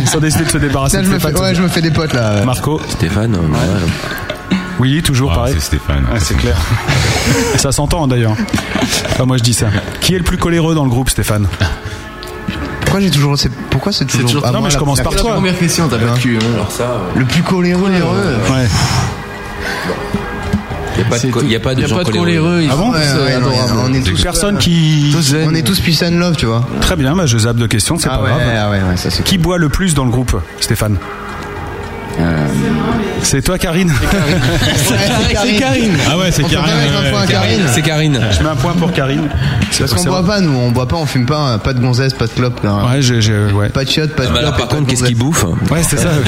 [0.00, 1.42] Ils sont décidés de se débarrasser Tiens, de je me fais, Stéphane.
[1.44, 2.44] ouais, je me fais des potes là.
[2.44, 2.80] Marco.
[2.88, 4.56] Stéphane, euh, ouais.
[4.80, 5.54] Oui, toujours Ah, pareil.
[5.56, 6.04] c'est Stéphane.
[6.18, 6.56] C'est clair.
[7.56, 8.34] ça s'entend d'ailleurs.
[9.12, 9.66] Enfin, moi je dis ça.
[10.00, 11.46] Qui est le plus coléreux dans le groupe, Stéphane?
[12.80, 13.38] Pourquoi j'ai toujours.
[13.38, 14.26] c'est- Pourquoi c'est toujours.
[14.26, 15.32] toujours- ah, Non, moi, mais je la- commence la- par La toi.
[15.34, 16.38] première question, t'as pas de cul.
[16.40, 16.96] hein, alors ça.
[17.16, 17.90] Le plus coléreux.
[17.90, 18.66] Ouais.
[20.96, 22.64] Il n'y a pas de, co- y a pas de Y a gens coléreux.
[22.70, 25.12] Ah bon euh, on est tous Personne qui.
[25.46, 26.66] On est tous peace and love, tu vois.
[26.80, 28.40] Très bien, bah, je zappe de questions, c'est Ah pas grave.
[29.24, 30.96] Qui boit le plus dans le groupe, Stéphane?
[33.22, 33.92] C'est toi, Karine
[35.44, 35.92] C'est Karine.
[36.10, 37.62] Ah ouais, c'est Karine.
[37.72, 38.20] C'est Karine.
[38.30, 39.28] Je mets un point pour Karine.
[39.78, 42.12] Parce qu'on C'est boit pas, nous, on boit pas, on fume pas, pas de gonzesse,
[42.12, 42.62] pas de clope.
[42.62, 42.84] là.
[42.86, 43.68] Ouais, j'ai, j'ai- ouais.
[43.70, 44.54] Pas de chiottes, pas de Ah, mais clope.
[44.54, 46.10] alors, par contre, de qu'est-ce qu'ils bouffent Ouais, c'est ça.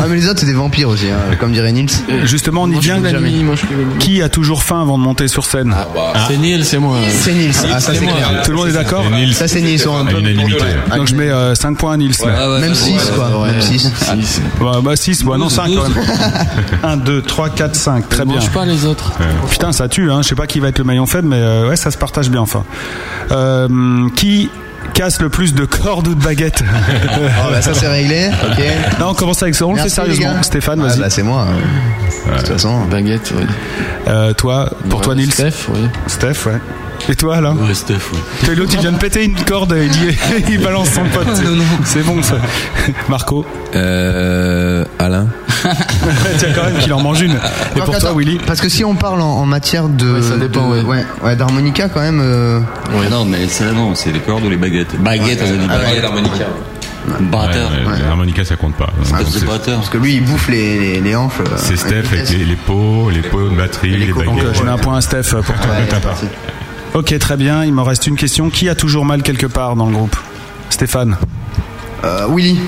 [0.00, 1.90] Ah, mais les autres, c'est des vampires aussi, hein, comme dirait Nils.
[2.24, 2.98] Justement, on y vient.
[2.98, 3.44] moi je nuit.
[3.98, 5.74] Qui a toujours faim avant de monter sur scène
[6.28, 6.98] C'est Neil, c'est moi.
[7.08, 7.52] C'est Nils.
[7.72, 8.42] Ah, ça c'est clair.
[8.44, 9.34] Tout le monde est d'accord C'est Nils.
[9.34, 9.82] Ça c'est Nils.
[9.84, 12.14] Donc je mets 5 points à Nils.
[12.60, 13.90] Même 6 quoi, même 6.
[14.60, 16.04] Bah, bah 6, bah non 5 quand même.
[16.82, 18.08] 1, 2, 3, 4, 5.
[18.08, 18.36] Très bien.
[18.36, 19.12] mange pas les autres.
[19.50, 20.20] Putain, ça tue, hein.
[20.22, 22.30] Je sais pas qui va être le maillon faible, mais euh, ouais, ça se partage
[22.30, 22.64] bien, enfin.
[23.32, 24.50] Euh, qui
[24.94, 26.62] casse le plus de cordes ou de baguettes
[27.12, 28.64] Oh, bah, ça c'est réglé, ok.
[28.98, 29.66] Non, on commence avec ça.
[29.66, 30.34] On le fait Merci, les sérieusement.
[30.36, 30.42] gars.
[30.42, 31.00] Stéphane, Ah, vas-y.
[31.00, 31.46] bah, c'est moi.
[32.28, 32.80] euh, De toute façon.
[32.90, 33.44] Baguette, oui.
[34.08, 35.80] Euh, toi, pour toi, Ouais, Nils Steph, oui.
[36.06, 36.60] Steph, ouais.
[37.08, 37.94] Et toi, Alain Ouais, Steph,
[38.48, 38.54] ouais.
[38.54, 40.18] L'autre, il vient de péter une corde et il, dit-
[40.50, 41.28] il balance son pote.
[41.84, 42.36] C'est bon, ça.
[43.08, 43.44] Marco
[43.74, 45.28] Euh, Alain.
[46.38, 47.32] Tiens, quand même qu'il en mange une.
[47.76, 50.14] Et pour toi, Willy Parce que si on parle en, en matière de.
[50.16, 51.04] Ouais, ça dépend, de- ouais.
[51.22, 52.20] ouais, d'harmonica quand même.
[52.22, 52.60] euh,
[52.94, 54.96] Ouais, non, mais ça, non, c'est les cordes ou les baguettes.
[55.00, 56.04] Baguettes, on a dit baguettes.
[56.04, 56.44] harmonica.
[57.20, 57.70] Batteur.
[57.70, 58.88] Ouais, ouais, L'harmonica, ça compte pas.
[59.12, 59.76] Ah, Donc, C'est c'est- batteur.
[59.76, 61.34] Parce que lui, il bouffe les, les, les hanches.
[61.40, 64.24] euh, C'est Steph avec les les, les pots, les pots de batterie, les cocos.
[64.24, 64.58] Donc, euh, baguettes.
[64.58, 65.54] je mets un point à Steph pour toi.
[65.70, 66.16] Ouais, de ta part.
[66.96, 67.62] Ok, très bien.
[67.62, 68.48] Il me reste une question.
[68.48, 70.16] Qui a toujours mal quelque part dans le groupe?
[70.70, 71.18] Stéphane
[72.04, 72.58] Euh, Willy.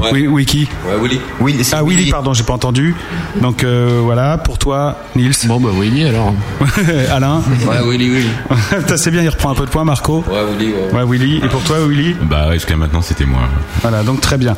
[0.00, 0.08] Ouais.
[0.12, 1.20] Oui, oui, qui Ouais, Willy.
[1.40, 2.94] Willy, Ah, Willy, pardon, j'ai pas entendu.
[3.40, 5.32] Donc euh, voilà, pour toi, Nils.
[5.46, 6.32] Bon, bah Willy alors.
[7.12, 7.42] Alain.
[7.66, 8.28] Ouais, Willy, Willy.
[8.96, 10.24] C'est bien, il reprend un peu de points, Marco.
[10.28, 10.98] Ouais, Willy, ouais.
[10.98, 11.36] Ouais, Willy.
[11.44, 13.40] Et pour toi, Willy Bah jusqu'à maintenant, c'était moi.
[13.82, 14.56] Voilà, donc très bien.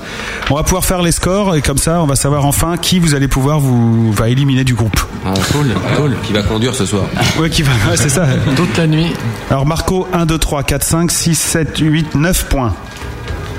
[0.51, 3.15] On va pouvoir faire les scores et comme ça, on va savoir enfin qui vous
[3.15, 5.01] allez pouvoir vous va éliminer du groupe.
[5.27, 6.17] Ah, cool, cool.
[6.25, 7.05] Qui va conduire ce soir
[7.41, 8.27] Ouais, qui va, ouais, c'est ça.
[8.57, 9.13] Toute la nuit.
[9.51, 12.75] Alors Marco, 1, 2, 3, 4, 5, 6, 7, 8, 9 points.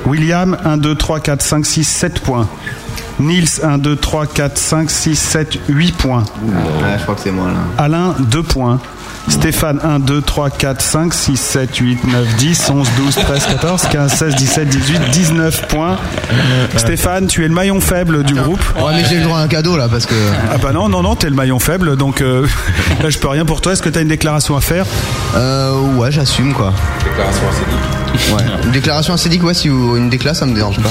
[0.06, 2.83] William, 1, 2, 3, 4, 5, 6, 7 points.
[3.20, 6.24] Nils, 1, 2, 3, 4, 5, 6, 7, 8 points.
[6.44, 6.54] Ouais,
[6.98, 7.84] je crois que c'est moi là.
[7.84, 8.80] Alain, 2 points.
[9.30, 13.88] Stéphane, 1, 2, 3, 4, 5, 6, 7, 8, 9, 10, 11, 12, 13, 14,
[13.90, 15.98] 15, 16, 17, 18, 19 points.
[16.76, 18.62] Stéphane, tu es le maillon faible du groupe.
[18.76, 20.14] Ouais, mais j'ai le droit à un cadeau là parce que.
[20.52, 22.46] Ah bah non, non, non, t'es le maillon faible, donc euh,
[23.04, 23.72] là je peux rien pour toi.
[23.72, 24.86] Est-ce que t'as une déclaration à faire?
[25.36, 26.74] Euh, ouais, j'assume quoi.
[27.06, 28.04] Déclaration acédique.
[28.14, 28.44] Ouais.
[28.66, 30.90] Une déclaration acédique, ouais, si vous, une déclaration, ça me dérange pas.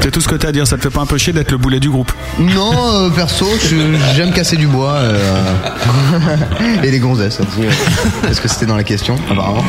[0.10, 1.58] Tout ce que t'as à dire, ça te fait pas un peu chier d'être le
[1.58, 4.92] boulet du groupe non, euh, perso, je- j'aime casser du bois.
[4.94, 5.18] euh,
[6.82, 7.38] et les gonzesses
[8.28, 9.62] Est-ce que c'était dans la question Apparemment.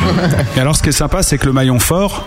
[0.56, 2.26] Et alors ce qui est sympa, c'est que le maillon fort,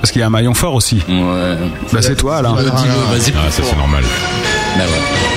[0.00, 1.56] parce qu'il y a un maillon fort aussi, Ouais.
[1.92, 3.32] bah c'est toi vas-y.
[3.36, 4.04] Ah, ça c'est normal.
[4.76, 4.90] Bah ouais.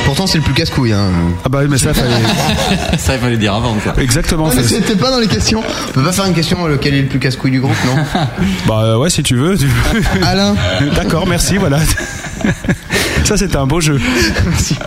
[0.06, 0.92] Pourtant, c'est le plus casse-couille.
[0.94, 1.06] Hein.
[1.46, 2.10] Ah bah oui, mais ça fallait...
[2.98, 3.94] Ça, il fallait dire avant, quoi.
[4.02, 4.48] Exactement.
[4.48, 5.62] Non, mais c'était pas dans les questions.
[5.90, 7.96] On peut pas faire une question euh, lequel est le plus casse-couille du groupe, non
[8.68, 9.58] Bah euh, ouais, si tu veux.
[9.58, 9.68] tu-
[10.24, 10.56] Alain
[10.96, 11.80] D'accord, merci, voilà.
[13.26, 14.00] Ça c'était un beau jeu.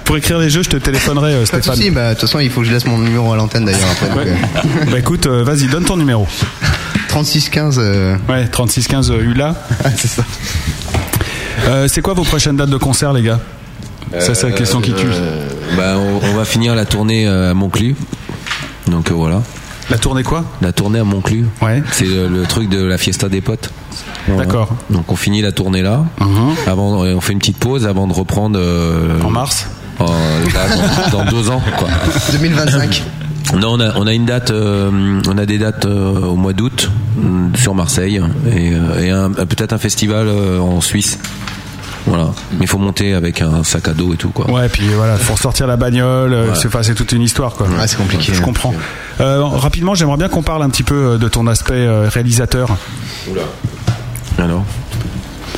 [0.04, 1.78] Pour écrire les jeux, je te téléphonerai euh, Stéphane.
[1.92, 4.08] bah, de toute façon, il faut que je laisse mon numéro à l'antenne d'ailleurs après.
[4.08, 6.26] donc, euh, Bah écoute, euh, vas-y, donne ton numéro.
[7.08, 7.76] 36 15.
[7.78, 9.54] euh, Ouais, 3615 euh, ULA.
[9.96, 10.24] c'est ça.
[11.68, 13.38] Euh, c'est quoi vos prochaines dates de concert, les gars?
[14.18, 15.06] Ça, c'est la question qui tue.
[15.76, 17.96] Bah, on, on va finir la tournée euh, à Montclus.
[18.88, 19.42] Donc euh, voilà.
[19.90, 20.44] La tournée quoi?
[20.60, 21.46] La tournée à Montclus.
[21.60, 21.82] Ouais.
[21.92, 23.70] C'est le, le truc de la fiesta des potes.
[24.28, 24.44] Voilà.
[24.44, 24.74] D'accord.
[24.90, 26.04] Donc on finit la tournée là.
[26.20, 26.54] Mhm.
[26.66, 28.58] Avant, on fait une petite pause avant de reprendre.
[28.60, 29.66] euh, En mars?
[29.98, 30.06] là,
[31.10, 31.88] dans, dans deux ans, quoi.
[32.32, 33.02] 2025.
[33.60, 36.52] Non, on a, on a une date, euh, on a des dates euh, au mois
[36.54, 37.22] d'août euh,
[37.56, 38.20] sur Marseille
[38.50, 41.18] et, euh, peut-être un festival euh, en Suisse.
[42.06, 42.30] Voilà.
[42.52, 44.50] Mais il faut monter avec un sac à dos et tout, quoi.
[44.50, 46.54] Ouais, puis voilà, faut sortir la bagnole, euh, Ouais.
[46.54, 47.66] c'est enfin, c'est toute une histoire quoi.
[47.68, 48.32] Ouais, c'est compliqué.
[48.34, 48.44] Je hein.
[48.44, 48.74] comprends.
[49.20, 52.68] Euh, rapidement, j'aimerais bien qu'on parle un petit peu euh, de ton aspect euh, réalisateur.
[54.38, 54.64] Alors,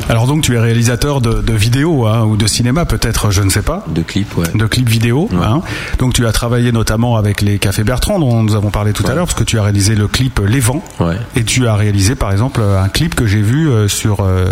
[0.08, 3.48] Alors donc, tu es réalisateur de, de vidéos hein, ou de cinéma peut-être, je ne
[3.48, 3.84] sais pas.
[3.88, 4.46] de clips, ouais.
[4.54, 5.28] de clips vidéo.
[5.42, 5.62] hein.
[5.98, 9.14] Donc tu as travaillé notamment avec les Cafés Bertrand dont nous avons parlé tout à
[9.14, 11.16] l'heure parce que tu as réalisé le clip Les Vents Ouais.
[11.36, 14.46] et tu as réalisé par exemple un clip que j'ai vu euh, sur euh,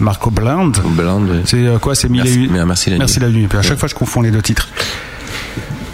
[0.00, 0.74] Marco Blind.
[0.96, 1.40] Blind, ouais.
[1.44, 3.26] C'est euh, quoi C'est Mille Merci- et une- mais merci la Merci nuit.
[3.26, 3.46] la nuit.
[3.46, 4.68] Puis à chaque fois je confonds les deux titres.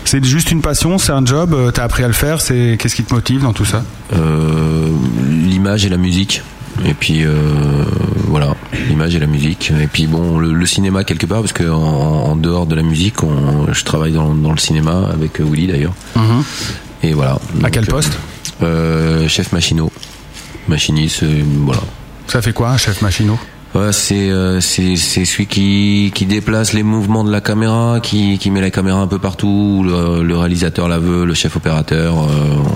[0.05, 2.95] C'est juste une passion, c'est un job, euh, t'as appris à le faire, c'est qu'est-ce
[2.97, 3.85] qui te motive dans tout ça?
[4.13, 4.89] Euh,
[5.29, 6.43] l'image et la musique.
[6.85, 7.85] Et puis euh,
[8.31, 8.55] voilà,
[8.89, 9.73] l'image et la musique.
[9.83, 11.77] Et puis bon, le, le cinéma quelque part, parce que en,
[12.31, 15.67] en dehors de la musique, on, je travaille dans, dans le cinéma avec euh, Willy
[15.67, 15.93] d'ailleurs.
[17.03, 17.39] Et voilà.
[17.63, 18.13] À quel euh, poste?
[18.63, 19.91] euh, Chef machinot,
[20.69, 21.25] machiniste,
[21.65, 21.83] voilà.
[22.29, 23.39] Ça fait quoi un chef machinot
[23.73, 28.37] Ouais, c'est euh, c'est c'est celui qui qui déplace les mouvements de la caméra, qui
[28.39, 29.85] qui met la caméra un peu partout.
[29.87, 32.15] Le, le réalisateur la veut, le chef opérateur.
[32.19, 32.27] euh,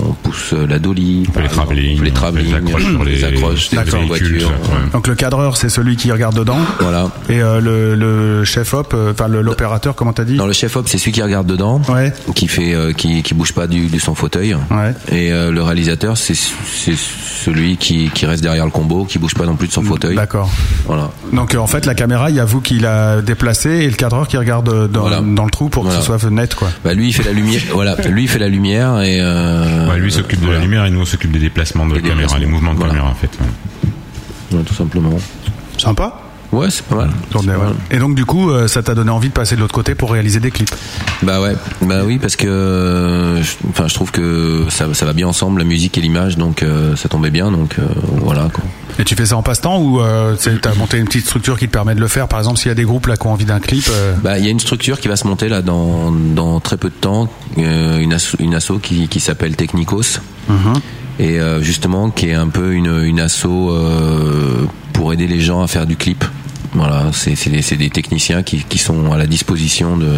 [0.08, 4.06] on pousse la dolly, les travelling, les travelling, les accroches sur les- accroches des D'accord.
[4.06, 4.48] voitures.
[4.50, 4.90] ouais.
[4.92, 6.58] Donc le cadreur, c'est celui qui regarde dedans.
[6.78, 7.10] Voilà.
[7.28, 10.34] Et euh, le, le chef op, euh, enfin l'opérateur, comment t'as dit?
[10.36, 11.82] Non, le chef op, c'est celui qui regarde dedans,
[12.36, 14.54] qui fait, euh, qui, qui bouge pas du, de son fauteuil.
[15.10, 19.34] Et euh, le réalisateur, c'est c'est celui qui, qui reste derrière le combo, qui bouge
[19.34, 20.14] pas non plus de son fauteuil.
[20.14, 20.48] D'accord.
[20.86, 21.11] Voilà.
[21.32, 23.94] Donc euh, en fait, la caméra, il y a vous qui l'a déplacée et le
[23.97, 26.69] cadreur qui regarde euh, dans, dans le trou pour que ce soit net, quoi.
[26.85, 27.61] Bah lui, il fait la lumière.
[27.73, 29.19] voilà, lui il fait la lumière et.
[29.20, 32.01] Euh, Ouais, lui s'occupe de la lumière et nous on s'occupe des déplacements de la
[32.01, 33.31] caméra, les mouvements de caméra en fait.
[34.52, 35.11] Ouais, tout simplement.
[35.78, 36.20] Sympa.
[36.55, 37.10] Ouais, c'est pas mal.
[37.59, 37.74] Ouais.
[37.90, 40.12] Et donc du coup, euh, ça t'a donné envie de passer de l'autre côté pour
[40.12, 40.74] réaliser des clips.
[41.22, 45.12] Bah ouais, bah oui parce que, euh, je- enfin, je trouve que ça, ça va
[45.12, 47.82] bien ensemble, la musique et l'image, donc euh, ça tombait bien, donc euh,
[48.22, 48.48] voilà.
[48.52, 48.64] Quoi.
[48.98, 51.66] Et tu fais ça en passe-temps ou euh, tu as monté une petite structure qui
[51.66, 52.28] te permet de le faire?
[52.28, 53.85] Par exemple, s'il y a des groupes là qui ont envie d'un clip.
[54.22, 56.90] Bah, il y a une structure qui va se monter là dans, dans très peu
[56.90, 60.20] de temps, une, asso, une asso qui, qui s'appelle Technicos.
[61.18, 63.47] Et euh, justement, qui est un peu une, une asso
[64.93, 66.24] pour aider les gens à faire du clip.
[66.74, 70.09] Voilà, c'est des, c'est des techniciens qui, qui sont à la disposition de.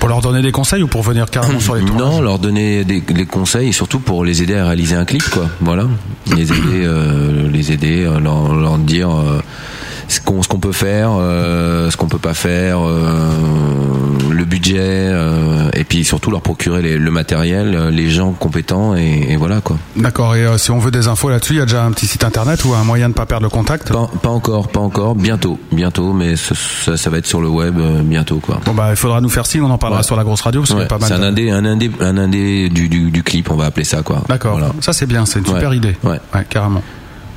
[0.00, 2.84] Pour leur donner des conseils ou pour venir carrément sur les tours Non, leur donner
[2.84, 5.48] des, des conseils et surtout pour les aider à réaliser un clip, quoi.
[5.60, 5.86] Voilà,
[6.36, 9.40] les aider, euh, les aider, euh, leur, leur dire euh,
[10.08, 12.78] ce qu'on peut faire, euh, ce qu'on peut pas faire,
[14.48, 19.26] budget, euh, et puis surtout leur procurer les- le matériel, euh, les gens compétents et,
[19.30, 19.76] et voilà quoi.
[19.96, 20.34] D'accord.
[20.34, 22.24] Et euh, si on veut des infos là-dessus, il y a déjà un petit site
[22.24, 23.92] internet ou un moyen de pas perdre le contact?
[23.92, 27.48] Pas, pas encore, pas encore, bientôt, bientôt, mais ce- ça, ça va être sur le
[27.48, 28.60] web bientôt quoi.
[28.64, 30.70] Bon bah il faudra nous faire signe, on en parlera sur la grosse radio parce
[30.70, 31.08] qu'il y a Ouais, pas mal.
[31.08, 34.02] c'est un indé, un indé, un indé du, du, du clip, on va appeler ça
[34.02, 34.22] quoi.
[34.28, 34.52] D'accord.
[34.58, 34.72] Voilà.
[34.80, 35.76] Ça c'est bien, c'est une super Ouais.
[35.76, 35.96] idée.
[36.04, 36.18] Ouais.
[36.48, 36.82] carrément.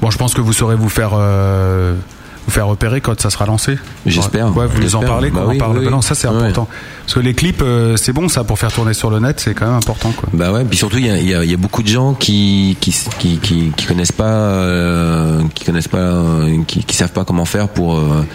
[0.02, 1.94] Bon, je pense que vous saurez vous faire euh,
[2.46, 3.78] vous faire repérer quand ça sera lancé.
[4.06, 4.56] J'espère.
[4.58, 5.78] Ouais, vous nous en parlez, Bah qu'on en oui, parle.
[5.78, 6.68] oui, Bah non, ça c'est important.
[7.06, 9.54] Parce que les clips, euh, c'est bon ça pour faire tourner sur le net, c'est
[9.54, 10.30] quand même important quoi.
[10.34, 11.88] Bah ouais, puis surtout il y a, il y a- il y a beaucoup de
[11.88, 16.96] gens qui qui qui qui, qui connaissent pas euh, qui connaissent pas euh, qui, qui
[16.96, 18.26] savent pas comment faire pour euh,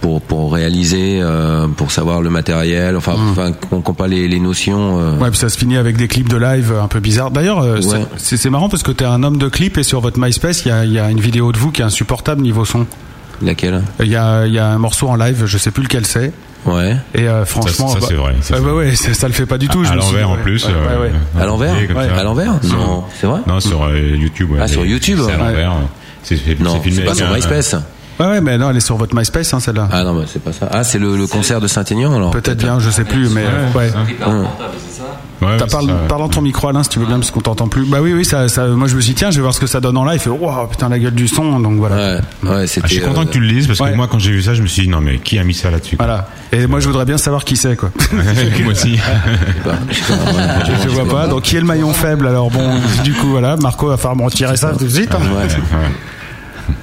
[0.00, 4.98] pour pour réaliser euh, pour savoir le matériel enfin enfin qu'on pas les, les notions
[5.00, 7.30] euh, Ouais, puis ça se finit avec des clips de live un peu bizarres.
[7.30, 8.06] D'ailleurs, euh, c'est- Ouais.
[8.16, 10.68] c'est c'est marrant parce que t'es un homme de clip et sur votre MySpace, il
[10.68, 12.86] y a, il y a une vidéo de vous qui est insupportable niveau son.
[13.42, 16.32] Laquelle Il y a, y a un morceau en live, je sais plus lequel c'est.
[16.66, 16.96] Ouais.
[17.14, 19.44] Et euh, franchement, ça, bah- c'est vrai, ça, Ouais, c'est ouais, ouais, ça le fait
[19.46, 19.82] pas du tout.
[19.86, 20.42] À- à l'envers, en ouais.
[20.42, 21.12] plus, Ouais, ouais, euh, ouais.
[21.42, 21.88] À l'envers Ouais.
[22.08, 22.16] ça.
[22.20, 24.50] À l'envers Non, c'est vrai Non, sur euh, YouTube.
[24.52, 24.58] ouais.
[24.62, 25.42] Ah, sur YouTube C'est à Ouais.
[25.50, 25.72] l'envers.
[26.22, 27.76] C'est filmé c'est pas sur MySpace.
[28.18, 29.88] Ouais, ouais, mais non, elle est sur votre MySpace, hein, celle-là.
[29.92, 30.68] Ah non, bah, c'est pas ça.
[30.70, 32.30] Ah, c'est le, le concert de Saint-Aignan alors.
[32.30, 33.90] Peut-être bien, je sais plus, mais euh, ouais.
[35.42, 35.94] Ouais, T'as parle, ça.
[36.08, 37.84] parle dans ton micro Alain si tu veux bien parce qu'on t'entend plus.
[37.84, 39.60] Bah oui oui ça, ça moi je me suis dit tiens je vais voir ce
[39.60, 40.14] que ça donne en live.
[40.14, 41.96] Il fait wow putain la gueule du son donc voilà.
[41.96, 42.88] Ouais, ouais, Ah, c'était.
[42.88, 43.90] je suis content euh, que tu le lises parce Ouais.
[43.90, 45.54] que moi quand j'ai vu ça je me suis dit non mais qui a mis
[45.54, 45.96] ça là-dessus.
[45.96, 46.28] Voilà.
[46.52, 47.90] Et moi je voudrais bien savoir qui c'est quoi.
[48.12, 48.98] Moi aussi.
[50.82, 51.26] je vois pas.
[51.26, 52.50] Donc qui est le maillon faible alors?
[52.50, 52.70] Bon
[53.02, 55.14] du coup voilà Marco va falloir me retirer ça tout de suite.
[55.14, 55.18] hein.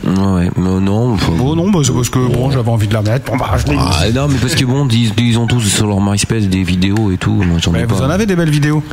[0.05, 1.17] Ouais, mais non.
[1.17, 3.31] faut- Bon non bah, c'est parce que bon j'avais envie de la mettre.
[3.31, 3.81] Bon bah je l'ai mis.
[3.83, 7.11] Ah, non, mais parce que bon, ils, ils ont tous sur leur MySpace des vidéos
[7.11, 7.31] et tout.
[7.33, 7.95] Moi, j'en ai Mais pas.
[7.95, 8.83] vous en avez des belles vidéos.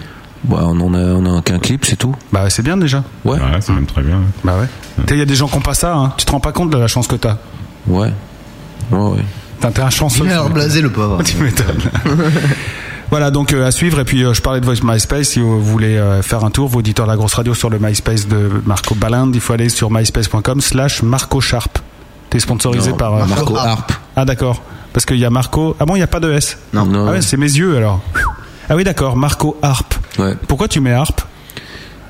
[0.49, 2.15] Ouais, on en a, on a qu'un clip, c'est tout.
[2.33, 3.03] Bah c'est bien déjà.
[3.25, 3.35] Ouais.
[3.39, 4.21] Ouais, c'est même très bien.
[4.45, 4.69] Bah ouais.
[5.11, 5.95] Il y a des gens qui ont pas ça.
[5.97, 6.13] Hein.
[6.17, 7.39] Tu te rends pas compte de la chance que t'as.
[7.89, 8.13] Ouais.
[8.93, 9.25] Ouais, ouais.
[9.57, 10.23] Putain, T'es un chanceux.
[10.25, 11.21] Il a l'air blasé le pauvre.
[11.25, 11.81] Tu m'étonnes.
[13.11, 14.01] Voilà, donc euh, à suivre.
[14.01, 15.29] Et puis euh, je parlais de votre MySpace.
[15.31, 17.79] Si vous voulez euh, faire un tour, vos auditeurs de la grosse radio sur le
[17.79, 21.79] MySpace de Marco Balinde, il faut aller sur myspace.com slash Marco Sharp.
[22.31, 23.93] T'es sponsorisé Non, par euh, Marco Harp.
[24.17, 24.63] Ah d'accord.
[24.93, 25.77] Parce qu'il y a Marco.
[25.81, 26.59] Ah bon, il n'y a pas de S.
[26.73, 27.07] Non, non.
[27.09, 28.01] Ah ouais, c'est mes yeux alors.
[28.69, 29.17] Ah oui, d'accord.
[29.17, 29.95] Marco Harp.
[30.19, 30.35] Ouais.
[30.47, 31.21] Pourquoi tu mets Harp?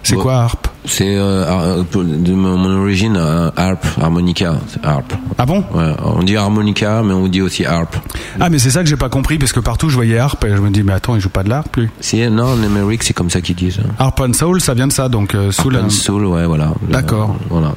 [0.02, 0.22] C'est Bon.
[0.22, 0.67] quoi Harp?
[0.88, 5.12] C'est euh, euh, de mon origine, euh, harp, harmonica, harp.
[5.36, 5.62] Ah bon?
[5.74, 7.94] Ouais, on dit harmonica, mais on dit aussi harp.
[8.40, 10.50] Ah mais c'est ça que j'ai pas compris parce que partout je voyais Harp et
[10.50, 11.88] je me dis mais attends il joue pas de l'harp lui.
[12.00, 13.80] C'est non, en Amérique, c'est comme ça qu'ils disent.
[13.98, 15.76] Harp and Soul ça vient de ça donc euh, Soul.
[15.76, 16.72] Harp and soul, ouais, voilà.
[16.88, 17.36] D'accord.
[17.50, 17.74] Voilà.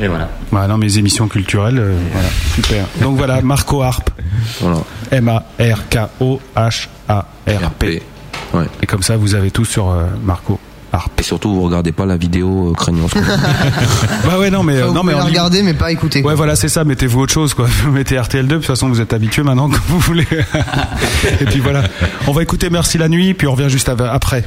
[0.00, 0.28] Et voilà.
[0.66, 2.86] Dans mes émissions culturelles, euh, voilà, super.
[3.02, 4.08] Donc voilà, Marco Harp.
[4.60, 4.78] Voilà.
[5.10, 8.02] M-A-R-K-O-H-A-R-P.
[8.54, 8.64] Ouais.
[8.82, 10.58] Et comme ça, vous avez tout sur euh, Marco
[10.92, 11.20] Harp.
[11.20, 13.06] Et surtout, vous regardez pas la vidéo euh, craignant.
[14.24, 16.22] Bah ouais, non, mais, euh, Enfin, non, mais en regarder, mais pas écouter.
[16.22, 17.66] Ouais, voilà, c'est ça, mettez-vous autre chose, quoi.
[17.92, 20.26] Mettez RTL2, de toute façon, vous êtes habitués maintenant, comme vous voulez.
[21.40, 21.82] et puis voilà.
[22.26, 24.44] On va écouter Merci la nuit, puis on revient juste après.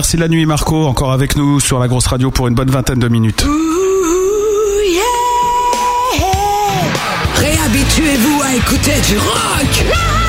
[0.00, 2.98] Merci la nuit Marco, encore avec nous sur la grosse radio pour une bonne vingtaine
[2.98, 3.44] de minutes.
[7.34, 10.19] Réhabituez-vous à écouter du rock.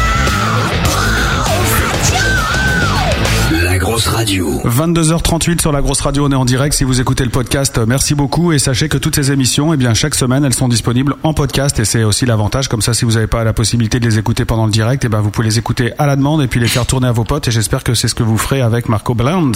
[4.01, 4.61] Grosse radio.
[4.65, 6.75] 22h38 sur la grosse radio, on est en direct.
[6.75, 9.77] Si vous écoutez le podcast, euh, merci beaucoup et sachez que toutes ces émissions, eh
[9.77, 12.67] bien chaque semaine, elles sont disponibles en podcast et c'est aussi l'avantage.
[12.67, 15.09] Comme ça, si vous n'avez pas la possibilité de les écouter pendant le direct, eh
[15.09, 17.25] ben vous pouvez les écouter à la demande et puis les faire tourner à vos
[17.25, 17.47] potes.
[17.47, 19.51] Et j'espère que c'est ce que vous ferez avec Marco Bland.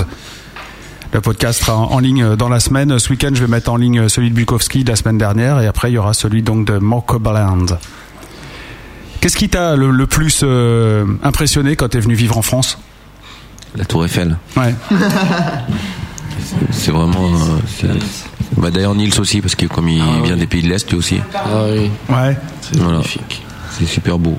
[1.11, 2.99] Le podcast sera en ligne dans la semaine.
[2.99, 5.65] Ce week-end, je vais mettre en ligne celui de Bukowski de la semaine dernière et
[5.65, 7.65] après, il y aura celui donc de Marco Bland.
[9.21, 12.77] Qu'est-ce qui t'a le, plus euh, impressionné quand tu es venu vivre en France?
[13.75, 14.37] La Tour Eiffel.
[14.55, 14.73] Ouais.
[16.71, 17.27] C'est vraiment.
[17.83, 17.87] euh,
[18.57, 21.19] bah, D'ailleurs, Nils aussi, parce que comme il vient des pays de l'Est, lui aussi.
[21.33, 21.89] Ah oui.
[22.09, 22.37] Ouais.
[22.61, 23.41] C'est magnifique.
[23.71, 24.37] C'est super beau.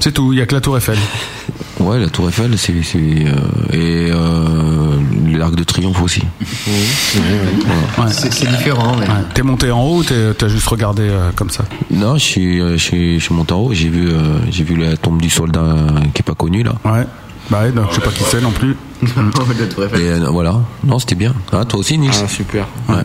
[0.00, 0.98] C'est tout, il y a que la Tour Eiffel.
[1.78, 2.72] Ouais, la Tour Eiffel, c'est.
[2.72, 3.34] euh,
[3.70, 4.96] et euh,
[5.36, 6.22] l'Arc de Triomphe aussi.
[6.40, 8.06] Ouais.
[8.10, 9.06] C'est c'est différent, mais.
[9.06, 9.12] Ouais.
[9.34, 11.64] T'es monté en haut ou t'as juste regardé euh, comme ça?
[11.90, 14.74] Non, je suis, je suis, je suis monté en haut, j'ai vu, euh, j'ai vu
[14.76, 15.76] la tombe du soldat
[16.14, 16.72] qui est pas connu là.
[16.86, 17.04] Ouais.
[17.50, 18.76] Bah ouais, donc je sais pas qui c'est non plus.
[19.02, 19.06] Et
[20.10, 21.34] euh, voilà, non, c'était bien.
[21.52, 22.66] Ah, toi aussi, Nils Ah, super.
[22.88, 23.02] Ouais.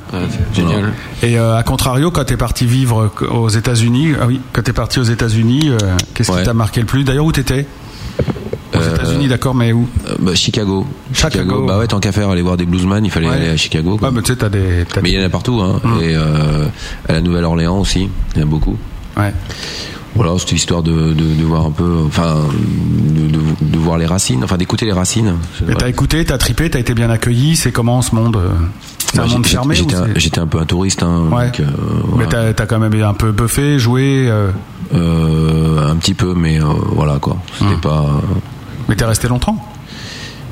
[0.54, 0.94] Génial.
[1.22, 5.00] Et euh, à contrario, quand t'es parti vivre aux États-Unis, ah oui, quand t'es parti
[5.00, 5.78] aux États-Unis, euh,
[6.14, 7.04] qu'est-ce qui t'a marqué le plus?
[7.04, 7.66] D'ailleurs, où t'étais?
[8.74, 9.88] Aux Euh, États-Unis, d'accord, mais où?
[10.20, 10.88] bah, Chicago.
[11.14, 11.66] Chicago.
[11.68, 13.36] Bah ouais, tant qu'à faire aller voir des bluesman, il fallait Ouais.
[13.36, 13.98] aller à Chicago.
[13.98, 14.08] quoi.
[14.08, 14.86] Ouais, mais tu sais, t'as des.
[14.92, 15.82] t'as Mais il y en a partout, hein.
[15.84, 16.00] Hum.
[16.02, 16.68] Et euh,
[17.10, 18.78] à la Nouvelle-Orléans aussi, il y en a beaucoup.
[19.18, 19.34] Ouais.
[20.16, 22.36] Voilà, c'était histoire de, de, de voir un peu, enfin,
[23.62, 25.36] de, voir les racines, enfin d'écouter les racines.
[25.66, 27.56] Mais t'as écouté, t'as tripé, t'as été bien accueilli.
[27.56, 28.50] C'est comment ce monde euh,
[29.14, 29.76] C'est un monde fermé
[30.16, 31.46] J'étais un, peu un touriste, hein, Ouais.
[31.48, 31.66] donc, euh,
[32.18, 34.28] Mais t'as quand même un peu buffé, joué.
[34.30, 34.52] euh,
[34.94, 36.60] Euh, un petit peu, mais
[36.94, 37.38] voilà quoi.
[37.58, 38.06] C'était pas
[38.90, 39.56] Mais t'es resté longtemps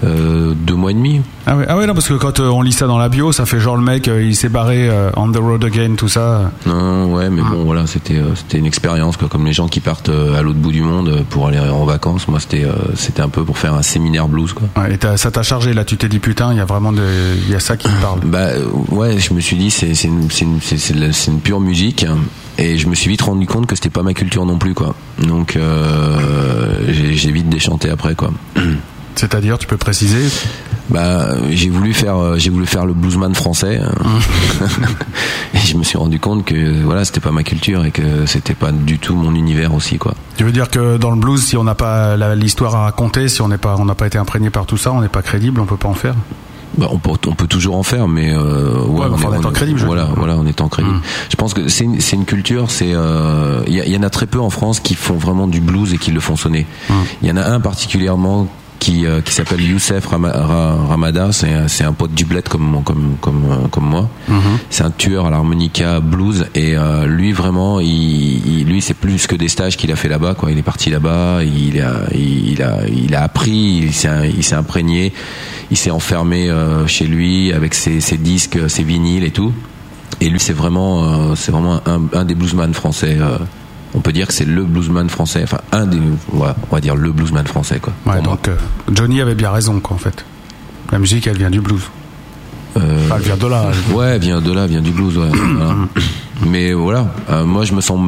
[0.04, 1.22] euh, deux mois et demi.
[1.46, 3.46] ah ouais, ah non, parce que quand euh, on lit ça dans la bio, ça
[3.46, 6.52] fait genre le mec, euh, il s'est barré on the road again, tout ça.
[6.66, 10.10] Non, ouais, mais bon, voilà, c'était c'était une expérience quoi, comme les gens qui partent
[10.10, 12.28] à l'autre bout du monde pour aller en vacances.
[12.28, 12.66] Moi, c'était
[12.96, 14.68] c'était un peu pour faire un séminaire blues quoi.
[14.82, 17.04] Ouais, et ça t'a chargé là, tu t'es dit putain, il y a vraiment de,
[17.46, 18.20] il y a ça qui me parle.
[18.24, 18.50] Bah
[18.90, 22.06] ouais, je me suis dit c'est c'est une, une, pure musique
[22.58, 24.96] et je me suis vite rendu compte que c'était pas ma culture non plus quoi.
[25.22, 26.20] Donc euh,
[26.90, 28.32] j'ai vite déchanté après quoi.
[29.16, 30.24] C'est-à-dire, tu peux préciser
[30.90, 33.92] Bah j'ai voulu faire euh, j'ai voulu faire le bluesman français hein.
[35.54, 38.56] et je me suis rendu compte que voilà c'était pas ma culture et que c'était
[38.56, 40.16] pas du tout mon univers aussi quoi.
[40.38, 43.42] Tu veux dire que dans le blues, si on n'a pas l'histoire à raconter, si
[43.42, 45.60] on n'est pas, on n'a pas été imprégné par tout ça, on n'est pas crédible,
[45.62, 46.16] on peut pas en faire?
[46.78, 49.52] Bah, on, peut, on peut toujours en faire, mais euh, ouais, mais enfin, en étant
[49.52, 51.00] crédible, je Voilà, voilà, en étant crédible.
[51.30, 52.72] Je pense que c'est une, culture.
[52.72, 55.16] C'est euh, il y, a- il y en a très peu en France qui font
[55.16, 56.66] vraiment du blues et qui le font sonner.
[57.22, 58.48] Il y en a un particulièrement
[58.80, 61.32] qui euh, qui s'appelle Youssef Rama- Ra- Ramada.
[61.32, 64.10] C'est un- pote du bled comme comme comme comme moi.
[64.70, 67.90] C'est un tueur à l'harmonica blues et euh, lui vraiment, il,
[68.62, 70.34] il- lui c'est plus que des stages qu'il a fait là-bas.
[70.36, 74.44] Quoi, il est parti là-bas, il a il a il a appris, il s'est il
[74.44, 75.12] s'est imprégné,
[75.72, 79.52] il s'est enfermé euh, chez lui avec ses, ses disques, ses vinyles et tout.
[80.22, 83.18] Et lui c'est vraiment euh, c'est vraiment un, un des bluesman français.
[83.20, 83.38] euh,
[83.94, 85.98] on peut dire que c'est le bluesman français, enfin un des,
[86.34, 87.94] ouais, on va dire le bluesman français quoi.
[88.06, 88.56] Ouais, donc euh,
[88.92, 90.24] Johnny avait bien raison, quoi, en fait.
[90.92, 91.82] La musique, elle vient du blues.
[92.78, 93.66] Euh, Enfin, elle vient de là.
[93.90, 95.18] elle- Ouais, vient de là, vient du blues.
[95.18, 95.76] Ouais, voilà.
[96.48, 98.00] Mais voilà, euh, moi je me sens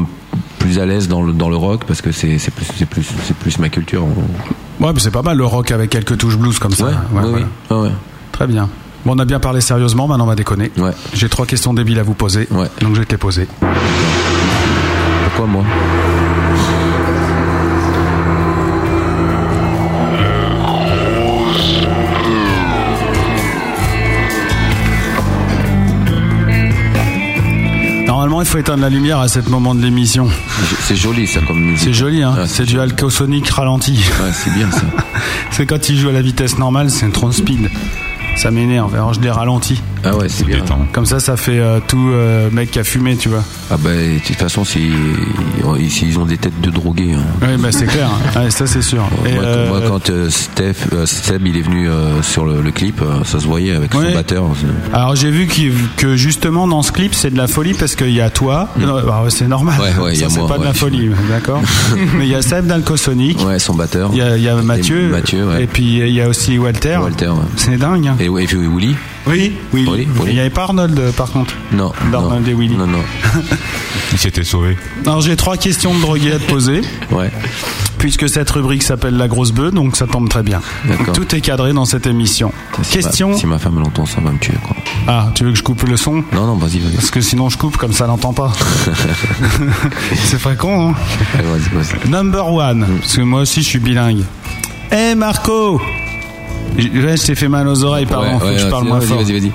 [0.60, 3.04] plus à l'aise dans le dans le rock parce que c'est c'est plus c'est plus
[3.26, 4.04] c'est plus ma culture.
[4.80, 6.86] Ouais, mais c'est pas mal le rock avec quelques touches blues comme ça.
[6.86, 7.92] Ouais, Ouais, oui, voilà.
[8.32, 8.70] Très bien.
[9.06, 10.72] Bon, on a bien parlé sérieusement, maintenant on va déconner.
[10.78, 10.92] Ouais.
[11.14, 12.48] J'ai trois questions débiles à vous poser,
[12.82, 13.48] donc je vais te les poser.
[15.34, 15.64] Pourquoi moi
[28.08, 30.28] Normalement, il faut éteindre la lumière à ce moment de l'émission.
[30.82, 31.80] C'est joli ça comme musique.
[31.80, 32.36] C'est joli, hein.
[32.38, 33.94] Ouais, c'est du alcosonique ralenti.
[33.94, 34.82] Ouais, c'est bien ça.
[35.52, 37.70] c'est quand il joue à la vitesse normale, c'est un trop speed.
[38.36, 38.94] Ça m'énerve.
[38.96, 39.82] Alors je les ralentis.
[40.04, 40.58] Ah ouais, c'est bien.
[40.94, 43.44] Comme ça, ça fait euh, tout euh, mec qui a fumé, tu vois.
[43.70, 47.14] Ah bah de toute façon c'est ils ont des têtes de drogués.
[47.14, 47.22] hein.
[47.42, 48.10] Oui, bah c'est clair.
[48.36, 49.04] Ouais, ça c'est sûr.
[49.28, 52.62] Et, moi, euh, moi, quand euh, Steph, euh, Seb il est venu euh, sur le,
[52.62, 54.08] le clip, euh, ça se voyait avec Ouais.
[54.08, 54.44] son batteur.
[54.60, 57.96] c'est- Alors j'ai vu qu'il- que justement dans ce clip c'est de la folie parce
[57.96, 59.82] qu'il y a toi, Non, bah, c'est normal, Mm.
[60.00, 60.76] Ouais, ouais, il y ça a c'est moi, pas de la ouais.
[60.76, 61.62] folie, d'accord
[62.18, 64.10] Mais il y a Seb d'Alcosonic, Ouais, son batteur.
[64.14, 65.64] il y a, il y a Mathieu, Mathieu, ouais.
[65.64, 66.98] et puis il y a aussi Walter.
[67.02, 67.28] Walter.
[67.28, 67.36] ouais.
[67.56, 68.08] C'est dingue.
[68.08, 68.16] hein.
[68.22, 68.96] Et, et puis Willy
[69.28, 69.84] Oui, oui.
[69.90, 70.08] Willy, Willy.
[70.28, 71.54] Il n'y avait pas Arnold euh, par contre.
[71.72, 71.92] Non.
[72.12, 72.76] D'Arnold et Willy.
[72.76, 73.00] Non, non.
[74.14, 74.78] Il s'était sauvé.
[75.06, 76.82] Alors j'ai trois questions de drogués à te poser.
[77.12, 77.30] Ouais.
[77.98, 80.62] puisque cette rubrique s'appelle la grosse bœuf, donc ça tombe très bien.
[80.86, 81.14] D'accord.
[81.14, 82.52] Tout est cadré dans cette émission.
[82.84, 83.30] Si Question.
[83.32, 84.76] ma- Si ma femme l'entend, ça va me tuer, quoi.
[85.08, 86.24] Ah, tu veux que je coupe le son?
[86.34, 86.94] Non, non, vas-y, vas-y.
[86.96, 88.52] Parce que sinon je coupe comme ça, elle n'entend pas.
[90.16, 90.96] C'est pas con, hein
[91.38, 92.10] Allez, vas-y, vas-y.
[92.10, 94.24] Number one, parce que moi aussi je suis bilingue.
[94.92, 95.82] Eh Marco
[96.78, 98.86] Ouais, je t'ai fait mal aux oreilles, pardon, Ouais, faut ouais, que je ouais, parle
[98.86, 99.18] moins vas-y, fort.
[99.22, 99.52] vas-y, vas-y.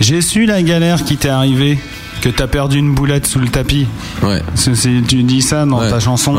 [0.00, 1.78] J'ai su la galère qui t'est arrivée,
[2.20, 3.86] que t'as perdu une boulette sous le tapis.
[4.22, 4.42] Ouais.
[4.56, 6.36] Tu dis ça dans ta chanson.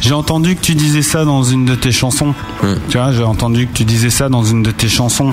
[0.00, 2.34] J'ai entendu que tu disais ça dans une de tes chansons.
[2.88, 5.32] Tu vois, j'ai entendu que tu disais ça dans une de tes chansons.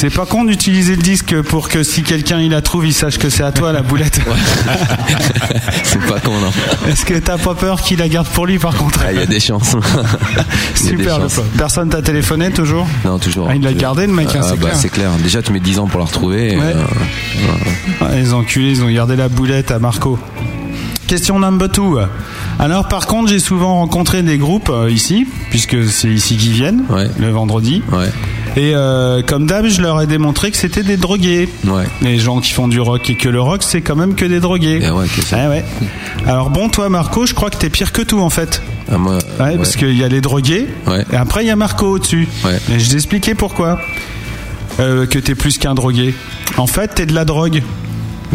[0.00, 3.18] C'est pas con d'utiliser le disque pour que si quelqu'un il la trouve, il sache
[3.18, 4.18] que c'est à toi la boulette.
[5.84, 6.50] C'est pas con, non.
[6.90, 9.22] Est-ce que t'as pas peur qu'il la garde pour lui par contre Ah, Il y
[9.22, 9.76] a des chances.
[10.84, 11.16] Des Super.
[11.16, 11.40] chances.
[11.58, 13.48] Personne t'a téléphoné toujours Non, toujours.
[13.50, 14.76] Ah, il l'a gardé le mec, hein, Ah, c'est bah, clair.
[14.76, 15.10] c'est clair.
[15.22, 16.56] Déjà, tu mets 10 ans pour la retrouver.
[16.56, 16.62] Ouais.
[16.64, 16.84] euh,
[18.00, 20.18] Ah, les enculés, ils ont gardé la boulette à Marco.
[21.08, 21.98] Question number two.
[22.58, 26.84] Alors, par contre, j'ai souvent rencontré des groupes euh, ici, puisque c'est ici qu'ils viennent,
[27.18, 27.82] le vendredi.
[28.56, 31.48] Et euh, comme d'hab, je leur ai démontré que c'était des drogués.
[32.02, 34.40] Les gens qui font du rock et que le rock, c'est quand même que des
[34.40, 34.80] drogués.
[34.82, 35.64] Eh ouais, que ouais.
[36.26, 38.60] Alors bon, toi, Marco, je crois que t'es pire que tout en fait.
[38.90, 40.66] Ah, moi, Ouais, parce qu'il y a les drogués,
[41.12, 42.26] et après il y a Marco au-dessus.
[42.74, 43.80] Et je t'ai expliqué pourquoi.
[44.78, 46.14] Euh, que t'es plus qu'un drogué.
[46.56, 47.62] En fait, t'es de la drogue.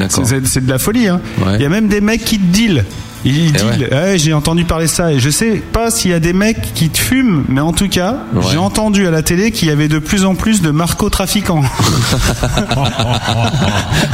[0.10, 1.08] C'est de la folie.
[1.08, 1.20] hein.
[1.56, 2.86] Il y a même des mecs qui te dealent.
[3.26, 3.90] Ils dealent.
[3.92, 6.74] Ouais, j'ai entendu parler de ça et je sais pas s'il y a des mecs
[6.76, 8.18] qui te fument, mais en tout cas,
[8.52, 11.64] j'ai entendu à la télé qu'il y avait de plus en plus de narcotrafiquants.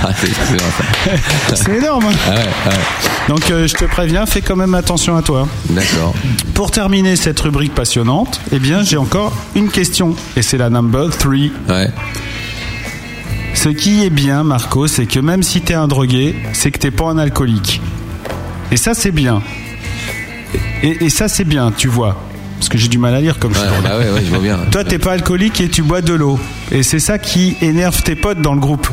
[0.04, 0.10] Ah,
[1.56, 2.06] c'est énorme.
[2.06, 2.16] hein.
[2.28, 2.70] Ah ouais, ah.
[3.30, 5.48] Donc euh, je te préviens, fais quand même attention à toi.
[5.70, 6.14] D'accord.
[6.54, 11.10] Pour terminer cette rubrique passionnante, eh bien j'ai encore une question et c'est la number
[11.10, 11.34] 3.
[13.54, 16.92] Ce qui est bien, Marco, c'est que même si t'es un drogué, c'est que t'es
[16.92, 17.82] pas un alcoolique.
[18.72, 19.42] Et ça c'est bien.
[20.84, 22.22] Et, et ça c'est bien, tu vois.
[22.58, 24.30] Parce que j'ai du mal à lire comme je suis Ouais, bah ouais, ouais, je
[24.30, 24.60] vois bien.
[24.72, 26.40] Toi, t'es pas alcoolique et tu bois de l'eau.
[26.72, 28.88] Et c'est ça qui énerve tes potes dans le groupe.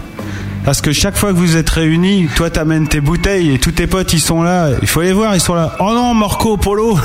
[0.69, 3.87] Parce que chaque fois que vous êtes réunis, toi t'amènes tes bouteilles et tous tes
[3.87, 4.69] potes ils sont là.
[4.83, 5.75] Il faut les voir, ils sont là.
[5.81, 6.95] Oh non, Marco Polo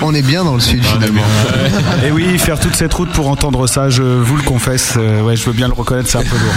[0.00, 1.20] On est bien dans le sud finalement.
[2.02, 5.36] Et oui, faire toute cette route pour entendre ça, je vous le confesse, euh, ouais,
[5.36, 6.54] je veux bien le reconnaître, c'est un peu lourd.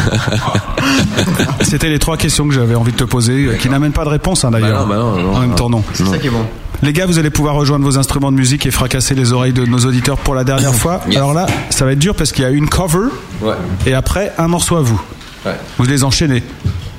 [1.62, 4.12] C'était les trois questions que j'avais envie de te poser, euh, qui n'amènent pas de
[4.12, 4.88] réponse hein, d'ailleurs.
[4.88, 5.84] Bah non, bah non, non, en même temps, non.
[5.92, 6.46] C'est ça qui est bon.
[6.86, 9.66] Les gars, vous allez pouvoir rejoindre vos instruments de musique et fracasser les oreilles de
[9.66, 11.02] nos auditeurs pour la dernière fois.
[11.16, 13.08] Alors là, ça va être dur parce qu'il y a une cover
[13.42, 13.56] Ouais.
[13.88, 15.02] et après un morceau à vous.
[15.46, 15.56] Ouais.
[15.80, 16.44] Vous les enchaînez.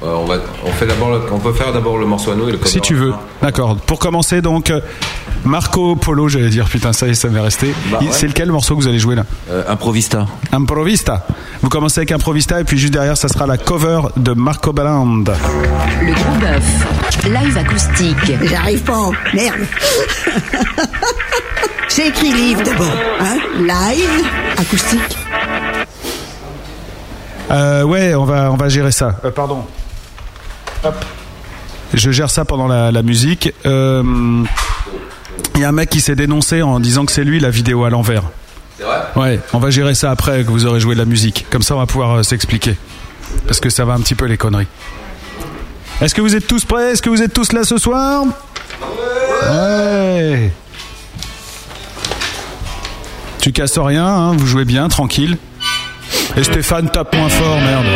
[0.02, 2.48] Euh, on, va, on, fait d'abord le- on peut faire d'abord le morceau à nous
[2.48, 3.12] et le cover Si tu veux.
[3.40, 3.76] D'accord.
[3.76, 4.80] Pour commencer, donc, euh,
[5.47, 7.73] Marco Polo, j'allais dire, putain, ça y est, ça m'est resté.
[7.90, 8.09] Bah ouais.
[8.10, 10.27] C'est lequel morceau que vous allez jouer là Euh, Improvista.
[10.52, 11.24] Improvista.
[11.62, 15.24] Vous commencez avec Improvista et puis juste derrière, ça sera la cover de Marco Balland.
[16.02, 17.24] Le gros bœuf.
[17.24, 18.32] Live acoustique.
[18.44, 19.10] J'arrive pas.
[19.35, 19.60] Merde.
[21.97, 22.93] J'ai écrit livre d'abord.
[23.20, 24.24] Hein Live,
[24.59, 25.16] acoustique.
[27.51, 29.14] Euh, ouais, on va, on va gérer ça.
[29.24, 29.64] Euh, pardon.
[30.85, 31.05] Hop.
[31.94, 33.52] Je gère ça pendant la, la musique.
[33.64, 34.02] Euh,
[35.56, 37.84] Il y a un mec qui s'est dénoncé en disant que c'est lui la vidéo
[37.84, 38.22] à l'envers.
[38.76, 38.98] C'est vrai?
[39.16, 41.46] Ouais, on va gérer ça après que vous aurez joué de la musique.
[41.50, 42.76] Comme ça, on va pouvoir euh, s'expliquer.
[43.46, 44.66] Parce que ça va un petit peu les conneries.
[46.02, 46.92] Est-ce que vous êtes tous prêts?
[46.92, 48.24] Est-ce que vous êtes tous là ce soir?
[49.50, 50.52] Ouais
[53.40, 55.38] Tu casses rien, hein, vous jouez bien, tranquille.
[56.36, 57.86] Et Stéphane tape moins fort, merde.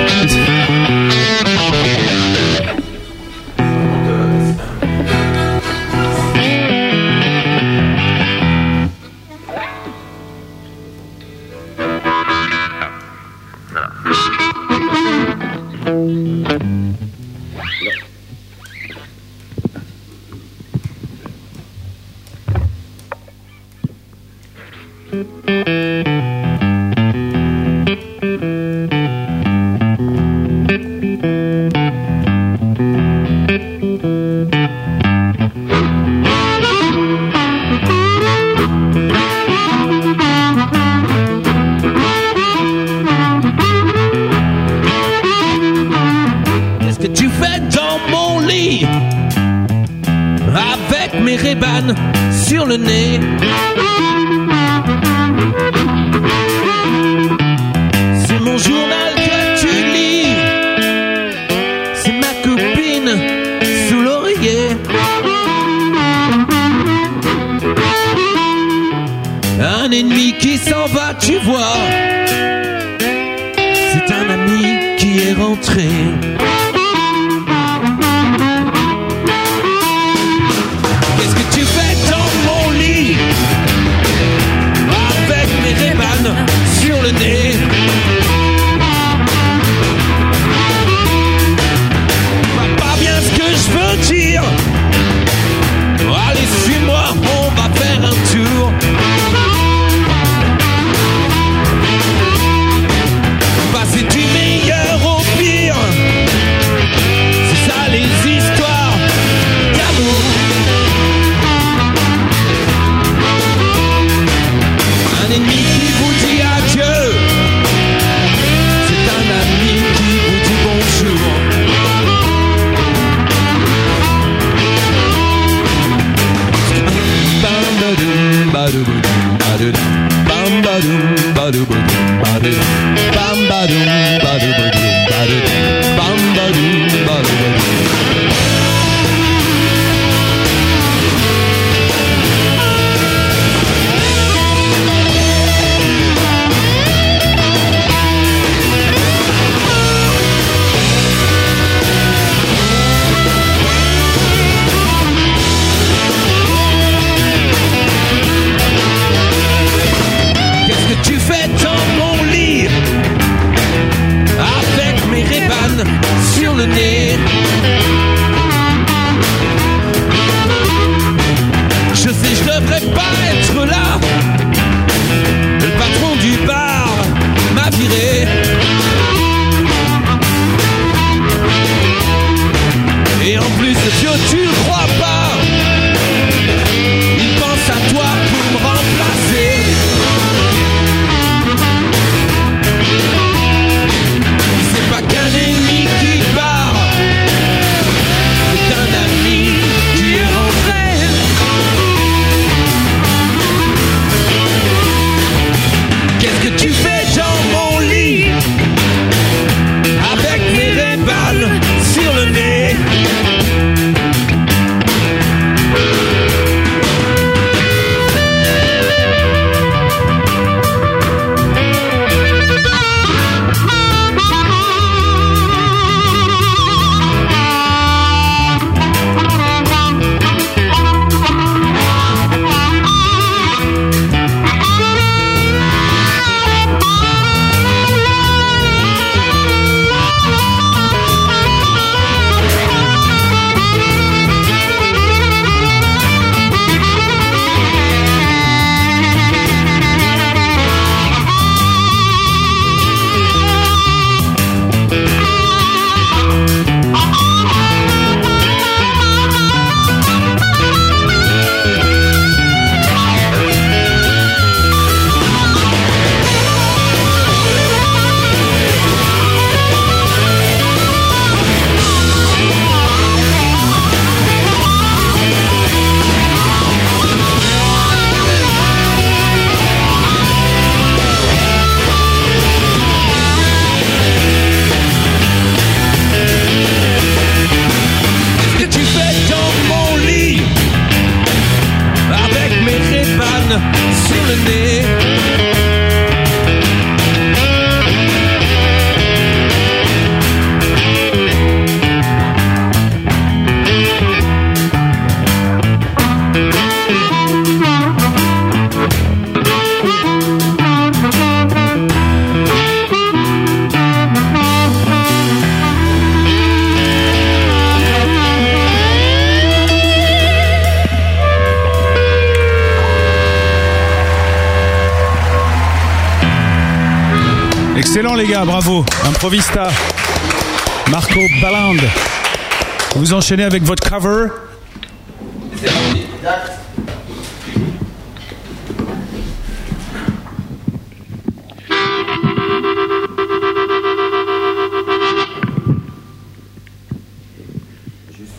[333.11, 334.29] Vous enchaînez avec votre cover.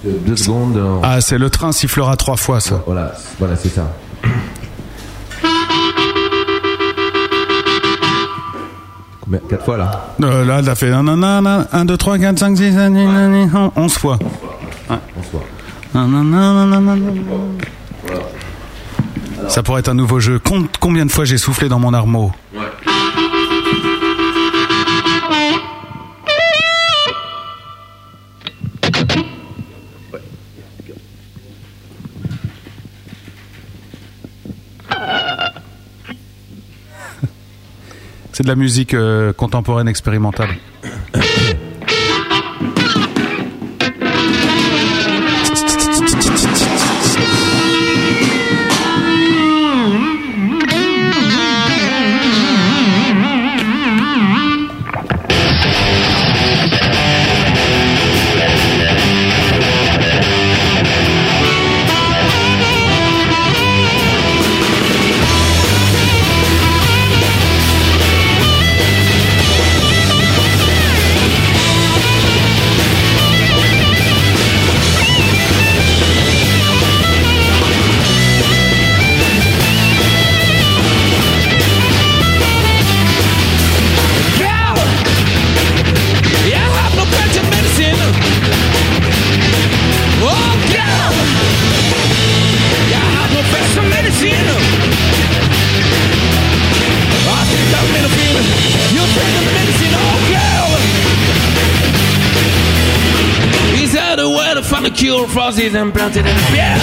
[0.03, 0.77] Deux secondes.
[0.77, 2.81] euh, Ah, c'est le train sifflera trois fois ça.
[2.85, 3.91] Voilà, voilà, c'est ça.
[9.21, 9.39] Combien?
[9.49, 10.07] Quatre fois là?
[10.21, 11.03] Euh, là, elle a fait 1,
[11.85, 12.91] 2, 3, 4, 5, 6, 7,
[13.75, 14.17] 11 fois.
[16.07, 17.61] Ouais.
[18.09, 18.29] 11 fois.
[19.49, 20.39] Ça pourrait être un nouveau jeu.
[20.39, 22.31] Compte combien de fois j'ai soufflé dans mon armeau
[38.33, 40.49] C'est de la musique euh, contemporaine expérimentale.
[105.61, 106.81] see them planted in the field.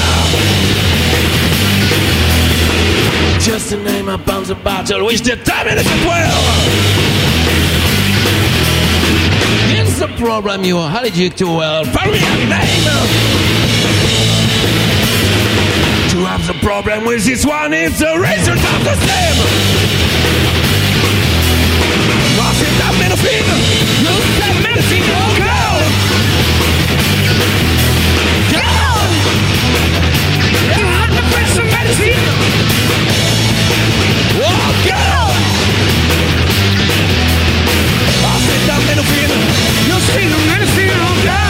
[3.40, 5.20] Just to name upon the battle which.
[9.78, 12.20] It's the problem you are allergic to, well, for me,
[12.54, 12.84] name.
[16.12, 19.38] To have the problem with this one is the result of the same.
[22.38, 23.46] Was it that medicine?
[24.04, 25.58] You that medicine, oh girl!
[39.88, 41.48] You see the medicine, oh girl.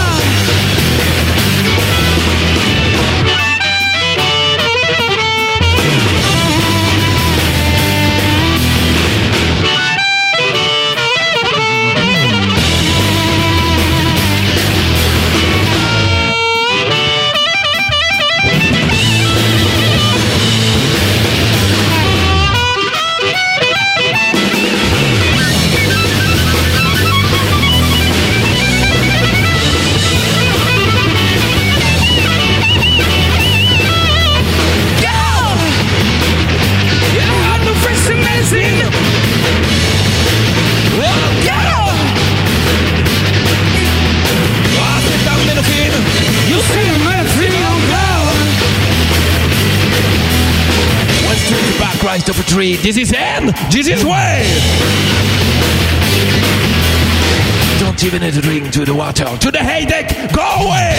[58.73, 59.24] To the water.
[59.24, 60.32] To the headache.
[60.32, 60.95] Go away.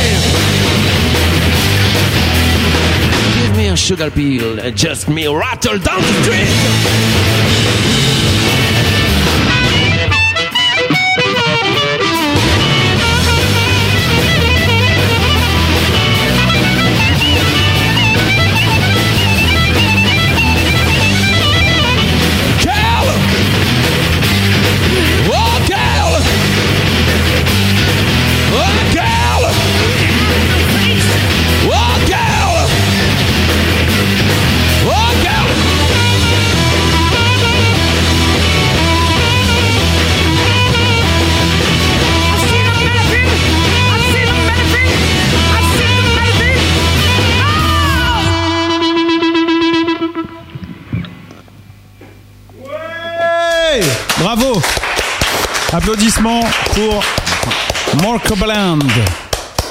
[3.36, 7.50] Give me a sugar pill and just me rattle down the street.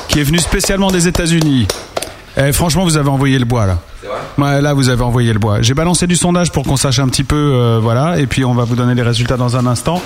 [0.09, 1.67] Qui est venu spécialement des États-Unis.
[2.37, 3.79] Eh, franchement, vous avez envoyé le bois là.
[4.39, 5.63] Ouais, là, vous avez envoyé le bois.
[5.63, 8.55] J'ai balancé du sondage pour qu'on sache un petit peu, euh, voilà, et puis on
[8.55, 10.01] va vous donner les résultats dans un instant.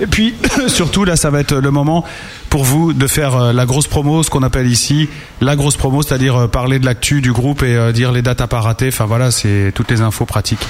[0.00, 0.34] Et puis,
[0.66, 2.04] surtout, là, ça va être le moment
[2.50, 5.08] pour vous de faire euh, la grosse promo, ce qu'on appelle ici
[5.40, 8.48] la grosse promo, c'est-à-dire euh, parler de l'actu du groupe et dire les dates à
[8.48, 8.88] pas rater.
[8.88, 10.66] Enfin voilà, c'est toutes les infos pratiques.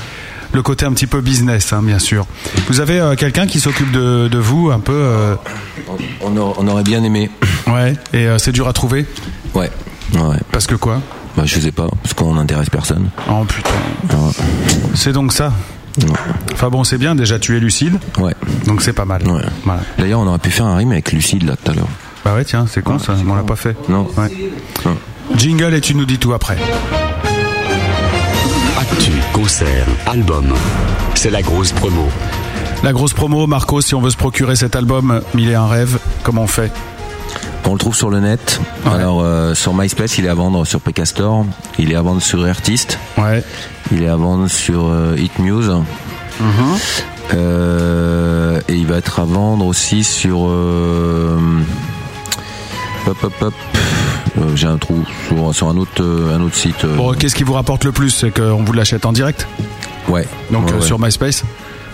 [0.53, 2.27] Le côté un petit peu business, hein, bien sûr.
[2.69, 4.93] Vous avez euh, quelqu'un qui s'occupe de, de vous un peu.
[4.95, 5.35] euh,
[6.23, 7.31] On, aurait bien aimé.
[7.67, 7.95] Ouais.
[8.13, 9.07] Et euh, c'est dur à trouver.
[9.55, 9.71] Ouais.
[10.15, 10.37] ouais.
[10.53, 11.01] Parce que quoi
[11.37, 13.11] bah, Je sais pas, parce qu'on n'intéresse personne.
[13.29, 13.71] Oh putain.
[14.95, 15.53] C'est donc ça.
[16.53, 17.15] Enfin bon, c'est bien.
[17.15, 17.99] Déjà, tu es lucide.
[18.19, 18.35] Ouais.
[18.67, 19.23] Donc c'est pas mal.
[19.65, 19.81] Voilà.
[19.99, 21.89] D'ailleurs, on aurait pu faire un rime avec Lucide là tout à l'heure.
[22.25, 23.15] Bah ouais, tiens, c'est con ça.
[23.29, 23.77] On l'a pas fait.
[23.89, 24.07] Non.
[24.17, 24.31] Ouais.
[25.37, 26.57] Jingle et tu nous dis tout après.
[29.47, 30.53] Concert, album.
[31.15, 32.09] C'est la grosse promo.
[32.83, 36.01] La grosse promo, Marco, si on veut se procurer cet album, Mille et un rêve,
[36.25, 36.73] comment on fait
[37.65, 38.61] On le trouve sur le net.
[38.85, 41.47] Alors euh, sur MySpace, il est à vendre sur PKstore.
[41.79, 42.99] Il est à vendre sur Artist.
[43.19, 43.45] Ouais.
[43.93, 45.73] Il est à vendre sur euh, Hitmuse.
[47.33, 50.49] Euh, et il va être à vendre aussi sur.
[50.49, 51.39] euh,
[53.07, 53.55] hop hop hop.
[54.39, 56.85] Euh, J'ai un trou sur, sur un autre euh, un autre site.
[56.85, 59.47] euh, Bon, qu'est-ce qui vous rapporte le plus C'est qu'on vous l'achète en direct
[60.09, 60.27] Ouais.
[60.51, 61.43] Donc Ouais, sur MySpace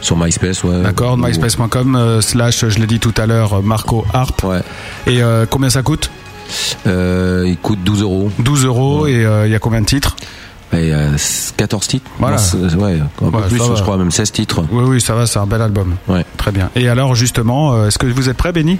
[0.00, 0.82] Sur MySpace, ouais.
[0.82, 4.42] D'accord, myspace.com slash, je l'ai dit tout à l'heure, Marco Harp.
[4.44, 4.60] Ouais.
[5.06, 5.20] Et
[5.50, 6.10] combien ça coûte
[6.86, 8.30] Euh, il coûte 12 euros.
[8.38, 10.16] 12 euros et euh, il y a combien de titres
[10.72, 11.10] Et euh,
[11.56, 12.10] 14 titres.
[12.18, 12.36] Voilà.
[12.76, 14.64] Ouais, un peu Ouais, plus, je crois, même 16 titres.
[14.72, 15.94] Oui, oui, ça va, c'est un bel album.
[16.08, 16.26] Ouais.
[16.36, 16.70] Très bien.
[16.74, 18.78] Et alors, justement, est-ce que vous êtes prêt, Benny?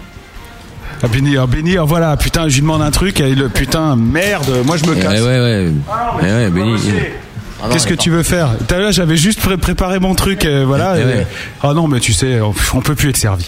[1.02, 3.96] Ah, Benny, ah, Benny, ah, voilà, putain, je lui demande un truc et le putain,
[3.96, 5.20] merde, moi je me Eh casse.
[5.20, 5.68] ouais, ouais.
[6.22, 6.76] Eh ouais, Benny.
[7.70, 8.48] Qu'est-ce que tu veux faire?
[8.66, 10.94] T'as vu, là, j'avais juste pré- préparé mon truc, euh, voilà.
[10.96, 11.26] Eh et- ouais.
[11.62, 13.46] Ah non, mais tu sais, on, on peut plus être servi.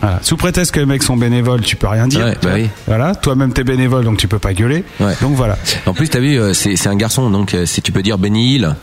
[0.00, 0.20] Voilà.
[0.22, 2.24] Sous prétexte que les mecs sont bénévoles, tu peux rien dire.
[2.24, 2.70] Ouais, bah oui.
[2.86, 4.84] Voilà, toi-même t'es bénévole, donc tu peux pas gueuler.
[5.20, 5.58] Donc voilà.
[5.84, 8.54] En plus, t'as vu, euh, c'est un garçon, donc euh, si tu peux dire Benny
[8.54, 8.74] Hill.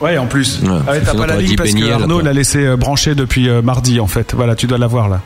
[0.00, 0.60] Ouais, en plus.
[0.88, 4.06] Ah t'as pas la ligne parce que Arnaud l'a laissé euh, brancher depuis mardi en
[4.06, 4.32] fait.
[4.34, 5.20] Voilà, tu dois l'avoir là.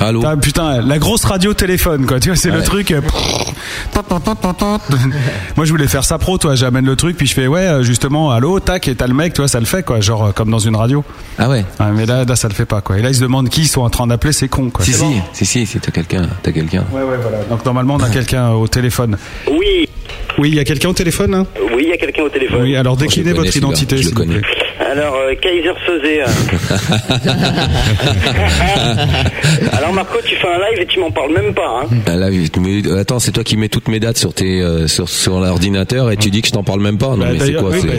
[0.00, 2.20] Allô Putain, putain, la grosse radio téléphone quoi.
[2.20, 2.62] Tu vois, c'est le Ouais.
[2.64, 2.90] truc.
[2.90, 3.00] euh,
[5.56, 6.54] Moi, je voulais faire ça pro, toi.
[6.54, 9.32] J'amène le truc, puis je fais ouais, euh, justement, allô, tac, et t'as le mec,
[9.34, 10.00] toi, ça le fait, quoi.
[10.00, 11.04] Genre euh, comme dans une radio.
[11.38, 11.64] Ah ouais.
[11.94, 12.98] mais là, là, ça le fait pas, quoi.
[12.98, 14.84] Et là, ils se demandent qui ils sont en train d'appeler, c'est con, quoi.
[14.84, 15.12] Si, C'est si, bon.
[15.32, 16.84] si, si, si, t'as quelqu'un, t'as quelqu'un.
[16.92, 17.38] Ouais, ouais, voilà.
[17.50, 19.16] Donc normalement, on a quelqu'un au téléphone.
[19.50, 19.88] Oui.
[20.38, 21.32] Oui, il y a quelqu'un au téléphone.
[21.34, 21.46] Hein?
[21.76, 22.62] Oui, il y a quelqu'un au téléphone.
[22.62, 24.40] oui, alors déclinez votre identité, je le s'il vous connais.
[24.40, 24.53] plaît.
[24.94, 26.22] Alors, euh, Kaiser Sosé.
[29.76, 31.80] Alors, Marco, tu fais un live et tu m'en parles même pas.
[31.82, 31.86] Hein.
[32.06, 32.28] Ah, là,
[32.60, 35.40] mais, euh, attends, c'est toi qui mets toutes mes dates sur tes euh, sur, sur
[35.40, 37.08] l'ordinateur et tu dis que je t'en parle même pas.
[37.08, 37.98] Non, Bah, mais c'est quoi oui, c'est-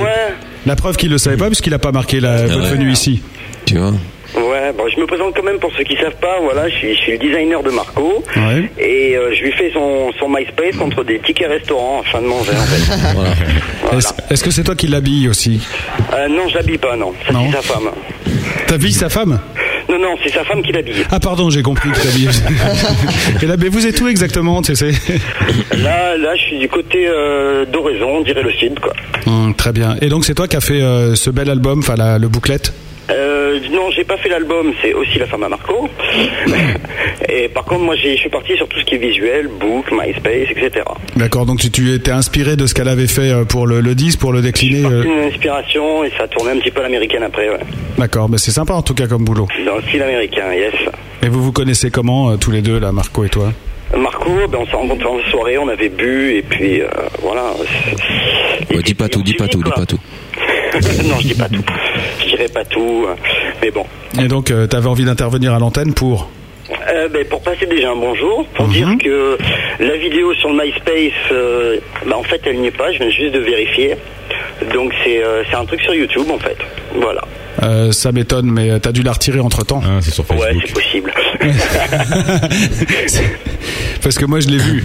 [0.65, 2.69] La preuve qu'il le savait pas, puisqu'il a pas marqué la, votre ouais.
[2.71, 3.21] venue ici.
[3.65, 3.91] Tu vois
[4.37, 6.39] Ouais, bon, je me présente quand même pour ceux qui savent pas.
[6.41, 8.23] Voilà, je suis, je suis le designer de Marco.
[8.35, 8.69] Ouais.
[8.77, 12.51] Et euh, je lui fais son, son MySpace contre des tickets restaurants afin de manger,
[12.51, 13.13] en fait.
[13.15, 13.99] Voilà.
[14.29, 15.61] Est-ce que c'est toi qui l'habille aussi
[16.13, 17.13] Euh, non, je l'habille pas, non.
[17.27, 17.89] C'est sa femme.
[18.67, 19.39] T'habilles sa femme
[19.87, 21.05] Non, non, c'est sa femme qui l'habille.
[21.11, 22.29] Ah pardon, j'ai compris que t'habilles.
[23.41, 24.91] Et là, mais vous êtes où exactement, tu sais
[25.77, 28.93] Là, là, je suis du côté euh, d'Oraison, on dirait le sud, quoi.
[29.27, 29.95] Hum, Très bien.
[30.01, 32.73] Et donc c'est toi qui as fait euh, ce bel album, enfin la, le bouclette
[33.11, 35.87] Euh, non, j'ai pas fait l'album, c'est aussi la femme à Marco.
[37.29, 39.91] Et par contre, moi, j'ai- je suis parti sur tout ce qui est visuel, book,
[39.91, 40.83] MySpace, etc.
[41.15, 43.93] D'accord, donc tu, tu étais inspiré de ce qu'elle avait fait euh, pour le, le
[43.95, 44.85] 10, pour le décliner.
[44.85, 47.59] euh, Une inspiration et ça a tourné un petit peu à l'américaine après, ouais.
[47.97, 49.47] D'accord, mais c'est sympa en tout cas comme boulot.
[49.65, 50.73] Dans le style américain, yes.
[51.23, 53.51] Et vous vous connaissez comment euh, tous les deux là, Marco et toi?
[53.95, 56.87] Marco, ben, on s'est rencontrés en soirée, on avait bu, et puis euh,
[57.21, 57.43] voilà.
[58.73, 59.99] Ouais, dis pas tout, dis pas tout, dis pas tout.
[61.05, 61.63] non, je dis pas tout.
[62.21, 63.15] Je dirais pas tout, euh,
[63.61, 63.85] mais bon.
[64.21, 66.29] Et donc euh, t'avais envie d'intervenir à l'antenne pour
[66.89, 69.37] Euh, ben, pour passer déjà un bonjour, pour dire que
[69.79, 73.09] la vidéo sur le MySpace, euh, ben, en fait, elle n'y est pas, je viens
[73.09, 73.95] juste de vérifier.
[74.73, 76.57] Donc c'est euh, c'est un truc sur YouTube, en fait.
[76.95, 77.21] Voilà.
[77.63, 79.81] Euh, ça m'étonne, mais t'as dû la retirer entre temps.
[79.85, 81.13] Ah, c'est sur Ouais, c'est possible.
[84.03, 84.83] Parce que moi je l'ai vu,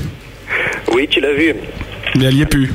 [0.94, 1.54] oui, tu l'as vu.
[2.16, 2.72] mais elle y est plus.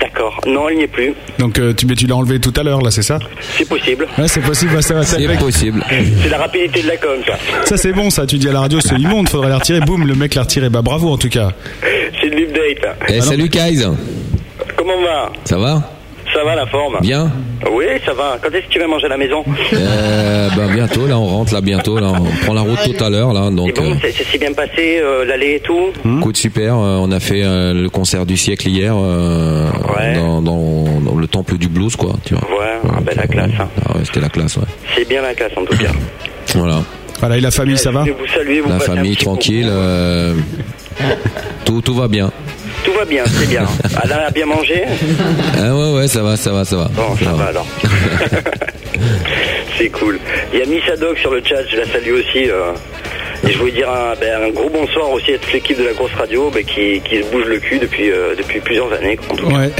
[0.00, 0.38] D'accord.
[0.46, 1.14] Non, elle n'y est plus.
[1.38, 3.18] Donc euh, tu, mais tu l'as enlevé tout à l'heure là, c'est ça
[3.56, 4.06] C'est possible.
[4.18, 5.02] Ouais, c'est possible, bah, ça va.
[5.02, 5.82] ça C'est possible.
[6.22, 7.38] C'est la rapidité de la com, ça.
[7.64, 8.26] Ça c'est bon, ça.
[8.26, 9.80] Tu dis à la radio, c'est immonde, faudrait la retirer.
[9.80, 10.68] Boum, le mec l'a retiré.
[10.68, 11.52] Bah bravo en tout cas.
[12.20, 12.96] C'est de l'update.
[13.08, 13.88] Eh, salut Kaiz,
[14.76, 15.32] Comment on va?
[15.44, 15.82] Ça va?
[16.32, 17.30] Ça va la forme Bien
[17.72, 18.38] Oui, ça va.
[18.42, 19.42] Quand est-ce que tu vas manger à la maison
[19.74, 21.98] euh, ben, Bientôt, là, on rentre là bientôt.
[21.98, 23.32] Là, on prend la route tout à l'heure.
[23.32, 25.88] Là, C'est donc, bon, euh, c'est- ça s'est bien passé, euh, l'aller et tout
[26.22, 26.74] coup de super.
[26.74, 29.68] euh, on a fait euh, le concert du siècle hier euh,
[30.14, 32.12] dans, dans- dans le temple du blues, quoi.
[32.24, 32.48] Tu vois.
[32.48, 33.50] Ouais, ah ben la classe.
[33.58, 33.68] hein.
[33.86, 34.64] Ah ouais, c'était la classe, ouais.
[34.96, 35.90] C'est bien la classe en tout cas.
[36.54, 36.82] Voilà.
[37.20, 39.68] Voilà, et la famille, ça va vous saluer, vous La famille tranquille.
[39.68, 40.34] euh,
[41.64, 42.30] tout, tout va bien.
[42.84, 43.64] Tout va bien, c'est bien.
[44.02, 44.84] Alain a bien mangé
[45.58, 46.84] Ah ouais, ouais, ça va, ça va, ça va.
[46.94, 47.66] Bon, ça va alors.
[49.78, 50.18] c'est cool.
[50.52, 52.48] Il y a Miss Haddock sur le chat, je la salue aussi.
[52.50, 52.72] euh,
[53.46, 55.92] et je voulais dire un, ben, un gros bonsoir aussi à toute l'équipe de la
[55.92, 59.16] grosse radio ben, qui, qui se bouge le cul depuis, euh, depuis plusieurs années.
[59.16, 59.56] quoi, en tout cas.
[59.56, 59.70] Ouais.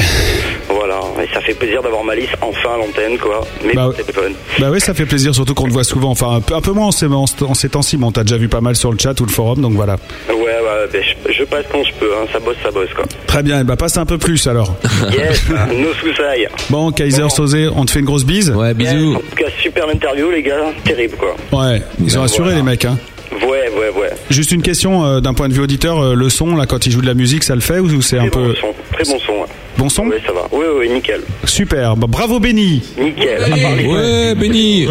[0.80, 3.42] Voilà, et ça fait plaisir d'avoir Malice enfin à l'antenne, quoi.
[3.62, 4.22] Mais Bah, bon, c'est fun.
[4.58, 6.10] Bah oui, ça fait plaisir, surtout qu'on te voit souvent.
[6.10, 7.98] Enfin, un peu, un peu moins en ces, en, en ces temps-ci.
[7.98, 9.96] Bon, t'as déjà vu pas mal sur le chat ou le forum, donc voilà.
[10.28, 12.26] Ouais, ouais, ben, je, je passe quand je peux, hein.
[12.32, 13.04] ça bosse, ça bosse, quoi.
[13.26, 14.74] Très bien, et bah passe un peu plus alors.
[15.12, 16.48] Yes, nos sous-sailles.
[16.70, 19.16] Bon, Kaiser Sosé, on te fait une grosse bise Ouais, bisous.
[19.16, 20.72] En tout cas, super l'interview, les gars.
[20.84, 21.36] Terrible, quoi.
[21.60, 22.86] Ouais, ils ont assuré les mecs.
[22.86, 22.96] Hein.
[23.32, 24.10] Ouais, ouais, ouais.
[24.28, 26.92] Juste une question euh, d'un point de vue auditeur, euh, le son là quand ils
[26.92, 29.04] jouent de la musique, ça le fait ou c'est un Très peu bon son, très
[29.04, 29.32] bon son.
[29.32, 29.46] Ouais,
[29.78, 30.48] bon son Ouais, ça va.
[30.56, 31.20] Ouais, ouais, nickel.
[31.44, 32.82] Super, bah, bravo Benny.
[32.98, 33.42] Nickel.
[33.54, 34.86] Les- Ouais, Benny.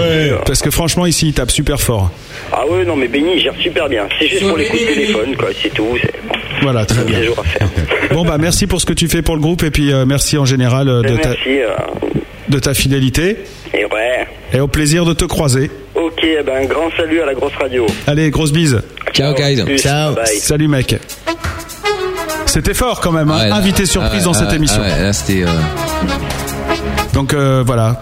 [0.45, 2.11] Parce que franchement ici il tape super fort.
[2.53, 4.07] Ah ouais, non, mais Benny, il gère super bien.
[4.19, 5.97] C'est juste pour les coups de téléphone, quoi, c'est tout.
[6.61, 7.19] Voilà, très bien.
[7.19, 7.67] des jours à faire.
[8.13, 10.37] Bon bah merci pour ce que tu fais pour le groupe et puis euh, merci
[10.37, 11.49] en général euh, de, ta, Merci.
[11.61, 11.67] euh,
[12.49, 13.37] de ta fidélité
[13.73, 14.27] et ouais.
[14.53, 15.69] et au plaisir de te croiser.
[15.95, 17.85] Ok, eh ben, un grand salut à la grosse radio.
[18.07, 18.81] Allez, grosse bise.
[19.13, 19.33] Ciao.
[19.33, 19.79] Plus.
[19.79, 20.13] Ciao.
[20.13, 20.25] Bye.
[20.27, 20.95] Salut mec.
[22.45, 23.37] C'était fort quand même, hein.
[23.37, 24.81] Ouais, là- invité surprise ah dans cette ah ouais, émission.
[24.83, 25.47] ah ouais, là, c'était euh,
[27.13, 28.01] Donc euh, voilà,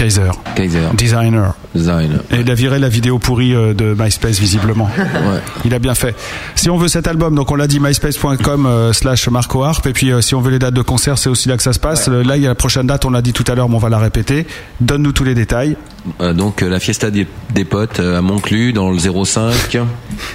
[0.00, 0.78] Kaiser, Kaiser.
[0.96, 1.52] designer.
[1.74, 2.20] Design.
[2.32, 4.88] Et il a viré la vidéo pourrie euh, de MySpace visiblement.
[4.98, 5.40] Ouais.
[5.66, 6.16] Il a bien fait.
[6.54, 9.86] Si on veut cet album, donc on l'a dit myspace.com euh, slash Marco Harp.
[9.86, 11.74] Et puis euh, si on veut les dates de concert, c'est aussi là que ça
[11.74, 12.08] se passe.
[12.08, 13.78] Là, il y a la prochaine date, on l'a dit tout à l'heure, mais on
[13.78, 14.46] va la répéter.
[14.80, 15.76] Donne-nous tous les détails.
[16.22, 19.52] Euh, donc, la fiesta des, des potes à Montclus, dans le 05.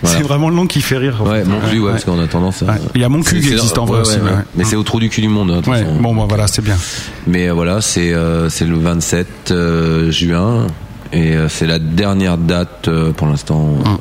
[0.01, 0.17] Voilà.
[0.17, 1.21] C'est vraiment le nom qui fait rire.
[1.23, 2.75] Ouais, Montclus, ouais, parce qu'on a tendance à.
[2.95, 4.17] Il y a Montclus qui existe en vrai aussi.
[4.55, 5.51] Mais c'est au trou du cul du monde.
[5.51, 6.75] hein, Ouais, bon, bah, voilà, c'est bien.
[7.27, 10.67] Mais euh, voilà, c'est euh, c'est le 27 euh, juin
[11.13, 13.97] et euh, c'est la dernière date euh, pour l'instant Hum.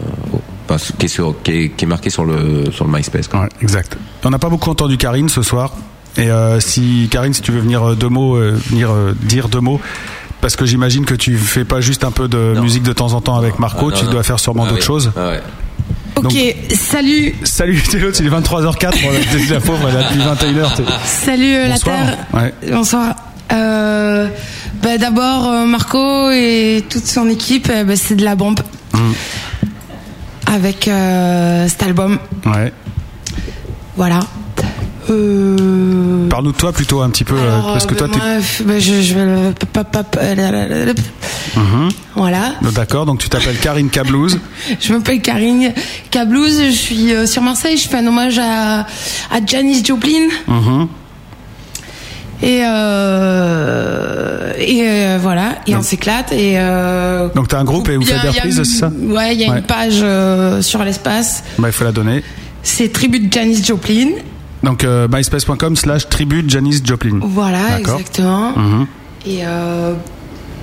[0.71, 3.29] euh, qui, est sur, qui, est, qui est marquée sur le sur le MySpace.
[3.29, 3.41] Quoi.
[3.43, 3.97] Ouais, exact.
[4.25, 5.73] On n'a pas beaucoup entendu Karine ce soir.
[6.17, 9.49] Et euh, si Karine, si tu veux venir euh, deux mots, euh, venir euh, dire
[9.49, 9.81] deux mots,
[10.41, 13.21] parce que j'imagine que tu fais pas juste un peu de musique de temps en
[13.21, 14.11] temps avec Marco, Ah, non, tu non.
[14.13, 14.87] dois faire sûrement Ah d'autres oui.
[14.87, 15.13] choses.
[15.17, 15.41] Ah ouais.
[16.17, 16.33] Ok,
[16.75, 20.77] salut, Salut, c'est l'autre, il est 23h04, on a déjà pauvre, elle a depuis 21h.
[20.77, 21.79] t'es- salut euh, la.
[21.79, 22.17] Terre.
[22.33, 22.55] Ouais.
[22.71, 23.15] Bonsoir.
[23.55, 24.29] Euh,
[24.83, 28.61] bah, D'abord, euh, Marco et toute son équipe, euh, bah, c'est de la bombe
[28.93, 29.13] Mm.
[30.47, 32.19] avec euh, cet album.
[32.47, 32.73] Ouais.
[33.97, 34.21] Voilà.
[35.11, 38.19] Euh, Parle-nous de toi plutôt un petit peu, alors, parce que toi, t'es.
[38.65, 39.53] bah, je, je.
[42.15, 42.53] Voilà.
[42.75, 44.39] D'accord, donc tu t'appelles Karine Cablouz.
[44.81, 45.73] Je m'appelle Karine
[46.11, 50.29] Cablouz, je suis sur Marseille, je fais un hommage à, à Janis Joplin.
[50.49, 50.89] Mhm.
[52.43, 52.61] Et,
[53.65, 56.33] euh, et euh, voilà, et on s'éclate.
[56.33, 59.41] Et euh, Donc t'as un groupe et vous faites des reprises, c'est ça Ouais, il
[59.41, 59.59] y a Ouais.
[59.59, 61.45] une page euh, sur l'espace.
[61.59, 62.23] Bah, il faut la donner.
[62.63, 64.09] C'est Tribute Janis Joplin.
[64.63, 67.19] Donc myspace.com slash tribute Janis Joplin.
[67.23, 68.53] Voilà, exactement.
[68.57, 68.87] Mhm.
[69.27, 69.41] Et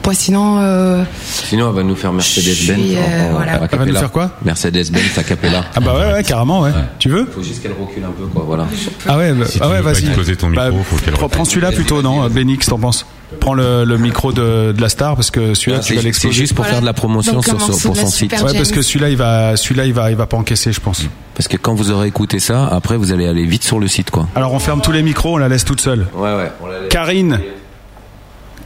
[0.04, 2.96] bon, sinon, euh, Sinon, elle va nous faire Mercedes-Benz.
[2.98, 3.60] Euh, voilà.
[3.72, 5.66] Elle va nous faire quoi Mercedes-Benz a cappella.
[5.76, 6.72] Ah bah ouais, ouais, carrément, ouais.
[7.00, 8.68] Tu veux Faut juste qu'elle recule un peu, quoi, voilà.
[9.08, 10.06] Ah ouais, bah, Si ah ouais vas-y.
[10.08, 13.06] exposer ton micro, faut qu'elle prends, celui-là plutôt, non Benix, t'en penses
[13.40, 16.06] Prends le, le micro de, de la star parce que celui-là Ah, tu vas c'est-
[16.06, 16.34] l'exposer.
[16.34, 16.74] c'est juste pour Voilà.
[16.74, 18.34] faire de la promotion Donc, sur pour son site.
[18.34, 21.04] Ouais, parce que celui-là il va, celui-là il va, il va pas encaisser, je pense.
[21.34, 24.12] Parce que quand vous aurez écouté ça, après vous allez aller vite sur le site,
[24.12, 24.28] quoi.
[24.36, 26.08] Alors on ferme tous les micros, on la laisse toute seule.
[26.14, 26.52] Ouais, ouais.
[26.62, 26.90] On la laisse.
[26.90, 27.40] Karine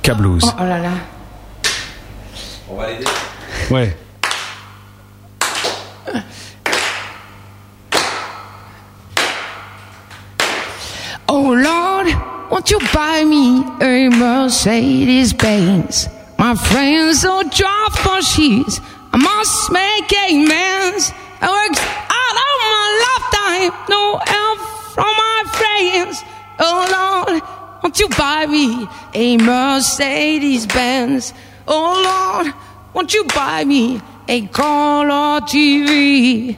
[0.02, 0.41] Cablouz.
[0.45, 0.90] oh, oh là là.
[2.76, 3.06] On va l'aider.
[3.72, 3.95] Ouais.
[11.30, 12.07] Oh Lord,
[12.52, 16.10] won't you buy me a Mercedes Benz?
[16.38, 18.81] My friends all drive Porsches.
[19.14, 21.14] I must make amends.
[21.39, 24.60] I worked out all my lifetime, no help
[24.93, 26.23] from my friends.
[26.60, 27.41] Oh Lord,
[27.84, 31.34] won't you buy me a Mercedes Benz?
[31.68, 32.54] Oh Lord,
[32.94, 36.58] won't you buy me a color TV?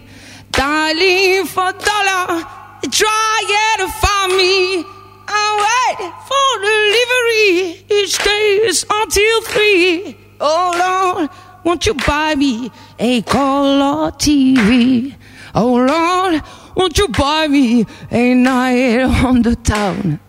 [0.52, 2.44] Darling, for dollar,
[2.92, 4.84] try to find me.
[5.30, 10.18] I wait for delivery each day is until three.
[10.42, 10.74] Oh
[11.16, 11.30] Lord,
[11.64, 12.70] won't you buy me
[13.00, 15.16] a color TV?
[15.56, 16.42] Oh Lord,
[16.76, 20.20] won't you buy me a night on the town?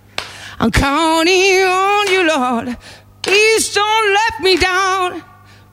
[0.61, 2.77] I'm counting on you, Lord.
[3.29, 5.23] Please don't let me down.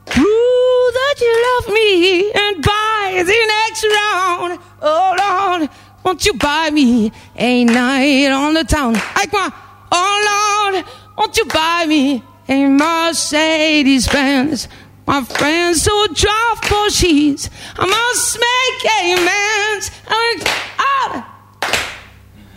[0.04, 4.58] Prove that you love me and buy the next round.
[4.82, 5.70] Oh Lord,
[6.04, 8.92] won't you buy me a night on the town?
[8.92, 9.50] Like my,
[9.90, 10.84] oh Lord,
[11.16, 14.68] won't you buy me a Mercedes Benz?
[15.06, 18.84] My friends who drive Porsches, I must make
[19.14, 19.90] amends.
[20.08, 21.24] I worked hard,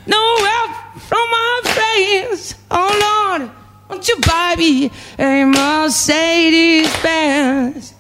[0.08, 0.72] no help
[1.08, 2.56] from my friends.
[2.70, 2.92] Oh
[3.40, 3.52] Lord,
[3.90, 7.94] won't you buy me a Mercedes Benz?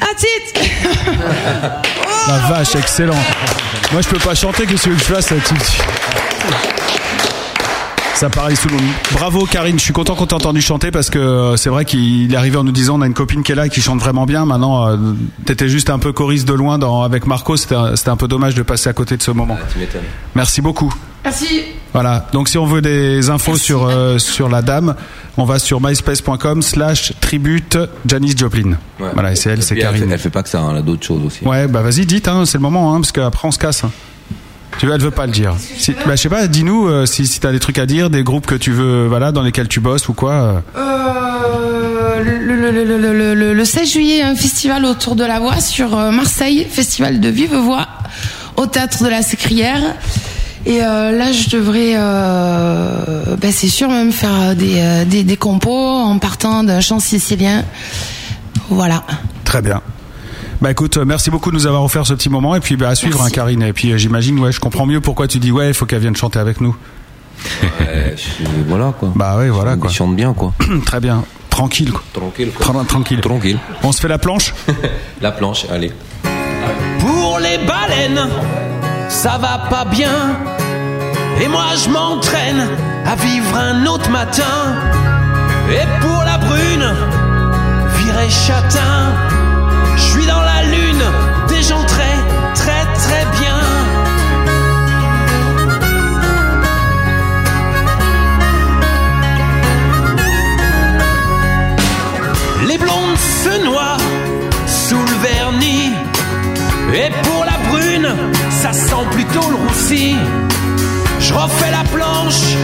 [0.00, 0.76] That's it.
[2.28, 3.22] La vache, excellent.
[3.92, 5.54] Moi je peux pas chanter, qu'est-ce que je fasse tu-
[8.14, 8.82] Ça le monde.
[9.12, 12.32] Bravo Karine, je suis content qu'on t'ait entendu chanter parce que euh, c'est vrai qu'il
[12.32, 13.98] est arrivé en nous disant on a une copine qui est là et qui chante
[13.98, 14.44] vraiment bien.
[14.44, 14.96] Maintenant, euh,
[15.46, 18.62] t'étais juste un peu choriste de loin dans, avec Marco, c'était un, peu dommage de
[18.62, 19.56] passer à côté de ce moment.
[19.72, 20.02] Tu m'étonnes.
[20.34, 20.92] Merci beaucoup.
[21.24, 21.62] Merci.
[21.92, 22.26] Voilà.
[22.32, 24.94] Donc si on veut des infos sur euh, sur la dame,
[25.36, 27.76] on va sur myspace.com slash tribute
[28.06, 28.78] Janis Joplin.
[28.98, 29.10] Ouais.
[29.12, 30.04] Voilà, et c'est elle, c'est elle Karine.
[30.06, 31.44] fait- Elle fait pas que ça, hein, elle a d'autres choses aussi.
[31.44, 33.84] Ouais, bah vas-y, dites, hein, c'est le moment, hein, parce qu'après on se casse.
[33.84, 33.90] hein.
[34.78, 35.54] Tu vois, elle veut pas le dire.
[35.58, 38.22] Si, bah, je sais pas, dis-nous euh, si, si t'as des trucs à dire, des
[38.22, 40.32] groupes que tu veux, voilà, dans lesquels tu bosses ou quoi.
[40.32, 40.60] euh.
[42.22, 45.38] Le, le- le- le- le- le- le- le 16 juillet, un festival autour de la
[45.40, 47.88] voix sur Marseille, festival de vive voix
[48.56, 49.80] au théâtre de la Sécrière.
[50.66, 55.36] Et euh, là, je devrais, euh, ben, c'est sûr, même faire des, euh, des, des
[55.36, 57.64] compos en partant d'un chant sicilien.
[58.68, 59.02] Voilà.
[59.44, 59.80] Très bien.
[60.60, 62.94] Bah écoute, merci beaucoup de nous avoir offert ce petit moment et puis bah, à
[62.94, 63.62] suivre, hein, Karine.
[63.62, 66.14] Et puis j'imagine, ouais, je comprends mieux pourquoi tu dis ouais, il faut qu'elle vienne
[66.16, 66.76] chanter avec nous.
[67.80, 69.10] Ouais, je- voilà quoi.
[69.16, 69.88] Bah ouais, voilà quoi.
[69.90, 70.52] Il chante bien quoi.
[70.84, 71.90] Très bien, tranquille.
[71.92, 72.02] Quoi.
[72.12, 72.50] Tranquille.
[72.60, 73.20] Tra- tranquille.
[73.22, 73.58] Tranquille.
[73.82, 74.52] On se fait la planche?
[75.22, 75.92] La planche, allez.
[76.98, 78.28] Pour les baleines,
[79.10, 80.38] ça va pas bien.
[81.40, 82.62] Et moi je m'entraîne
[83.04, 84.56] à vivre un autre matin.
[85.70, 86.88] Et pour la brune,
[87.98, 89.12] virer châtain.
[89.96, 91.04] Je suis dans la lune,
[91.48, 91.62] des
[91.94, 92.16] très,
[92.54, 93.60] très, très bien.
[102.68, 103.96] Les blondes se noient
[104.66, 105.92] sous le vernis.
[106.94, 107.10] Et
[108.62, 110.16] ça sent plutôt le roussi.
[111.18, 112.56] Je refais la planche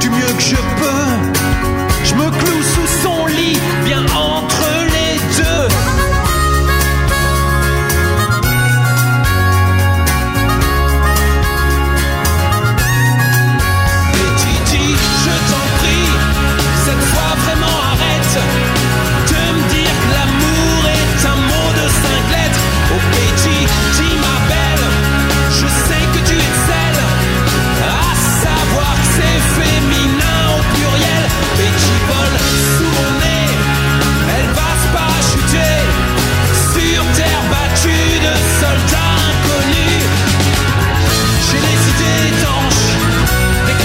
[0.00, 1.10] du mieux que je peux.
[2.04, 4.49] Je me cloue sous son lit, bien entre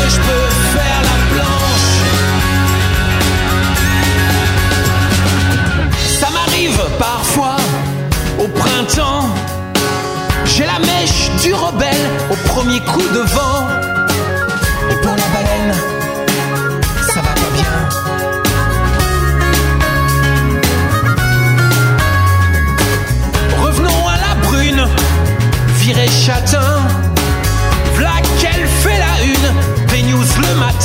[0.07, 1.91] Je peux faire la planche.
[6.19, 7.57] Ça m'arrive parfois
[8.40, 9.30] au printemps.
[10.45, 13.55] J'ai la mèche du rebelle au premier coup de vent.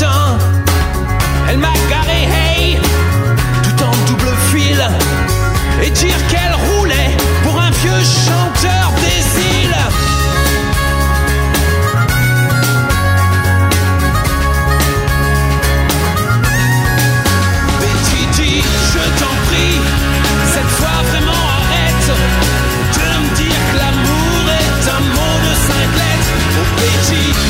[0.03, 2.79] Elle m'a garé, hey,
[3.63, 4.83] tout en double fil.
[5.83, 9.77] Et dire qu'elle roulait pour un vieux chanteur des îles.
[26.81, 27.50] Betty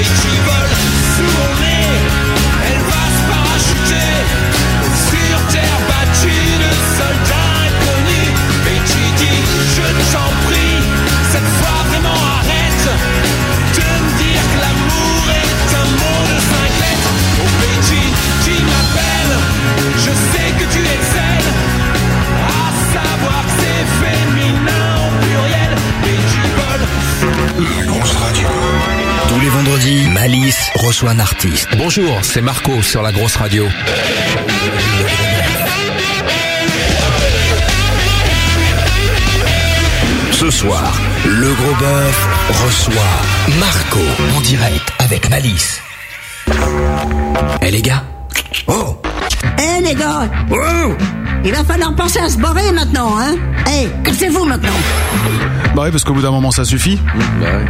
[0.00, 0.37] It's true.
[30.74, 31.68] Reçoit un artiste.
[31.76, 33.66] Bonjour, c'est Marco sur la grosse radio.
[40.32, 40.92] Ce soir,
[41.26, 42.28] le gros bœuf
[42.64, 44.00] reçoit Marco
[44.36, 45.80] en direct avec Malice.
[47.62, 48.04] Eh les gars
[48.68, 48.96] Oh
[49.58, 50.28] Eh les gars
[51.44, 53.36] Il va falloir penser à se barrer maintenant, hein
[53.70, 54.68] Eh, cassez-vous maintenant
[55.74, 56.98] Bah oui, parce qu'au bout d'un moment, ça suffit.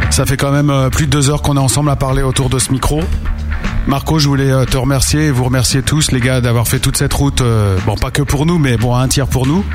[0.09, 2.49] Ça fait quand même euh, plus de deux heures qu'on est ensemble à parler autour
[2.49, 3.01] de ce micro.
[3.87, 6.95] Marco, je voulais euh, te remercier et vous remercier tous, les gars, d'avoir fait toute
[6.95, 7.41] cette route.
[7.41, 9.65] euh, bon, pas que pour nous, mais bon, un tiers pour nous.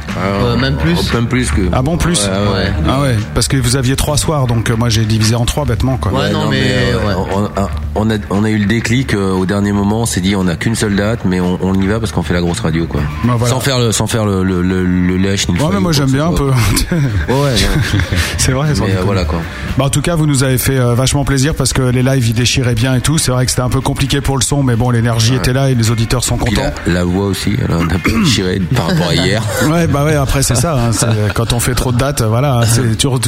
[0.60, 1.12] même plus.
[1.12, 1.62] Même plus que.
[1.72, 2.72] Ah bon, plus Ouais, ouais.
[2.88, 5.64] Ah ouais, parce que vous aviez trois soirs, donc euh, moi j'ai divisé en trois
[5.64, 6.12] bêtement, quoi.
[6.12, 7.48] Ouais, non, mais, euh, on,
[7.96, 10.02] on a, on a eu le déclic euh, au dernier moment.
[10.02, 12.22] On s'est dit, on n'a qu'une seule date, mais on, on y va parce qu'on
[12.22, 13.00] fait la grosse radio, quoi.
[13.24, 13.52] Bah, voilà.
[13.52, 15.90] Sans faire le, sans faire le, le, le, le lèche ni le Ouais, mais moi
[15.92, 16.50] j'aime bien un peu.
[17.28, 17.54] ouais.
[18.38, 19.40] C'est vrai, Mais, euh, voilà, quoi.
[19.76, 22.28] Bah, en tout cas, vous nous avez fait euh, vachement plaisir parce que les lives
[22.28, 23.18] ils déchiraient bien et tout.
[23.18, 25.70] C'est vrai que c'était un peu compliqué pour le son, mais bon, l'énergie était là
[25.70, 26.62] et les auditeurs sont contents.
[26.86, 29.42] la, la voix aussi, elle a peu déchiré par rapport à hier.
[29.70, 30.76] Ouais, bah ouais, après c'est ça.
[30.78, 30.90] hein,
[31.34, 32.62] quand on fait trop de dates, voilà,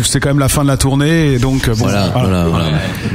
[0.04, 2.66] c'est quand même la fin de la tournée et donc bon, Voilà, voilà, voilà.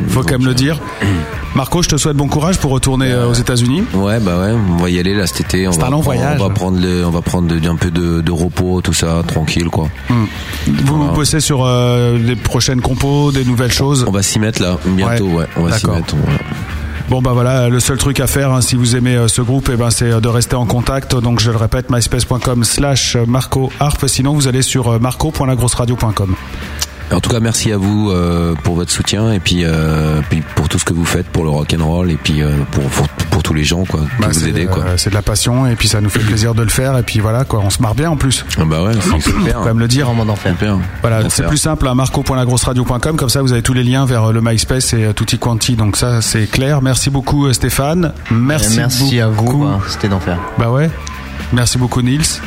[0.09, 0.79] faut quand même le dire.
[1.55, 3.83] Marco, je te souhaite bon courage pour retourner euh, aux États-Unis.
[3.93, 5.67] Ouais, bah ouais, on va y aller là cet été.
[5.67, 6.39] On C'est va un long prendre- voyage.
[6.39, 7.21] On va prendre, on va
[7.69, 9.89] un peu de, de repos, tout ça, tranquille, quoi.
[10.67, 14.05] Vous bossez sur euh, les prochaines compos, des nouvelles choses.
[14.07, 15.45] On va s'y mettre là, bientôt, ouais.
[15.57, 16.15] On va s'y mettre.
[16.15, 16.39] voilà.
[17.11, 19.69] Bon bah voilà, le seul truc à faire hein, si vous aimez euh, ce groupe,
[19.69, 21.13] eh ben, c'est euh, de rester en contact.
[21.13, 24.07] Donc je le répète, myspace.com slash Marco Harp.
[24.07, 26.35] Sinon vous allez sur euh, marco.lagrosseradio.com.
[27.13, 30.69] En tout cas, merci à vous euh, pour votre soutien et puis, euh, puis pour
[30.69, 33.07] tout ce que vous faites pour le rock and roll et puis euh, pour, pour,
[33.09, 34.83] pour tous les gens quoi, qui Bah, vous aidez quoi.
[34.83, 37.03] euh, c'est de la passion et puis ça nous fait plaisir de le faire et
[37.03, 38.45] puis voilà quoi, on se marre bien en plus.
[38.57, 39.55] Ah bah ouais, c'est Faut super.
[39.55, 40.07] quand même le dire.
[40.45, 40.77] Super.
[41.01, 44.31] Voilà, Bon, c'est plus simple à marco.lagrosseradio.com comme ça vous avez tous les liens vers
[44.31, 46.81] le MySpace et Tutti Quanti donc ça c'est clair.
[46.81, 48.13] Merci beaucoup Stéphane.
[48.31, 49.65] Merci, Merci à vous, beaucoup.
[49.65, 50.37] bah, c'était d'enfer.
[50.57, 50.89] Bah ouais.
[51.53, 52.39] Merci beaucoup Nils.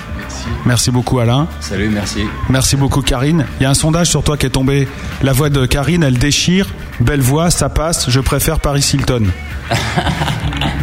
[0.67, 1.47] Merci beaucoup Alain.
[1.61, 2.25] Salut, merci.
[2.49, 3.47] Merci beaucoup Karine.
[3.61, 4.89] Il y a un sondage sur toi qui est tombé.
[5.23, 6.67] La voix de Karine, elle déchire.
[7.01, 8.09] Belle voix, ça passe.
[8.11, 9.25] Je préfère Paris Hilton.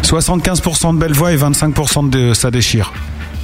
[0.03, 2.91] 75% de belle voix et 25% de ça déchire.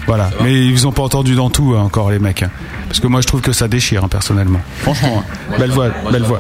[0.08, 0.30] Voilà.
[0.42, 2.44] Mais ils ont pas entendu dans tout hein, encore les mecs.
[2.44, 2.50] hein.
[2.88, 4.62] Parce que moi je trouve que ça déchire hein, personnellement.
[4.82, 5.24] Franchement.
[5.28, 5.56] hein.
[5.60, 6.40] belle voix, belle voix.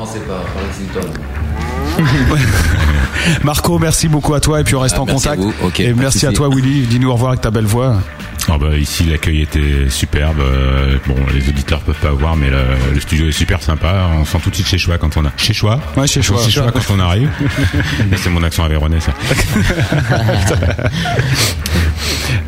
[3.44, 5.54] Marco, merci beaucoup à toi et puis on reste Ah, en merci à contact.
[5.62, 5.82] vous.
[5.84, 6.82] Et merci à toi Willy.
[6.88, 7.98] Dis-nous au revoir avec ta belle voix.
[8.50, 10.40] Ah bah, ici l'accueil était superbe.
[10.40, 12.60] euh, bon, les auditeurs peuvent pas voir, mais le,
[12.94, 14.08] le studio est super sympa.
[14.18, 15.80] On sent tout de suite chez Choix quand on a chez Choix?
[15.98, 16.42] Ouais, chez Choix.
[16.44, 17.30] Chez Choix quand on arrive.
[18.16, 19.12] C'est mon accent aveyronais ça.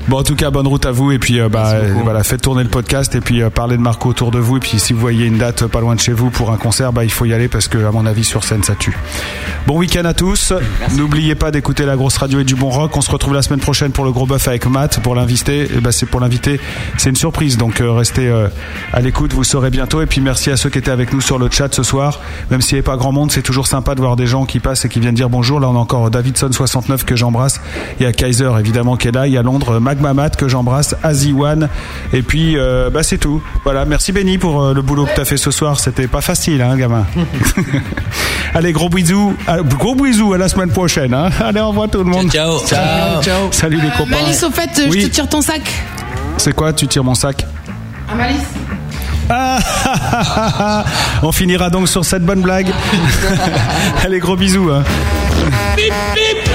[0.08, 1.12] Bon, en tout cas, bonne route à vous.
[1.12, 4.10] Et puis, euh, bah, voilà, faites tourner le podcast et puis euh, parlez de Marco
[4.10, 4.58] autour de vous.
[4.58, 6.92] Et puis, si vous voyez une date pas loin de chez vous pour un concert,
[6.92, 8.98] bah, il faut y aller parce que, à mon avis, sur scène, ça tue.
[9.68, 10.52] Bon week-end à tous.
[10.98, 12.98] N'oubliez pas d'écouter la grosse radio et du bon rock.
[12.98, 15.00] On se retrouve la semaine prochaine pour le gros bœuf avec Matt.
[15.02, 16.60] Pour l'inviter, eh c'est pour l'inviter,
[16.98, 17.58] c'est une surprise.
[17.58, 18.48] Donc, euh, restez euh,
[18.94, 19.34] à l'écoute.
[19.34, 20.02] Vous saurez bientôt.
[20.02, 22.20] Et puis, merci à ceux qui étaient avec nous sur le chat ce soir.
[22.52, 24.60] Même s'il n'y avait pas grand monde, c'est toujours sympa de voir des gens qui
[24.60, 25.60] passent et qui viennent dire bonjour.
[25.60, 27.60] Là, on a encore Davidson69 que j'embrasse.
[28.00, 29.28] Il y a Kaiser, évidemment, qui est là.
[29.28, 30.96] Il y a Londres, Magma Matt que j'embrasse.
[31.04, 31.70] Azi One.
[32.14, 33.42] Et puis, euh, bah, c'est tout.
[33.64, 33.86] Voilà.
[33.86, 35.80] Merci Benny pour euh, le boulot que tu as fait ce soir.
[35.80, 37.06] C'était pas facile, hein, gamin.
[38.54, 39.36] Allez, gros bisous.
[39.48, 41.14] Ah, Gros bisous à la semaine prochaine.
[41.14, 41.30] Hein.
[41.40, 42.30] Allez, au revoir tout le monde.
[42.32, 42.60] Ciao.
[42.66, 43.22] Ciao.
[43.22, 43.48] Ciao.
[43.52, 44.22] Salut les copains.
[44.24, 45.02] Malice, au fait, Oui.
[45.02, 45.62] je te tire ton sac.
[46.38, 47.46] C'est quoi Tu tires mon sac
[48.10, 48.42] Ah, Malice
[49.30, 50.84] Ah,
[51.24, 52.68] On finira donc sur cette bonne blague.
[54.04, 54.70] Allez, gros bisous.
[54.72, 54.84] hein.
[55.76, 56.50] Bip bip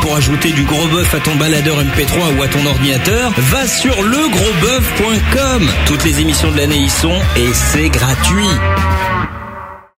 [0.00, 3.94] Pour ajouter du gros bœuf à ton baladeur MP3 ou à ton ordinateur, va sur
[4.02, 5.68] legrosboeuf.com.
[5.86, 8.48] Toutes les émissions de l'année y sont et c'est gratuit.